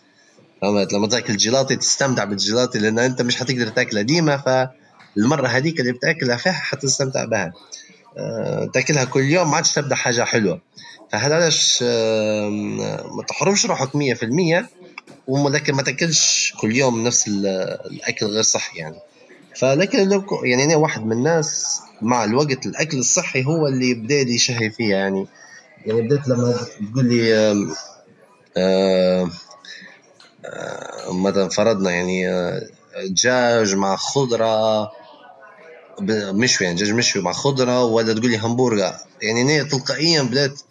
فهمت 0.61 0.93
لما 0.93 1.07
تاكل 1.07 1.37
جيلاتي 1.37 1.75
تستمتع 1.75 2.23
بالجيلاتي 2.23 2.79
لأن 2.79 2.99
أنت 2.99 3.21
مش 3.21 3.35
حتقدر 3.35 3.67
تاكلها 3.67 4.01
ديما 4.01 4.37
فالمرة 4.37 5.47
هذيك 5.47 5.79
اللي 5.79 5.91
بتاكلها 5.91 6.37
فيها 6.37 6.51
حتستمتع 6.51 7.25
بها. 7.25 7.53
أه 8.17 8.65
تاكلها 8.73 9.03
كل 9.03 9.19
يوم 9.23 9.49
ما 9.49 9.55
عادش 9.55 9.73
تبدأ 9.73 9.95
حاجة 9.95 10.23
حلوة. 10.23 10.61
فهذا 11.11 11.35
علاش 11.35 11.83
ما 11.83 13.23
تحرمش 13.27 13.65
روحك 13.65 13.89
100% 13.89 14.65
ولكن 15.27 15.73
ما 15.73 15.81
تاكلش 15.81 16.53
كل 16.61 16.75
يوم 16.75 17.03
نفس 17.03 17.27
الأكل 17.27 18.25
غير 18.25 18.43
صحي 18.43 18.79
يعني. 18.79 18.95
فلكن 19.55 20.09
لو 20.09 20.23
يعني 20.43 20.63
أنا 20.63 20.75
واحد 20.75 21.05
من 21.05 21.11
الناس 21.11 21.79
مع 22.01 22.23
الوقت 22.23 22.65
الأكل 22.65 22.97
الصحي 22.97 23.45
هو 23.45 23.67
اللي 23.67 23.93
بدا 23.93 24.23
لي 24.23 24.37
شهي 24.37 24.71
فيها 24.71 24.97
يعني. 24.97 25.27
يعني 25.85 26.01
بديت 26.01 26.27
لما 26.27 26.55
تقول 26.91 27.05
لي 27.05 27.35
آه، 28.57 29.29
مثلا 31.11 31.49
فرضنا 31.49 31.91
يعني 31.91 32.25
دجاج 33.09 33.75
مع 33.75 33.95
خضرة 33.95 34.91
مشوي 36.31 36.67
يعني 36.67 36.79
دجاج 36.79 36.91
مشوي 36.91 37.21
مع 37.21 37.31
خضرة 37.31 37.83
ولا 37.83 38.13
تقول 38.13 38.31
لي 38.31 38.37
همبرجر 38.37 38.93
يعني 39.21 39.41
أنا 39.41 39.69
تلقائيا 39.69 40.21
بدأت 40.21 40.61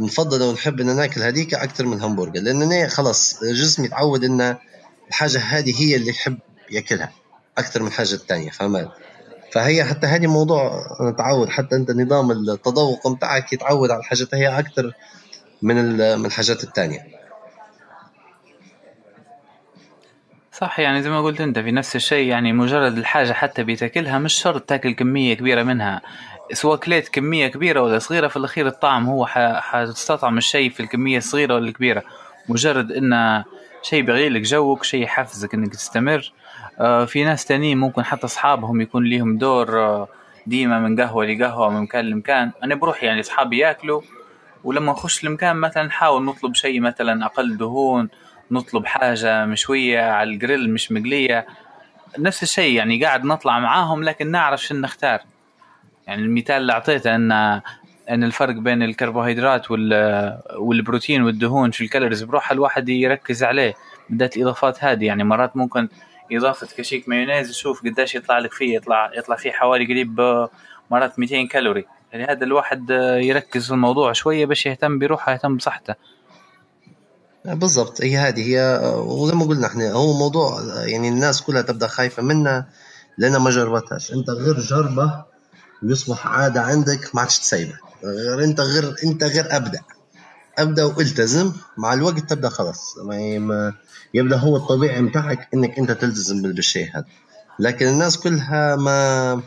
نفضل 0.00 0.42
ونحب 0.42 0.80
إن 0.80 0.96
ناكل 0.96 1.22
هذيك 1.22 1.54
أكثر 1.54 1.86
من 1.86 2.00
همبرجر 2.00 2.40
لأن 2.40 2.62
أنا 2.62 2.88
خلاص 2.88 3.44
جسمي 3.44 3.88
تعود 3.88 4.24
إن 4.24 4.56
الحاجة 5.08 5.38
هذه 5.38 5.82
هي 5.82 5.96
اللي 5.96 6.10
يحب 6.10 6.38
ياكلها 6.70 7.12
أكثر 7.58 7.82
من 7.82 7.88
الحاجة 7.88 8.14
الثانية 8.14 8.50
فهمت؟ 8.50 8.88
فهي 9.52 9.84
حتى 9.84 10.06
هذه 10.06 10.26
موضوع 10.26 10.86
تعود 11.18 11.48
حتى 11.48 11.76
أنت 11.76 11.90
نظام 11.90 12.30
التذوق 12.30 13.12
بتاعك 13.12 13.52
يتعود 13.52 13.90
على 13.90 14.00
الحاجات 14.00 14.34
هي 14.34 14.58
أكثر 14.58 14.92
من 15.62 15.96
من 16.18 16.26
الحاجات 16.26 16.64
الثانية 16.64 17.13
صح 20.58 20.80
يعني 20.80 21.02
زي 21.02 21.10
ما 21.10 21.22
قلت 21.22 21.40
أنت 21.40 21.58
في 21.58 21.70
نفس 21.70 21.96
الشيء 21.96 22.28
يعني 22.28 22.52
مجرد 22.52 22.98
الحاجة 22.98 23.32
حتى 23.32 23.64
بتاكلها 23.64 24.18
مش 24.18 24.34
شرط 24.34 24.62
تاكل 24.62 24.92
كمية 24.92 25.34
كبيرة 25.34 25.62
منها. 25.62 26.00
سواء 26.52 26.76
كليت 26.76 27.08
كمية 27.08 27.46
كبيرة 27.48 27.80
ولا 27.80 27.98
صغيرة 27.98 28.28
في 28.28 28.36
الأخير 28.36 28.66
الطعم 28.66 29.06
هو 29.06 29.26
حتستطعم 29.26 30.38
الشيء 30.38 30.70
في 30.70 30.80
الكمية 30.80 31.18
الصغيرة 31.18 31.54
ولا 31.54 31.68
الكبيرة. 31.68 32.02
مجرد 32.48 32.92
إنه 32.92 33.44
شيء 33.82 34.02
بيغير 34.02 34.30
لك 34.30 34.40
جوك 34.40 34.84
شيء 34.84 35.02
يحفزك 35.02 35.54
إنك 35.54 35.72
تستمر. 35.72 36.32
آه 36.80 37.04
في 37.04 37.24
ناس 37.24 37.44
تانيين 37.44 37.78
ممكن 37.78 38.04
حتى 38.04 38.26
أصحابهم 38.26 38.80
يكون 38.80 39.04
ليهم 39.04 39.38
دور 39.38 39.80
آه 39.80 40.08
ديما 40.46 40.78
من 40.78 41.00
قهوة 41.00 41.26
لقهوة 41.26 41.70
من 41.70 41.80
مكان 41.80 42.04
لمكان. 42.04 42.50
أنا 42.64 42.74
بروح 42.74 43.04
يعني 43.04 43.20
أصحابي 43.20 43.58
ياكلوا 43.58 44.00
ولما 44.64 44.92
نخش 44.92 45.24
المكان 45.24 45.56
مثلا 45.56 45.82
نحاول 45.82 46.24
نطلب 46.24 46.54
شيء 46.54 46.80
مثلا 46.80 47.24
أقل 47.24 47.56
دهون 47.56 48.08
نطلب 48.50 48.86
حاجة 48.86 49.44
مشوية 49.44 50.00
على 50.00 50.30
الجريل 50.30 50.70
مش 50.70 50.92
مقلية. 50.92 51.46
نفس 52.18 52.42
الشيء 52.42 52.76
يعني 52.76 53.04
قاعد 53.04 53.24
نطلع 53.24 53.58
معاهم 53.58 54.04
لكن 54.04 54.30
نعرف 54.30 54.62
شو 54.62 54.74
نختار. 54.74 55.20
يعني 56.06 56.22
المثال 56.22 56.56
اللي 56.56 56.72
أعطيته 56.72 57.14
إن 57.14 57.32
إن 58.10 58.24
الفرق 58.24 58.54
بين 58.54 58.82
الكربوهيدرات 58.82 59.70
والبروتين 60.58 61.22
والدهون 61.22 61.70
في 61.70 61.84
ال 61.84 61.88
calories 61.88 62.22
بروحها 62.22 62.54
الواحد 62.54 62.88
يركز 62.88 63.44
عليه. 63.44 63.74
بالذات 64.10 64.36
الإضافات 64.36 64.84
هذه 64.84 65.04
يعني 65.04 65.24
مرات 65.24 65.56
ممكن 65.56 65.88
إضافة 66.32 66.68
كشيك 66.76 67.08
مايونيز 67.08 67.56
شوف 67.56 67.82
قديش 67.82 68.14
يطلع 68.14 68.38
لك 68.38 68.52
فيه 68.52 68.76
يطلع 68.76 69.10
يطلع 69.16 69.36
فيه 69.36 69.50
حوالي 69.50 69.84
قريب 69.84 70.20
مرات 70.90 71.18
200 71.18 71.48
كالوري. 71.48 71.84
يعني 72.12 72.24
هذا 72.24 72.44
الواحد 72.44 72.90
يركز 73.20 73.66
في 73.66 73.72
الموضوع 73.72 74.12
شوية 74.12 74.46
باش 74.46 74.66
يهتم 74.66 74.98
بروحه 74.98 75.32
يهتم 75.32 75.56
بصحته. 75.56 75.94
بالضبط. 77.44 78.00
هي 78.00 78.16
هذه 78.16 78.42
هي 78.42 78.80
وزي 78.96 79.34
ما 79.34 79.44
قلنا 79.44 79.66
إحنا 79.66 79.92
هو 79.92 80.12
موضوع 80.12 80.62
يعني 80.86 81.08
الناس 81.08 81.42
كلها 81.42 81.62
تبدأ 81.62 81.86
خايفة 81.86 82.22
منه 82.22 82.66
لانها 83.18 83.38
ما 83.38 83.50
جربتهاش. 83.50 84.12
أنت 84.12 84.30
غير 84.30 84.60
جربة 84.60 85.24
ويصبح 85.82 86.26
عادة 86.26 86.60
عندك 86.60 87.14
ما 87.14 87.20
عادش 87.20 87.38
تسيبها. 87.38 87.78
غير 88.04 88.44
أنت 88.44 88.60
غير 88.60 88.96
أنت 89.04 89.24
غير 89.24 89.56
ابدا 89.56 89.80
ابدا 90.58 90.84
والتزم 90.84 91.52
مع 91.78 91.94
الوقت 91.94 92.18
تبدأ 92.18 92.48
خلاص. 92.48 92.94
ما 92.98 93.72
يبدأ 94.14 94.36
هو 94.36 94.56
الطبيعي 94.56 95.02
بتاعك 95.02 95.48
إنك 95.54 95.78
أنت 95.78 95.90
تلتزم 95.90 96.42
بالشيء 96.42 96.90
هذا. 96.94 97.04
لكن 97.58 97.86
الناس 97.88 98.18
كلها 98.18 98.76
ما 98.76 99.42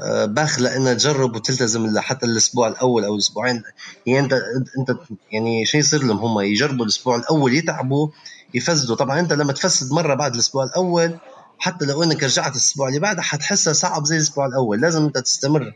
آه، 0.00 0.24
باخ 0.24 0.58
لانها 0.60 0.94
تجرب 0.94 1.36
وتلتزم 1.36 1.98
حتى 1.98 2.26
الأسبوع 2.26 2.68
الأول 2.68 3.04
أو 3.04 3.14
الأسبوعين. 3.14 3.62
يعني 4.06 4.18
انت 4.20 4.32
أنت 4.78 4.98
يعني 5.32 5.66
شو 5.66 5.78
يصير 5.78 6.02
لهم 6.02 6.18
هم 6.18 6.40
يجربوا 6.40 6.84
الأسبوع 6.84 7.16
الأول 7.16 7.54
يتعبوا 7.54 8.08
يفسدوا 8.54 8.96
طبعا 8.96 9.20
أنت 9.20 9.32
لما 9.32 9.52
تفسد 9.52 9.92
مرة 9.92 10.14
بعد 10.14 10.34
الأسبوع 10.34 10.64
الأول 10.64 11.18
حتى 11.58 11.84
لو 11.84 12.02
إنك 12.02 12.22
رجعت 12.24 12.52
الأسبوع 12.52 12.88
اللي 12.88 13.00
بعده 13.00 13.22
حتحسها 13.22 13.72
صعب 13.72 14.04
زي 14.04 14.16
الأسبوع 14.16 14.46
الأول. 14.46 14.80
لازم 14.80 15.04
أنت 15.04 15.18
تستمر 15.18 15.72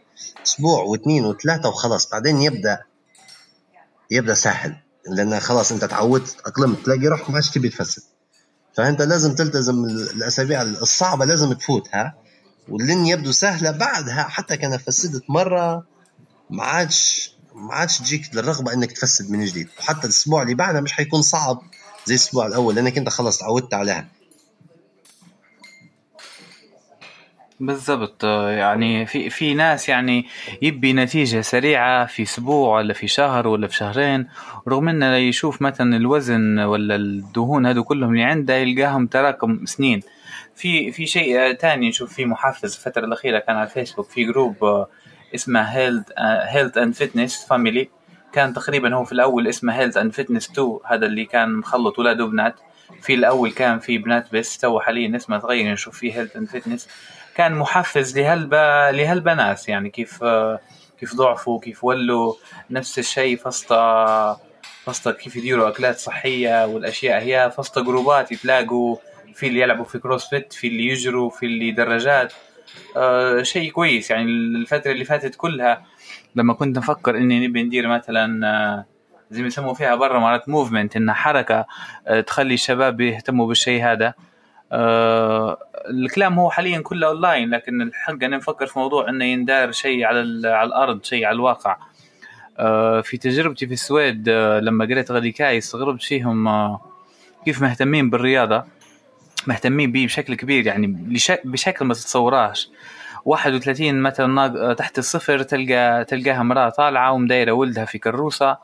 أسبوع 0.47 0.83
واثنين 0.83 1.25
وثلاثة 1.25 1.69
وخلاص. 1.69 2.11
بعدين 2.11 2.43
يبدا 2.43 2.83
يبدأ 4.11 4.35
سهل 4.35 4.77
لأن 5.09 5.41
خلاص 5.41 5.73
أنت 5.73 5.85
تعودت 5.85 6.37
اقلمت 6.47 6.85
تلاقي 6.85 7.07
روحك 7.07 7.31
ما 7.31 7.37
عادش 7.37 7.51
تبي 7.51 7.69
تفسد. 7.69 8.03
فأنت 8.77 9.03
لازم 9.03 9.35
تلتزم 9.35 9.85
الأسابيع 9.85 10.63
الصعبة 10.63 11.25
لازم 11.25 11.53
تفوتها 11.53 12.15
واللي 12.69 13.09
يبدو 13.11 13.33
سهلة 13.33 13.71
بعدها 13.71 14.23
حتى 14.23 14.57
كان 14.57 14.79
فسدت 14.79 15.31
مرة 15.31 15.85
ما 16.51 16.65
عادش 16.65 17.33
ما 17.55 17.75
عادش 17.75 17.99
تجيك 17.99 18.35
للرغبة 18.35 18.73
إنك 18.73 18.93
تفسد 18.93 19.31
من 19.31 19.45
جديد. 19.45 19.69
وحتى 19.79 20.05
الأسبوع 20.05 20.43
اللي 20.43 20.55
بعدها 20.55 20.81
مش 20.81 20.93
حيكون 20.93 21.23
صعب 21.23 21.63
زي 22.05 22.15
الأسبوع 22.15 22.47
الأول 22.47 22.75
لأنك 22.75 22.99
أنت 22.99 23.09
خلص 23.09 23.39
تعودت 23.39 23.75
عليها. 23.75 24.09
بالضبط. 27.61 28.25
يعني 28.25 29.07
في 29.07 29.31
في 29.31 29.55
ناس 29.55 29.89
يعني 29.89 30.27
يبي 30.63 30.93
نتيجة 30.93 31.41
سريعة 31.41 32.07
في 32.07 32.23
أسبوع 32.23 32.77
ولا 32.79 32.95
في 32.95 33.09
شهر 33.09 33.49
ولا 33.49 33.69
في 33.69 33.77
شهرين 33.77 34.29
رغم 34.69 34.89
إنه 34.89 35.17
يشوف 35.17 35.63
مثلا 35.63 35.97
الوزن 35.97 36.59
ولا 36.59 36.97
الدهون 36.97 37.67
هذو 37.67 37.85
كلهم 37.85 38.11
اللي 38.11 38.23
عنده 38.23 38.55
يلقاهم 38.55 39.07
تراكم 39.07 39.67
سنين. 39.67 40.03
في 40.57 40.93
في 40.93 41.07
شيء 41.07 41.53
تاني 41.53 41.89
نشوف 41.89 42.15
فيه 42.15 42.25
محفز 42.25 42.75
الفترة 42.75 43.05
الأخيرة 43.05 43.39
كان 43.39 43.57
على 43.57 43.67
الفيسبوك 43.67 44.11
في 44.11 44.25
جروب 44.25 44.87
اسمه 45.35 45.61
health 45.61 46.05
health 46.19 46.79
and 46.79 46.95
fitness 46.95 47.47
family 47.47 47.89
كان 48.33 48.53
تقريبا 48.53 48.95
هو 48.95 49.05
في 49.05 49.13
الأول 49.13 49.49
اسمه 49.49 49.73
health 49.73 49.97
and 49.97 50.13
fitness 50.13 50.51
2 50.51 50.79
هذا 50.85 51.07
اللي 51.07 51.25
كان 51.25 51.57
مخلط 51.57 51.99
ولاد 51.99 52.21
وبنات. 52.21 52.55
في 53.03 53.15
الأول 53.15 53.53
كان 53.53 53.79
في 53.79 53.99
بنات 53.99 54.33
بس 54.33 54.59
تو 54.59 54.81
حاليا 54.81 55.17
اسمه 55.17 55.39
تغير 55.39 55.73
نشوف 55.73 55.99
فيه 55.99 56.13
health 56.19 56.37
and 56.37 56.49
fitness 56.49 56.89
كان 57.35 57.55
محفز 57.55 58.19
لهالب 58.19 58.55
لهالبنات 58.95 59.69
يعني 59.69 59.91
كيف 59.91 60.25
كيف 61.01 61.15
ضعفوا 61.15 61.61
كيف 61.61 61.85
ولوا 61.85 62.35
نفس 62.71 62.99
الشيء 62.99 63.37
فسطة 63.37 64.41
فسطة 64.85 65.13
كيف 65.13 65.37
يديروا 65.37 65.69
أكلات 65.69 65.99
صحية 65.99 66.67
والأشياء 66.67 67.23
هي 67.23 67.53
فسطة 67.57 67.81
جروبات 67.81 68.33
يتلاقوا 68.33 68.97
في 69.37 69.47
اللي 69.47 69.61
يلعبوا 69.61 69.85
في 69.85 69.99
CrossFit 69.99 70.53
في 70.53 70.67
اللي 70.67 70.87
يجروا 70.87 71.31
في 71.31 71.47
اللي 71.47 71.71
دراجات 71.71 72.33
آه 72.97 73.43
شيء 73.43 73.71
كويس 73.71 74.11
يعني 74.11 74.31
الفترة 74.33 74.93
اللي 74.93 75.05
فاتت 75.05 75.35
كلها 75.35 75.85
لما 76.37 76.55
كنت 76.55 76.79
نفكر 76.79 77.17
إني 77.17 77.47
نبي 77.49 77.63
ندير 77.63 77.89
مثلا 77.89 78.47
آه 78.49 78.85
زي 79.31 79.41
ما 79.41 79.47
يسموا 79.47 79.75
فيها 79.75 79.95
برا 79.95 80.19
مرات 80.19 80.49
movement 80.49 80.97
إنها 80.97 81.15
حركة 81.15 81.67
آه 82.07 82.21
تخلي 82.21 82.55
الشباب 82.55 83.01
يهتموا 83.01 83.47
بالشيء 83.47 83.85
هذا. 83.85 84.15
آه 84.73 85.59
الكلام 85.91 86.39
هو 86.39 86.51
حاليا 86.51 86.81
كله 86.81 87.07
اونلاين 87.07 87.51
لكن 87.51 87.83
الحق 87.83 88.13
أنا 88.25 88.37
نفكر 88.37 88.67
في 88.67 88.79
موضوع 88.79 89.09
إنه 89.09 89.25
يندار 89.25 89.73
شيء 89.73 90.05
على 90.05 90.49
على 90.49 90.67
الأرض 90.69 91.05
شيء 91.05 91.25
على 91.25 91.35
الواقع. 91.35 91.77
آه 92.59 93.01
في 93.01 93.17
تجربتي 93.17 93.67
في 93.67 93.73
السويد 93.73 94.29
آه 94.29 94.61
لما 94.61 94.85
قريت 94.85 95.11
غاديكاي 95.11 95.59
استغربت 95.59 96.03
فيهم 96.03 96.49
آه 96.49 96.81
كيف 97.45 97.63
مهتمين 97.63 98.11
بالرياضة. 98.11 98.76
مهتمين 99.47 99.93
به 99.93 100.07
بشكل 100.07 100.35
كبير 100.35 100.67
يعني 100.67 100.87
بشكل 101.45 101.85
ما 101.85 101.95
تتصوراش. 101.95 102.71
31 103.25 104.03
مثلا 104.03 104.75
تحت 104.75 104.99
الصفر 104.99 105.43
تلقى 105.43 106.05
تلقاها 106.05 106.41
امراه 106.41 106.69
طالعة 106.69 107.13
ومدايرة 107.13 107.53
ولدها 107.53 107.85
في 107.85 107.99
كروسة 107.99 108.57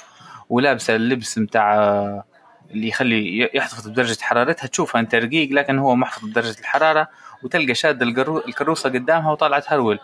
ولابسة 0.49 0.97
اللبس 0.97 1.39
متاع 1.39 1.74
اللي 2.70 2.89
يخلي 2.89 3.51
يحتفظ 3.55 3.89
بدرجة 3.89 4.18
حرارتها. 4.20 4.66
تشوفها 4.66 5.01
انت 5.01 5.14
رقيق 5.14 5.53
لكن 5.53 5.78
هو 5.78 5.97
محتفظ 5.97 6.28
بدرجة 6.28 6.61
الحرارة 6.61 7.09
وتلقى 7.43 7.74
شاد 7.74 8.03
الكروسة 8.03 8.91
قدامها 8.91 9.33
وطالعة 9.33 9.61
تهرول. 9.61 9.99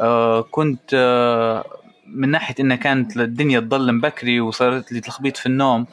آه 0.00 0.40
كنت 0.40 0.90
آه 0.94 1.64
من 2.06 2.28
ناحية 2.28 2.54
انها 2.60 2.76
كانت 2.76 3.16
الدنيا 3.16 3.60
تظلم 3.60 4.00
بكري 4.00 4.40
وصارت 4.40 4.92
لي 4.92 5.00
تلخبيط 5.00 5.36
في 5.36 5.46
النوم 5.46 5.86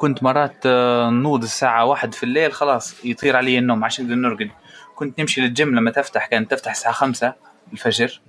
كنت 0.00 0.22
مرات 0.22 0.56
آه 0.66 1.10
نوض 1.10 1.42
الساعة 1.42 1.84
واحد 1.84 2.14
في 2.14 2.22
الليل 2.22 2.52
خلاص 2.52 3.04
يطير 3.04 3.36
علي 3.36 3.58
النوم 3.58 3.84
عشان 3.84 4.04
نقدر 4.04 4.16
نرقد. 4.16 4.50
كنت 4.94 5.20
نمشي 5.20 5.40
للجيم 5.40 5.74
لما 5.74 5.90
تفتح 5.90 6.26
كانت 6.26 6.50
تفتح 6.50 6.70
الساعة 6.70 6.94
خمسة 6.94 7.34
الفجر. 7.72 8.20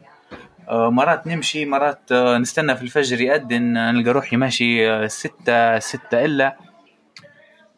آه 0.70 0.90
مرات 0.90 1.28
نمشي 1.28 1.66
مرات 1.66 2.12
آه 2.12 2.38
نستنى 2.38 2.76
في 2.76 2.82
الفجر 2.82 3.22
يأذن 3.22 3.74
نلقى 3.74 4.12
روحي 4.12 4.36
ماشي 4.38 5.08
ستة 5.10 5.80
ستة 5.80 6.26
إلا. 6.26 6.58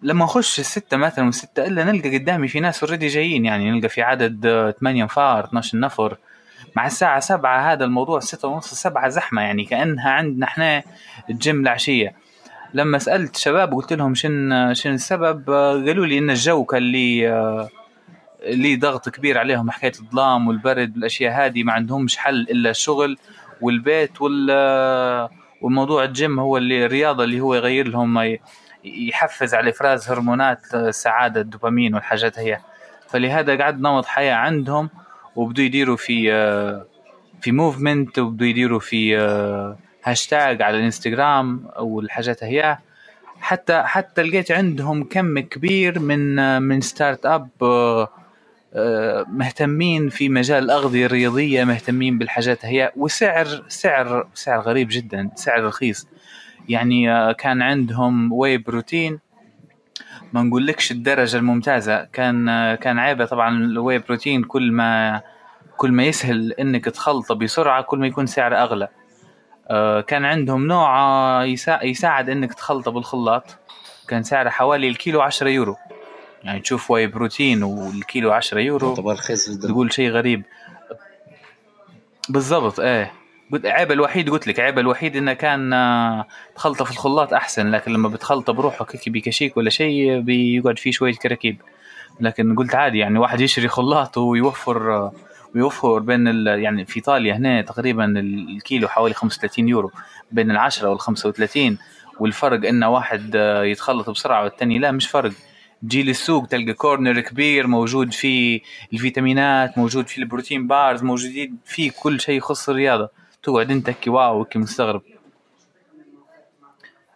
لما 0.01 0.25
أخش 0.25 0.59
الستة 0.59 0.97
مثلا 0.97 1.25
والستة 1.25 1.65
إلا 1.67 1.83
نلقى 1.83 2.17
قدامي 2.17 2.47
في 2.47 2.59
ناس 2.59 2.83
already 2.83 3.07
جايين 3.07 3.45
يعني 3.45 3.71
نلقى 3.71 3.89
في 3.89 4.01
عدد 4.01 4.73
8 4.79 5.03
انفار 5.03 5.43
12 5.45 5.79
نفر. 5.79 6.17
مع 6.75 6.85
الساعة 6.85 7.19
سبعة 7.19 7.73
هذا 7.73 7.85
الموضوع 7.85 8.19
ستة 8.19 8.47
ونص 8.47 8.73
سبعة 8.73 9.09
زحمة 9.09 9.41
يعني 9.41 9.65
كأنها 9.65 10.11
عندنا 10.11 10.45
إحنا 10.45 10.83
الجيم 11.29 11.61
العشية. 11.61 12.22
لما 12.73 12.97
سألت 12.97 13.35
شباب 13.35 13.73
قلت 13.73 13.93
لهم 13.93 14.15
شن 14.15 14.73
شن 14.73 14.93
السبب 14.93 15.49
قالوا 15.87 16.05
لي 16.05 16.17
إن 16.17 16.29
الجو 16.29 16.65
كان 16.65 16.81
لي 16.81 17.27
لي 18.47 18.75
ضغط 18.75 19.09
كبير 19.09 19.37
عليهم 19.37 19.71
حكاية 19.71 19.91
الظلام 19.99 20.47
والبرد 20.47 20.95
والأشياء 20.95 21.45
هذه 21.45 21.63
ما 21.63 21.73
عندهمش 21.73 22.17
حل 22.17 22.41
إلا 22.41 22.69
الشغل 22.69 23.17
والبيت 23.61 24.21
وال 24.21 25.29
والموضوع 25.61 26.03
الجيم 26.03 26.39
هو 26.39 26.57
اللي 26.57 26.85
الرياضة 26.85 27.23
اللي 27.23 27.39
هو 27.41 27.55
يغير 27.55 27.87
لهم 27.87 28.37
يحفز 28.83 29.53
على 29.53 29.69
إفراز 29.69 30.09
هرمونات 30.09 30.75
السعادة 30.75 31.41
الدوبامين 31.41 31.95
والحاجات 31.95 32.39
هي. 32.39 32.59
فلهذا 33.09 33.57
قعد 33.57 33.79
نمط 33.79 34.05
حياة 34.05 34.35
عندهم 34.35 34.89
وبدو 35.35 35.61
يديروا 35.61 35.97
في 35.97 36.31
في 37.41 37.51
movement 37.51 38.19
وبدو 38.19 38.45
يديروا 38.45 38.79
في 38.79 39.17
هاشتاج 40.03 40.61
على 40.61 40.77
الانستغرام 40.77 41.67
والحاجات 41.79 42.43
هي. 42.43 42.77
حتى 43.39 43.83
حتى 43.85 44.23
لقيت 44.23 44.51
عندهم 44.51 45.03
كم 45.03 45.39
كبير 45.39 45.99
من 45.99 46.61
من 46.61 46.81
start 46.81 47.25
up 47.25 47.49
مهتمين 49.27 50.09
في 50.09 50.29
مجال 50.29 50.63
الاغذيه 50.63 51.05
الرياضيه 51.05 51.63
مهتمين 51.63 52.17
بالحاجات 52.17 52.65
هي. 52.65 52.91
وسعر 52.95 53.63
سعر 53.67 54.27
سعر 54.33 54.59
غريب 54.59 54.87
جدا 54.91 55.29
سعر 55.35 55.63
رخيص. 55.63 56.07
يعني 56.69 57.33
كان 57.33 57.61
عندهم 57.61 58.33
whey 58.33 58.57
protein 58.57 59.19
ما 60.33 60.43
نقولكش 60.43 60.91
الدرجة 60.91 61.37
الممتازة. 61.37 62.03
كان 62.03 62.45
كان 62.75 62.99
عيبة 62.99 63.25
طبعا 63.25 63.57
ال 63.57 63.99
whey 63.99 64.15
protein 64.15 64.43
كل 64.43 64.71
ما 64.71 65.21
كل 65.77 65.91
ما 65.91 66.03
يسهل 66.03 66.51
إنك 66.51 66.85
تخلطه 66.85 67.35
بسرعة 67.35 67.81
كل 67.81 67.99
ما 67.99 68.07
يكون 68.07 68.25
سعره 68.25 68.55
أغلى. 68.55 68.87
كان 70.07 70.25
عندهم 70.25 70.67
نوع 70.67 71.45
يساعد 71.83 72.29
إنك 72.29 72.53
تخلطه 72.53 72.91
بالخلاط. 72.91 73.43
كان 74.07 74.23
سعره 74.23 74.49
حوالي 74.49 74.87
الكيلو 74.87 75.21
عشرة 75.21 75.49
يورو. 75.49 75.75
يعني 76.43 76.59
تشوف 76.59 76.91
whey 76.91 77.07
protein 77.07 77.63
والكيلو 77.63 78.31
عشرة 78.31 78.59
يورو. 78.59 78.95
تقول 79.61 79.93
شيء 79.93 80.09
غريب. 80.09 80.43
بالضبط 82.29 82.79
إيه. 82.79 83.11
قلت 83.51 83.65
عيب 83.65 83.91
الوحيد 83.91 84.29
قلت 84.29 84.47
لك 84.47 84.59
عيب 84.59 84.79
الوحيد 84.79 85.15
إنه 85.15 85.33
كان 85.33 85.73
تخلطه 86.55 86.85
في 86.85 86.91
الخلاط 86.91 87.33
أحسن. 87.33 87.71
لكن 87.71 87.93
لما 87.93 88.09
بتخلطه 88.09 88.53
بروحك 88.53 88.95
هيك 88.95 89.09
بكشيك 89.09 89.57
ولا 89.57 89.69
شيء 89.69 90.19
بيقعد 90.19 90.79
فيه 90.79 90.91
شوية 90.91 91.13
كراكيب. 91.13 91.61
لكن 92.19 92.55
قلت 92.55 92.75
عادي 92.75 92.97
يعني 92.97 93.19
واحد 93.19 93.41
يشتري 93.41 93.67
خلاط 93.67 94.17
ويوفر 94.17 95.11
ويوفر 95.55 95.99
بين 95.99 96.47
يعني 96.47 96.85
في 96.85 96.95
إيطاليا 96.95 97.35
هنا 97.35 97.61
تقريبا 97.61 98.05
الكيلو 98.19 98.87
حوالي 98.87 99.13
35 99.13 99.67
يورو 99.69 99.91
بين 100.31 100.51
العشرة 100.51 100.89
وال 100.89 100.99
35 100.99 101.77
والفرق 102.19 102.67
انه 102.67 102.89
واحد 102.89 103.35
يتخلط 103.63 104.09
بسرعة 104.09 104.43
والثاني 104.43 104.79
لا 104.79 104.91
مش 104.91 105.07
فرق. 105.07 105.31
تجي 105.81 106.03
للسوق 106.03 106.45
تلقى 106.47 106.73
corner 106.73 107.19
كبير 107.19 107.67
موجود 107.67 108.13
فيه 108.13 108.61
الفيتامينات 108.93 109.77
موجود 109.77 110.07
فيه 110.07 110.21
ال 110.21 110.27
protein 110.27 110.67
bars 110.67 111.03
موجودين 111.03 111.57
فيه 111.65 111.91
كل 111.99 112.19
شيء 112.21 112.37
يخص 112.37 112.69
الرياضة. 112.69 113.09
تقعد 113.43 113.71
أنت 113.71 113.89
كي 113.89 114.09
wow 114.09 114.45
كي 114.45 114.59
مستغرب. 114.59 115.01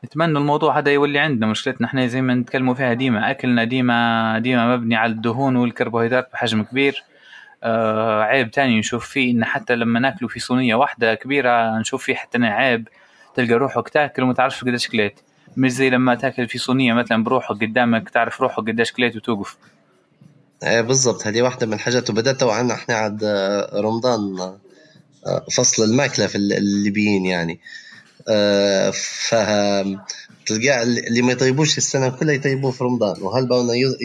نتمنى 0.06 0.38
الموضوع 0.38 0.78
هذا 0.78 0.92
يولي 0.92 1.20
عندنا. 1.20 1.48
مشكلتنا 1.48 1.88
إحنا 1.88 2.08
زي 2.08 2.22
ما 2.22 2.34
نتكلموا 2.34 2.74
فيها 2.74 2.94
ديما 2.94 3.32
أكلنا 3.32 3.64
ديما 3.64 4.40
ديما 4.40 4.76
مبني 4.76 4.96
على 4.96 5.12
الدهون 5.12 5.56
والكربوهيدرات 5.56 6.30
بحجم 6.34 6.64
كبير. 6.64 7.04
آه 7.64 8.22
عيب 8.22 8.52
تاني 8.52 8.80
نشوف 8.80 9.10
فيه 9.10 9.32
إن 9.32 9.46
حتى 9.46 9.76
لما 9.76 10.00
ناكله 10.00 10.28
في 10.28 10.40
صينية 10.40 10.76
واحدة 10.76 11.16
كبيرة 11.16 11.80
نشوف 11.80 12.04
فيه 12.04 12.16
حتى 12.16 12.38
عيب. 12.38 12.88
تلقى 13.36 13.54
روحك 13.54 13.90
تاكل 13.90 14.24
وما 14.24 14.34
تعرفش 14.34 14.64
قديش 14.64 14.88
كليت 14.88 15.20
مش 15.58 15.72
زي 15.72 15.90
لما 15.90 16.16
تاكل 16.16 16.48
في 16.48 16.58
صينية 16.58 16.94
مثلا 16.94 17.24
بروحك 17.24 17.56
قدامك 17.56 18.10
تعرف 18.10 18.42
روحك 18.42 18.60
قديش 18.60 18.92
كليت 18.92 19.16
وتوقف. 19.16 19.58
إيه 20.64 20.82
بالضبط. 20.82 21.28
هذه 21.28 21.42
واحدة 21.42 21.68
من 21.68 21.74
الحاجات. 21.74 22.10
وبدأت 22.10 22.40
توعنا 22.40 22.74
إحنا 22.74 22.96
عاد 22.96 23.24
رمضان 23.74 24.54
فصل 25.58 25.84
الماكلة 25.84 26.28
في 26.28 26.36
الليبيين 26.36 27.26
يعني. 27.26 27.60
ف 28.92 29.36
تلقى 30.46 30.84
اللي 30.84 31.22
ما 31.22 31.32
يطيبوش 31.32 31.78
السنة 31.78 32.10
كلها 32.10 32.34
يطيبوه 32.34 32.72
في 32.72 32.84
رمضان. 32.84 33.22
وهل 33.22 33.48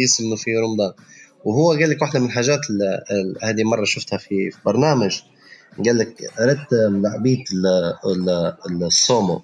يسمنوا 0.05 0.37
في 0.37 0.57
رمضان؟ 0.57 0.93
وهو 1.45 1.71
قال 1.71 1.91
لك 1.91 2.03
واحدة 2.03 2.21
من 2.21 2.27
الحاجات 2.27 2.61
هذه 3.43 3.65
مرة 3.65 3.85
شفتها 3.85 4.17
في 4.17 4.53
برنامج. 4.65 5.21
قال 5.87 5.99
لك 5.99 6.41
اردت 6.41 6.69
لعبيه 6.73 7.45
السومو 8.83 9.43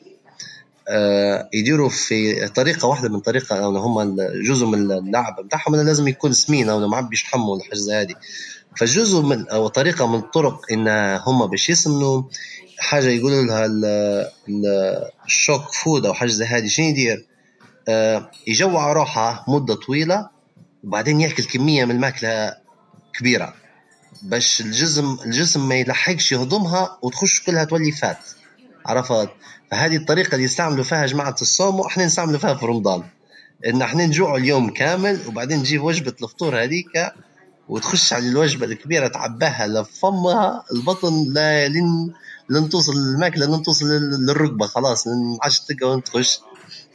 آه، 0.91 1.49
يديروا 1.53 1.89
في 1.89 2.49
طريقة 2.49 2.89
واحدة 2.89 3.09
من 3.09 3.20
طريقة 3.20 3.57
أو 3.65 3.77
هم 3.77 4.16
جزء 4.49 4.66
من 4.66 4.93
اللعب 4.93 5.37
بتاعهم 5.41 5.77
لازم 5.77 6.09
يكون 6.09 6.33
سمين 6.33 6.69
أو 6.69 6.89
ما 6.89 7.01
بيشحموا 7.01 7.55
ولا 7.55 7.65
حاجة 7.65 8.01
هذه. 8.01 8.15
فجزء 8.77 9.23
من 9.23 9.49
أو 9.49 9.69
طريقة 9.69 10.07
من 10.07 10.19
الطرق 10.19 10.73
إن 10.73 10.89
هم 11.27 11.47
باش 11.47 11.70
يسمنوا 11.70 12.23
حاجة 12.79 13.09
يقولوا 13.09 13.45
لها 13.45 13.66
الشوك 15.27 15.73
فود 15.73 16.07
أو 16.07 16.15
حاجة 16.15 16.31
زي 16.31 16.45
هذه 16.45 16.66
شنو 16.66 16.87
يدير؟ 16.87 17.27
آه، 17.89 18.31
يجوع 18.47 18.93
روحه 18.93 19.45
مدة 19.49 19.75
طويلة 19.75 20.29
وبعدين 20.85 21.21
ياكل 21.21 21.45
كمية 21.45 21.85
من 21.85 21.91
الماكلة 21.91 22.55
كبيرة. 23.19 23.55
باش 24.23 24.61
الجسم 24.61 25.19
الجسم 25.25 25.69
ما 25.69 25.75
يلحقش 25.75 26.33
يهضمها 26.33 26.99
وتخش 27.03 27.41
كلها 27.41 27.65
تولي 27.65 27.93
فات. 27.93 28.19
عرفت؟ 28.87 29.29
فهذه 29.71 29.97
الطريقة 29.97 30.33
اللي 30.35 30.45
يستعملوا 30.45 30.85
فيها 30.85 31.07
جماعة 31.07 31.37
الصوم 31.43 31.81
وإحنا 31.81 32.05
نستعملوا 32.07 32.39
فيها 32.39 32.55
في 32.55 32.67
رمضان. 32.67 33.03
إن 33.67 33.83
إحنا 33.83 34.07
نجوع 34.07 34.37
اليوم 34.37 34.71
كامل 34.71 35.21
وبعدين 35.27 35.59
نجيب 35.59 35.83
وجبة 35.83 36.15
الفطور 36.23 36.63
هذيك 36.63 37.13
وتخش 37.69 38.13
على 38.13 38.29
الوجبة 38.29 38.67
الكبيرة 38.67 39.09
تعباها 39.09 39.67
لفمها 39.67 40.65
البطن 40.75 41.25
لا 41.33 41.69
لين 41.69 42.13
لين 42.51 42.69
توصل 42.69 42.93
الماكله 42.93 43.47
لين 43.47 43.63
توصل 43.63 43.87
للركبة 44.27 44.67
خلاص 44.67 45.07
ما 45.07 45.39
عادش 45.43 45.61
تلقى 45.61 46.01
تخش. 46.01 46.41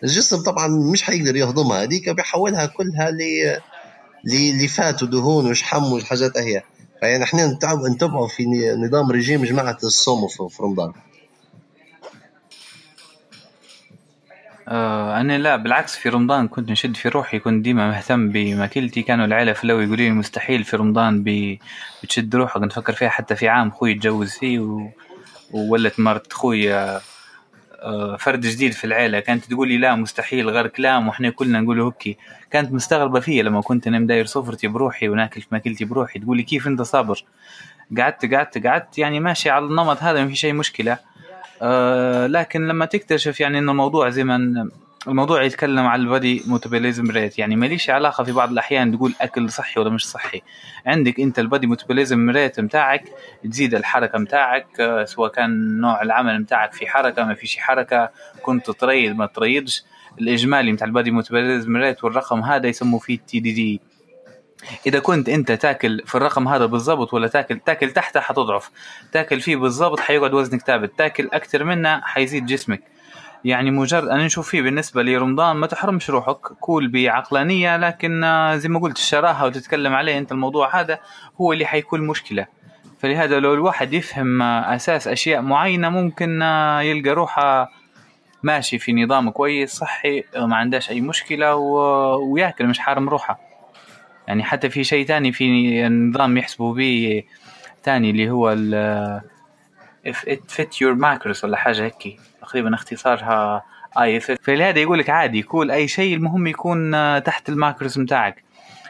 الجسم 0.04 0.44
طبعا 0.44 0.68
مش 0.68 1.04
حيقدر 1.04 1.36
يهضمها 1.36 1.84
هذيك 1.84 2.10
بيحولها 2.10 2.66
كلها 2.66 3.12
ل 3.12 3.18
لفات 4.26 5.04
ودهون 5.04 5.52
وشحم 5.52 5.84
والحاجات 5.84 6.38
هي. 6.38 6.64
فيعني 7.00 7.24
إحنا 7.24 7.48
نتبعوا 7.92 8.28
في 8.28 8.46
نظام 8.78 9.12
رجيم 9.12 9.46
جماعة 9.46 9.78
الصوم 9.84 10.28
في 10.28 10.64
رمضان. 10.64 10.92
آه 14.68 15.20
أنا 15.22 15.38
لا 15.38 15.56
بالعكس 15.56 15.96
في 15.96 16.10
رمضان 16.10 16.48
كنت 16.48 16.70
نشد 16.70 16.96
في 16.96 17.10
روحي 17.10 17.40
كنت 17.40 17.64
ديما 17.64 17.88
مهتم 17.90 18.30
بمأكلتي. 18.30 19.02
كانوا 19.02 19.26
العيلة 19.26 19.54
في 19.54 19.64
الأول 19.64 19.84
يقولوا 19.84 20.06
لي 20.06 20.12
مستحيل 20.12 20.64
في 20.64 20.76
رمضان 20.76 21.24
بتشد 22.04 22.36
روحك. 22.36 22.62
نفكر 22.62 22.94
فيها 22.94 23.10
حتى 23.10 23.36
في 23.36 23.48
عام 23.48 23.72
خوي 23.72 23.94
تجوز 23.94 24.32
فيه 24.32 24.60
و... 24.60 24.88
وولت 25.52 26.00
مرت 26.00 26.34
خوي 26.34 26.74
آه 26.74 27.02
فرد 28.20 28.42
جديد 28.42 28.72
في 28.72 28.84
العيلة. 28.84 29.20
كانت 29.20 29.46
تقول 29.46 29.68
لي 29.68 29.78
لا 29.78 29.96
مستحيل 29.96 30.50
غير 30.50 30.68
كلام. 30.68 31.08
وإحنا 31.08 31.30
كلنا 31.30 31.62
نقول 31.62 31.82
هكي 31.82 32.18
كانت 32.52 32.72
مستغربة 32.72 33.20
فيا 33.20 33.44
لما 33.44 33.62
كنت 33.62 33.88
أنا 33.88 34.00
مداير 34.00 34.26
سفرتي 34.26 34.68
بروحي 34.68 35.10
وناكل 35.10 35.42
في 35.42 35.48
ماكلتي 35.52 35.86
بروحي. 35.86 36.20
تقول 36.20 36.38
لي 36.38 36.44
كيف 36.44 36.68
أنت 36.68 36.82
صابر؟ 36.82 37.24
قعدت 37.98 38.34
قعدت 38.34 38.68
قعدت. 38.68 38.98
يعني 38.98 39.20
ماشي 39.20 39.50
على 39.50 39.66
النمط 39.66 40.04
هذا 40.04 40.22
ما 40.22 40.28
في 40.28 40.36
شيء 40.36 40.54
مشكلة. 40.54 40.98
آه 41.62 42.28
لكن 42.28 42.68
لما 42.68 42.86
تكتشف 42.86 43.40
يعني 43.40 43.60
إنه 43.60 43.72
الموضوع 43.72 44.10
زي 44.10 44.24
ما 44.24 44.70
الموضوع 45.08 45.44
يتكلم 45.44 45.88
على 45.88 46.02
البادي 46.02 46.44
موتابيليزم 46.48 47.12
ريت 47.12 47.40
يعني 47.40 47.56
ماليش 47.56 47.90
علاقة 47.90 48.24
في 48.24 48.32
بعض 48.32 48.52
الأحيان 48.52 48.98
تقول 48.98 49.14
أكل 49.22 49.50
صحي 49.50 49.80
ولا 49.80 49.90
مش 49.90 50.08
صحي. 50.08 50.42
عندك 50.86 51.20
أنت 51.20 51.40
ال 51.40 51.45
body 51.45 51.68
metabolism 51.68 52.30
rate 52.30 52.60
متاعك 52.60 53.04
تزيد 53.44 53.76
الحركة 53.76 54.20
متاعك 54.20 54.80
آه، 54.80 55.04
سواء 55.06 55.32
كان 55.32 55.82
نوع 55.82 56.02
العمل 56.02 56.40
متاعك 56.40 56.74
في 56.74 56.88
حركة 56.88 57.24
ما 57.24 57.34
فيش 57.34 57.58
حركة 57.58 58.10
كنت 58.42 58.72
تريد 58.72 59.16
ما 59.16 59.26
تريدش. 59.26 59.84
الإجمالي 60.22 60.72
متاع 60.72 60.88
ال 60.88 60.93
body 60.93 61.12
metabolism 61.12 61.78
rate 61.78 62.04
والرقم 62.04 62.40
هذا 62.40 62.68
يسموه 62.68 63.00
فيه 63.00 63.20
TDEE 63.28 63.82
إذا 64.88 65.00
كنت 65.00 65.30
أنت 65.30 65.52
تاكل 65.52 66.02
في 66.06 66.16
الرقم 66.16 66.48
هذا 66.48 66.66
بالضبط 66.66 67.14
ولا 67.14 67.28
تاكل 67.28 67.60
تاكل 67.60 67.92
تحته 67.92 68.20
حتضعف. 68.20 68.72
تاكل 69.12 69.42
فيه 69.42 69.56
بالضبط 69.56 70.00
حيقعد 70.00 70.34
وزنك 70.34 70.62
ثابت. 70.62 70.92
تاكل 70.98 71.30
أكثر 71.34 71.64
منه 71.64 72.02
حيزيد 72.02 72.46
جسمك. 72.46 72.93
يعني 73.46 73.72
مجرد 73.72 74.08
أنا 74.08 74.26
نشوف 74.26 74.50
فيه 74.50 74.62
بالنسبة 74.62 75.04
لرمضان 75.04 75.56
ما 75.56 75.68
تحرمش 75.68 76.10
روحك 76.10 76.38
كول 76.38 76.88
بعقلانيه 76.88 77.78
لكن 77.78 78.24
آه، 78.24 78.56
زي 78.56 78.70
ما 78.70 78.80
قلت 78.80 78.98
الشراهة 78.98 79.46
وتتكلم 79.46 79.94
عليه 79.94 80.18
أنت 80.18 80.32
الموضوع 80.32 80.80
هذا 80.80 81.00
هو 81.42 81.54
اللي 81.54 81.66
حيكون 81.66 82.02
مشكلة. 82.02 82.48
فلهذا 83.00 83.40
لو 83.40 83.54
الواحد 83.54 83.94
يفهم 83.94 84.42
آه، 84.42 84.76
أساس 84.76 85.08
أشياء 85.08 85.42
معينة 85.42 85.90
ممكن 85.90 86.42
آه، 86.42 86.82
يلقى 86.82 87.10
روحه 87.10 87.72
ماشي 88.44 88.80
في 88.80 88.94
نظام 88.94 89.30
كويس 89.30 89.72
صحي 89.72 90.24
ما 90.36 90.56
عندهاش 90.56 90.90
أي 90.90 91.02
مشكلة 91.02 91.56
وياكل 91.56 92.68
مش 92.68 92.80
حارم 92.80 93.10
روحه. 93.10 93.40
يعني 94.28 94.44
حتى 94.44 94.70
في 94.70 94.84
شيء 94.84 95.06
تاني 95.06 95.32
في 95.32 95.90
نظام 95.90 96.38
يحسبوا 96.38 96.74
به 96.74 97.24
تاني 97.84 98.10
اللي 98.10 98.30
هو 98.30 98.52
ال 98.52 99.22
fit 100.58 100.72
your 100.82 100.96
macros 100.96 101.44
ولا 101.44 101.58
حاجة 101.58 101.84
هيك. 101.84 102.20
تقريبا 102.44 102.76
اختصارها 102.76 103.64
آي 103.98 104.18
اف 104.18 104.32
فلهذا 104.42 104.80
يقول 104.80 105.00
لك 105.00 105.10
عادي 105.10 105.42
كول 105.42 105.72
أي 105.72 105.88
شيء 105.88 106.16
المهم 106.16 106.48
يكون 106.48 106.92
تحت 107.24 107.50
الماكروس 107.50 107.98
متاعك. 107.98 108.44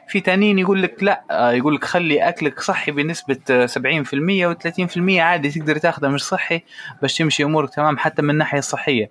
في 0.08 0.20
تانيين 0.20 0.60
يقول 0.60 0.84
لك 0.84 1.04
لا 1.04 1.24
يقول 1.32 1.76
لك 1.76 1.84
خلي 1.84 2.30
أكلك 2.30 2.60
صحي 2.60 2.92
بنسبة 2.92 3.68
70% 3.68 3.74
و30% 3.76 5.20
عادي 5.20 5.50
تقدر 5.50 5.78
تاخذه 5.78 6.08
مش 6.08 6.24
صحي 6.24 6.62
باش 7.02 7.18
تمشي 7.18 7.44
أمورك 7.44 7.76
تمام 7.76 7.98
حتى 7.98 8.22
من 8.22 8.30
الناحية 8.30 8.60
الصحية. 8.60 9.10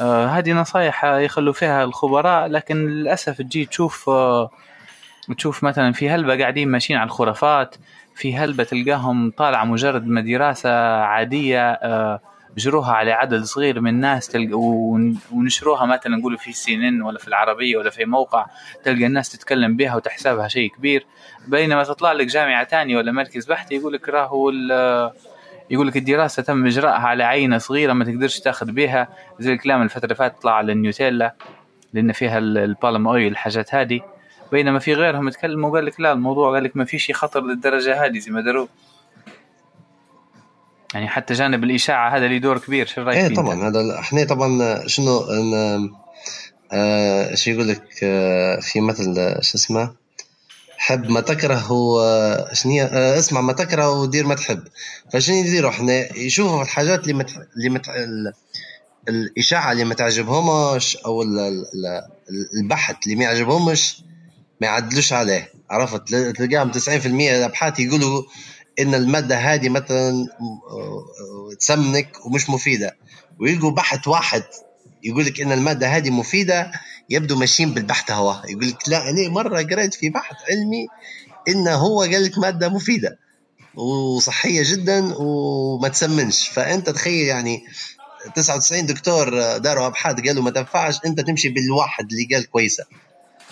آه 0.00 0.26
هذه 0.26 0.52
نصايح 0.52 1.04
يخلوا 1.04 1.52
فيها 1.52 1.84
الخبراء 1.84 2.46
لكن 2.46 2.86
للأسف 2.86 3.38
تجي 3.38 3.64
تشوف 3.64 4.08
آه 4.08 4.50
تشوف 5.36 5.64
مثلا 5.64 5.92
في 5.92 6.10
هلبة 6.10 6.38
قاعدين 6.38 6.68
ماشيين 6.68 6.98
على 6.98 7.06
الخرافات 7.06 7.76
في 8.14 8.36
هلبة 8.36 8.64
تلقاهم 8.64 9.30
طالعة 9.30 9.64
مجرد 9.64 10.06
ما 10.06 10.20
دراسة 10.20 11.02
عادية 11.02 11.72
آه، 11.72 12.20
جروها 12.58 12.92
على 12.92 13.12
عدد 13.12 13.42
صغير 13.42 13.80
من 13.80 13.90
الناس 13.90 14.28
تلقى 14.28 14.58
ونشروها 15.32 15.86
مثلا 15.86 16.16
نقول 16.16 16.38
في 16.38 16.52
سي 16.52 16.74
ان 16.74 17.02
ولا 17.02 17.18
في 17.18 17.28
العربية 17.28 17.76
ولا 17.76 17.90
في 17.90 18.04
موقع 18.04 18.46
تلقى 18.84 19.06
الناس 19.06 19.32
تتكلم 19.32 19.76
بها 19.76 19.96
وتحسبها 19.96 20.48
شيء 20.48 20.70
كبير. 20.70 21.06
بينما 21.46 21.84
تطلع 21.84 22.12
لك 22.12 22.26
جامعة 22.26 22.64
ثانية 22.64 22.96
ولا 22.96 23.12
مركز 23.12 23.46
بحث 23.46 23.72
يقول 23.72 23.92
لك 23.92 24.08
راهو 24.08 24.50
يقول 25.70 25.88
لك 25.88 25.96
الدراسة 25.96 26.42
تم 26.42 26.66
إجراءها 26.66 27.06
على 27.06 27.24
عينة 27.24 27.58
صغيرة 27.58 27.92
ما 27.92 28.04
تقدرش 28.04 28.40
تاخذ 28.40 28.72
بها. 28.72 29.08
زي 29.38 29.52
الكلام 29.52 29.82
الفترة 29.82 30.04
اللي 30.04 30.14
فاتت 30.14 30.42
طلع 30.42 30.52
على 30.52 30.72
النيوتيلا 30.72 31.34
لأن 31.92 32.12
فيها 32.12 32.38
البالم 32.38 33.08
أويل 33.08 33.32
الحاجات 33.32 33.74
هذه. 33.74 34.00
بينما 34.52 34.78
في 34.78 34.94
غيرهم 34.94 35.28
تكلموا 35.28 35.70
وقال 35.70 35.86
لك 35.86 36.00
لا 36.00 36.12
الموضوع 36.12 36.52
قال 36.54 36.64
لك 36.64 36.76
ما 36.76 36.84
فيش 36.84 37.12
خطر 37.12 37.40
للدرجة 37.44 38.04
هذه 38.04 38.18
زي 38.18 38.30
ما 38.32 38.40
داروا 38.40 38.66
يعني 40.94 41.08
حتى 41.08 41.34
جانب 41.34 41.64
الإشاعة 41.64 42.16
هذا 42.16 42.28
له 42.28 42.38
دور 42.38 42.58
كبير 42.58 42.86
شو 42.86 43.02
رأيك 43.02 43.18
إيه 43.18 43.34
طبعا 43.34 43.68
هذا 43.68 43.98
إحنا 43.98 44.24
طبعا 44.24 44.82
شنو 44.86 45.26
آه 46.72 47.34
شو 47.34 47.50
يقول 47.50 47.68
لك 47.68 47.84
آه 48.02 48.60
في 48.60 48.80
مثل 48.80 49.14
شو 49.40 49.58
اسمه 49.58 50.02
حب 50.82 51.10
ما 51.10 51.20
تكره 51.20 51.58
شنو 52.52 52.80
آه 52.80 53.18
اسمع 53.18 53.40
ما 53.40 53.52
تكره 53.52 53.90
ودير 53.90 54.26
ما 54.26 54.34
تحب. 54.34 54.62
فشنو 55.12 55.36
يديروا؟ 55.36 55.70
إحنا 55.70 56.18
يشوفوا 56.18 56.62
الحاجات 56.62 57.02
اللي 57.02 57.14
مت... 57.14 57.30
اللي 57.56 57.68
مت... 57.68 57.86
الإشاعة 59.08 59.72
اللي 59.72 59.84
ما 59.84 59.94
تعجبهمش 59.94 60.96
أو 60.96 61.22
البحث 62.54 62.96
اللي 63.04 63.16
ما 63.16 63.24
يعجبهمش 63.24 64.02
ما 64.60 64.66
يعدلوش 64.66 65.12
عليه. 65.12 65.52
عرفت؟ 65.70 66.14
تلقاهم 66.14 66.72
90% 66.72 66.88
الأبحاث 67.06 67.80
يقولوا 67.80 68.22
إن 68.80 68.94
المادة 68.94 69.36
هذه 69.36 69.68
مثلا 69.68 70.26
تسمنك 71.60 72.26
ومش 72.26 72.50
مفيدة. 72.50 72.96
ويلقوا 73.40 73.70
بحث 73.70 74.08
واحد 74.08 74.42
يقول 75.02 75.26
لك 75.26 75.40
إن 75.40 75.52
المادة 75.52 75.86
هذه 75.86 76.10
مفيدة 76.10 76.72
يبدو 77.10 77.36
ماشيين 77.36 77.74
بالبحث 77.74 78.10
هو 78.10 78.42
يقول 78.48 78.68
لك 78.68 78.88
لا 78.88 79.10
أنا 79.10 79.28
مرة 79.28 79.62
قريت 79.62 79.94
في 79.94 80.10
بحث 80.10 80.36
علمي 80.50 80.86
انه 81.48 81.74
هو 81.74 82.00
قال 82.00 82.24
لك 82.24 82.38
مادة 82.38 82.68
مفيدة. 82.68 83.18
وصحية 83.74 84.62
جدا 84.64 85.14
وما 85.18 85.88
تسمنش. 85.88 86.48
فأنت 86.48 86.90
تخيل 86.90 87.26
يعني 87.26 87.64
99 88.34 88.86
دكتور 88.86 89.58
داروا 89.58 89.86
أبحاث 89.86 90.20
قالوا 90.20 90.42
ما 90.42 90.50
تنفعش 90.50 90.98
أنت 91.06 91.20
تمشي 91.20 91.48
بالواحد 91.48 92.12
اللي 92.12 92.28
قال 92.34 92.50
كويسة. 92.50 92.84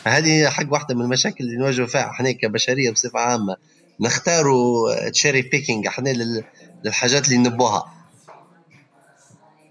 هذه 0.05 0.49
حق 0.49 0.73
واحدة 0.73 0.95
من 0.95 1.03
المشاكل 1.03 1.45
اللي 1.45 1.57
نواجهوا 1.57 1.87
فيها 1.87 2.11
إحنا 2.11 2.33
كبشرية 2.33 2.91
بصفة 2.91 3.21
عامة. 3.21 3.57
نختاروا 4.01 5.09
cherry 5.09 5.43
picking 5.43 5.87
إحنا 5.87 6.11
للحاجات 6.85 7.29
اللي 7.29 7.39
نبوها 7.39 7.85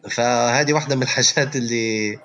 فهذه 0.10 0.73
واحدة 0.73 0.95
من 0.95 1.03
الحاجات 1.03 1.56
اللي 1.56 2.18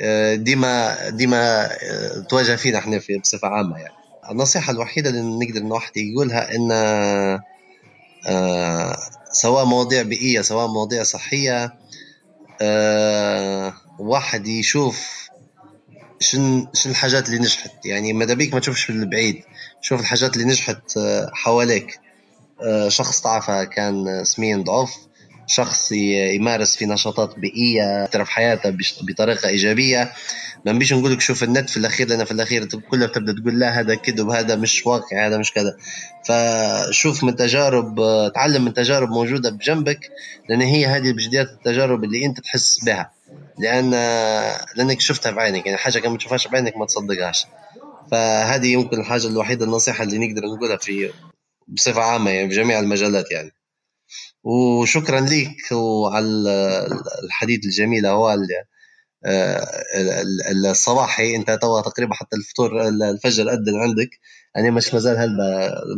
آه، 0.00 0.34
ديما 0.34 0.96
ديما 1.10 1.64
آه، 1.64 2.26
تواجه 2.28 2.56
فينا 2.56 2.78
إحنا 2.78 2.98
في 2.98 3.18
بصفة 3.18 3.48
عامة 3.48 3.78
يعني. 3.78 3.94
النصيحة 4.30 4.72
الوحيدة 4.72 5.10
اللي 5.10 5.46
نقدر 5.46 5.60
إن 5.60 5.72
واحد 5.72 5.96
يقولها 5.96 6.54
إن 6.56 6.72
آه، 8.26 8.96
سواء 9.32 9.64
مواضيع 9.64 10.02
بيئية 10.02 10.40
سواء 10.40 10.66
مواضيع 10.66 11.02
صحية 11.02 11.74
واحد 13.98 14.46
يشوف 14.46 15.28
شن 16.20 16.66
شن 16.74 16.90
الحاجات 16.90 17.28
اللي 17.28 17.38
نجحت. 17.38 17.86
يعني 17.86 18.12
ماذا 18.12 18.34
بيك 18.34 18.54
ما 18.54 18.60
تشوفش 18.60 18.84
في 18.84 18.90
البعيد. 18.90 19.42
شوف 19.80 20.00
الحاجات 20.00 20.36
اللي 20.36 20.44
نجحت 20.44 20.96
آه، 20.96 21.30
حواليك. 21.32 22.00
أه 22.62 22.88
شخص 22.88 23.20
تعرفه 23.20 23.64
كان 23.64 24.24
سمين 24.24 24.64
ضعف 24.64 24.96
شخص 25.46 25.92
يمارس 25.92 26.76
في 26.76 26.86
نشاطات 26.86 27.38
بيئية 27.38 28.06
في 28.06 28.24
حياته 28.24 28.76
بطريقة 29.02 29.48
إيجابية. 29.48 30.12
ما 30.64 30.72
نبيش 30.72 30.92
نقول 30.92 31.12
لك 31.12 31.20
شوف 31.20 31.42
النت 31.42 31.70
في 31.70 31.76
الأخير 31.76 32.08
لأن 32.08 32.24
في 32.24 32.30
الأخير 32.30 32.64
كلها 32.90 33.06
بتبدأ 33.06 33.32
تقول 33.32 33.58
لا 33.58 33.80
هذا 33.80 33.94
كذب 33.94 34.28
هذا 34.28 34.56
مش 34.56 34.86
واقع 34.86 35.26
هذا 35.26 35.38
مش 35.38 35.52
كذا. 35.52 35.76
فشوف 36.28 37.24
من 37.24 37.36
تجارب 37.36 37.96
تعلم 38.34 38.64
من 38.64 38.74
تجارب 38.74 39.08
موجودة 39.08 39.50
بجنبك 39.50 40.10
لأن 40.48 40.60
هي 40.60 40.86
هذه 40.86 41.12
بجديات 41.12 41.48
التجارب 41.48 42.04
اللي 42.04 42.26
أنت 42.26 42.40
تحس 42.40 42.84
بها. 42.84 43.10
لأن 43.58 43.90
لأنك 44.76 45.00
شفتها 45.00 45.32
بعينك 45.32 45.66
يعني 45.66 45.78
حاجة 45.78 45.98
كان 45.98 46.12
ما 46.12 46.18
تشوفهاش 46.18 46.48
بعينك 46.48 46.76
ما 46.76 46.86
تصدقهاش. 46.86 47.46
فهذه 48.10 48.72
يمكن 48.72 49.00
الحاجة 49.00 49.26
الوحيدة 49.26 49.64
النصيحة 49.64 50.04
اللي 50.04 50.18
نقدر 50.28 50.42
نقولها 50.46 50.76
في 50.76 51.12
بصفة 51.68 52.02
عامة 52.02 52.30
يعني 52.30 52.48
بجميع 52.48 52.80
المجالات 52.80 53.30
يعني. 53.32 53.52
وشكرا 54.44 55.20
لك 55.20 55.72
وعلى 55.72 56.86
الحديث 57.24 57.64
الجميل 57.64 58.06
هو 58.06 58.36
آه، 59.26 59.66
الصباحي 60.70 61.36
أنت 61.36 61.50
توا 61.50 61.80
تقريبا 61.80 62.14
حتى 62.14 62.36
الفطور 62.36 62.88
الفجر 62.88 63.52
اذن 63.52 63.76
عندك. 63.76 64.10
يعني 64.54 64.70
مش 64.70 64.94
مازال 64.94 65.16
هل 65.18 65.30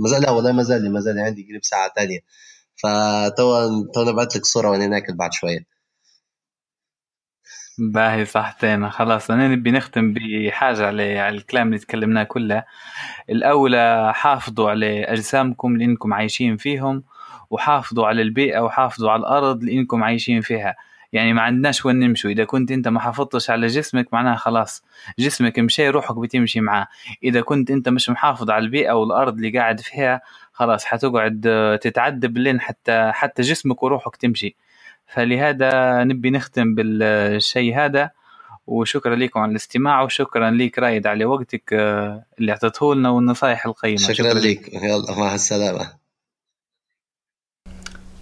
مازال 0.02 0.22
لا 0.22 0.30
والله 0.30 0.52
مازال 0.52 0.92
مازال 0.92 1.18
عندي 1.18 1.46
قريب 1.50 1.64
ساعة 1.64 1.92
ثانية 1.96 2.20
فتوا 2.76 3.84
تو 3.94 4.04
نبعث 4.04 4.36
لك 4.36 4.44
صورة 4.46 4.70
وأنا 4.70 4.86
ناكل 4.86 5.14
بعد 5.16 5.32
شوية. 5.32 5.77
باهي 7.78 8.24
صحتين 8.24 8.90
خلاص 8.90 9.30
أنا 9.30 9.48
نبي 9.48 9.70
نختم 9.70 10.12
بحاجة 10.12 10.86
على 10.86 11.28
الكلام 11.28 11.66
اللي 11.66 11.78
تكلمناه 11.78 12.22
كله. 12.22 12.64
الأولى 13.30 14.12
حافظوا 14.14 14.70
على 14.70 15.04
أجسامكم 15.04 15.76
لانكم 15.76 16.14
عايشين 16.14 16.56
فيهم 16.56 17.02
وحافظوا 17.50 18.06
على 18.06 18.22
البيئة 18.22 18.60
وحافظوا 18.60 19.10
على 19.10 19.20
الأرض 19.20 19.60
اللي 19.60 19.72
إنكم 19.72 20.04
عايشين 20.04 20.40
فيها. 20.40 20.76
يعني 21.12 21.32
ما 21.32 21.42
عندناش 21.42 21.84
وين 21.86 22.00
نمشوا 22.00 22.30
اذا 22.30 22.44
كنت 22.44 22.70
أنت 22.70 22.88
ما 22.88 23.00
حافظتش 23.00 23.50
على 23.50 23.66
جسمك 23.66 24.14
معناها 24.14 24.36
خلاص 24.36 24.84
جسمك 25.18 25.58
مشي 25.58 25.88
روحك 25.88 26.18
بتمشي 26.18 26.60
معاه. 26.60 26.86
إذا 27.24 27.40
كنت 27.40 27.70
أنت 27.70 27.88
مش 27.88 28.10
محافظ 28.10 28.50
على 28.50 28.64
البيئة 28.64 28.92
والأرض 28.92 29.34
اللي 29.34 29.58
قاعد 29.58 29.80
فيها 29.80 30.20
خلاص 30.52 30.84
حتقعد 30.84 31.40
تتعذب 31.82 32.38
لين 32.38 32.60
حتى 32.60 33.10
حتى 33.14 33.42
جسمك 33.42 33.82
وروحك 33.82 34.16
تمشي. 34.16 34.56
فلهذا 35.08 36.04
نبي 36.04 36.30
نختم 36.30 36.74
بالشيء 36.74 37.76
هذا 37.76 38.10
وشكرا 38.66 39.16
لكم 39.16 39.40
على 39.40 39.50
الاستماع 39.50 40.02
وشكرا 40.02 40.50
لك 40.50 40.78
رايد 40.78 41.06
على 41.06 41.24
وقتك 41.24 41.72
اللي 42.38 42.52
أعطيته 42.52 42.94
لنا 42.94 43.10
والنصائح 43.10 43.66
القيمة. 43.66 43.96
شكرا, 43.96 44.14
شكرا 44.14 44.34
لك. 44.34 44.74
يلا 44.74 45.18
مع 45.18 45.34
السلامة. 45.34 45.98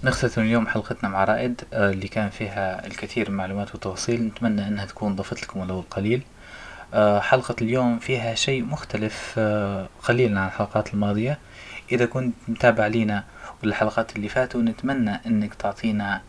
نختتم 0.04 0.42
اليوم 0.42 0.66
حلقتنا 0.66 1.08
مع 1.08 1.24
رائد 1.24 1.60
آه، 1.72 1.90
اللي 1.90 2.08
كان 2.08 2.30
فيها 2.30 2.86
الكثير 2.86 3.30
من 3.30 3.34
المعلومات 3.34 3.70
والتفاصيل 3.70 4.22
نتمنى 4.22 4.68
أنها 4.68 4.84
تكون 4.84 5.16
ضفت 5.16 5.42
لكم 5.42 5.60
ولو 5.60 5.80
القليل 5.80 6.22
آه، 6.94 7.20
حلقة 7.20 7.56
اليوم 7.62 7.98
فيها 7.98 8.34
شيء 8.34 8.64
مختلف 8.64 9.34
آه، 9.38 9.88
قليلا 10.02 10.40
عن 10.40 10.46
الحلقات 10.46 10.94
الماضية. 10.94 11.38
إذا 11.92 12.06
كنت 12.06 12.34
متابع 12.48 12.86
لينا 12.86 13.24
والحلقات 13.62 14.16
اللي 14.16 14.28
فاتوا 14.28 14.62
نتمنى 14.62 15.20
أنك 15.26 15.54
تعطينا 15.54 16.22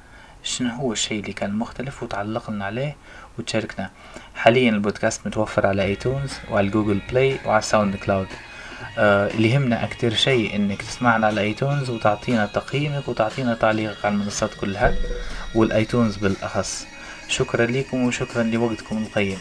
شنو 0.47 0.69
هو 0.69 0.91
الشيء 0.91 1.19
اللي 1.19 1.33
كان 1.33 1.53
مختلف 1.53 2.03
وتعلق 2.03 2.49
لنا 2.49 2.65
عليه 2.65 2.95
وتشاركنا؟ 3.39 3.89
حاليا 4.35 4.69
البودكاست 4.69 5.27
متوفر 5.27 5.67
على 5.67 5.83
iTunes 5.83 6.31
وعلى 6.51 6.69
Google 6.69 7.01
Play 7.09 7.39
وعلى 7.45 7.61
SoundCloud 7.61 8.27
آه 8.97 9.27
اللي 9.27 9.49
يهمنا 9.49 9.83
أكتر 9.83 10.13
شيء 10.13 10.55
إنك 10.55 10.81
تسمعنا 10.81 11.27
على 11.27 11.41
iTunes 11.41 11.89
وتعطينا 11.89 12.45
تقييمك 12.45 13.07
وتعطينا 13.07 13.53
تعليقك 13.55 14.05
على 14.05 14.15
المنصات 14.15 14.53
كلها 14.53 14.95
وال 15.55 15.70
iTunes 15.70 16.15
بالأخص. 16.17 16.85
شكرا 17.27 17.65
لكم 17.65 18.05
وشكرا 18.05 18.43
لوقتكم 18.43 18.97
القيم. 18.97 19.37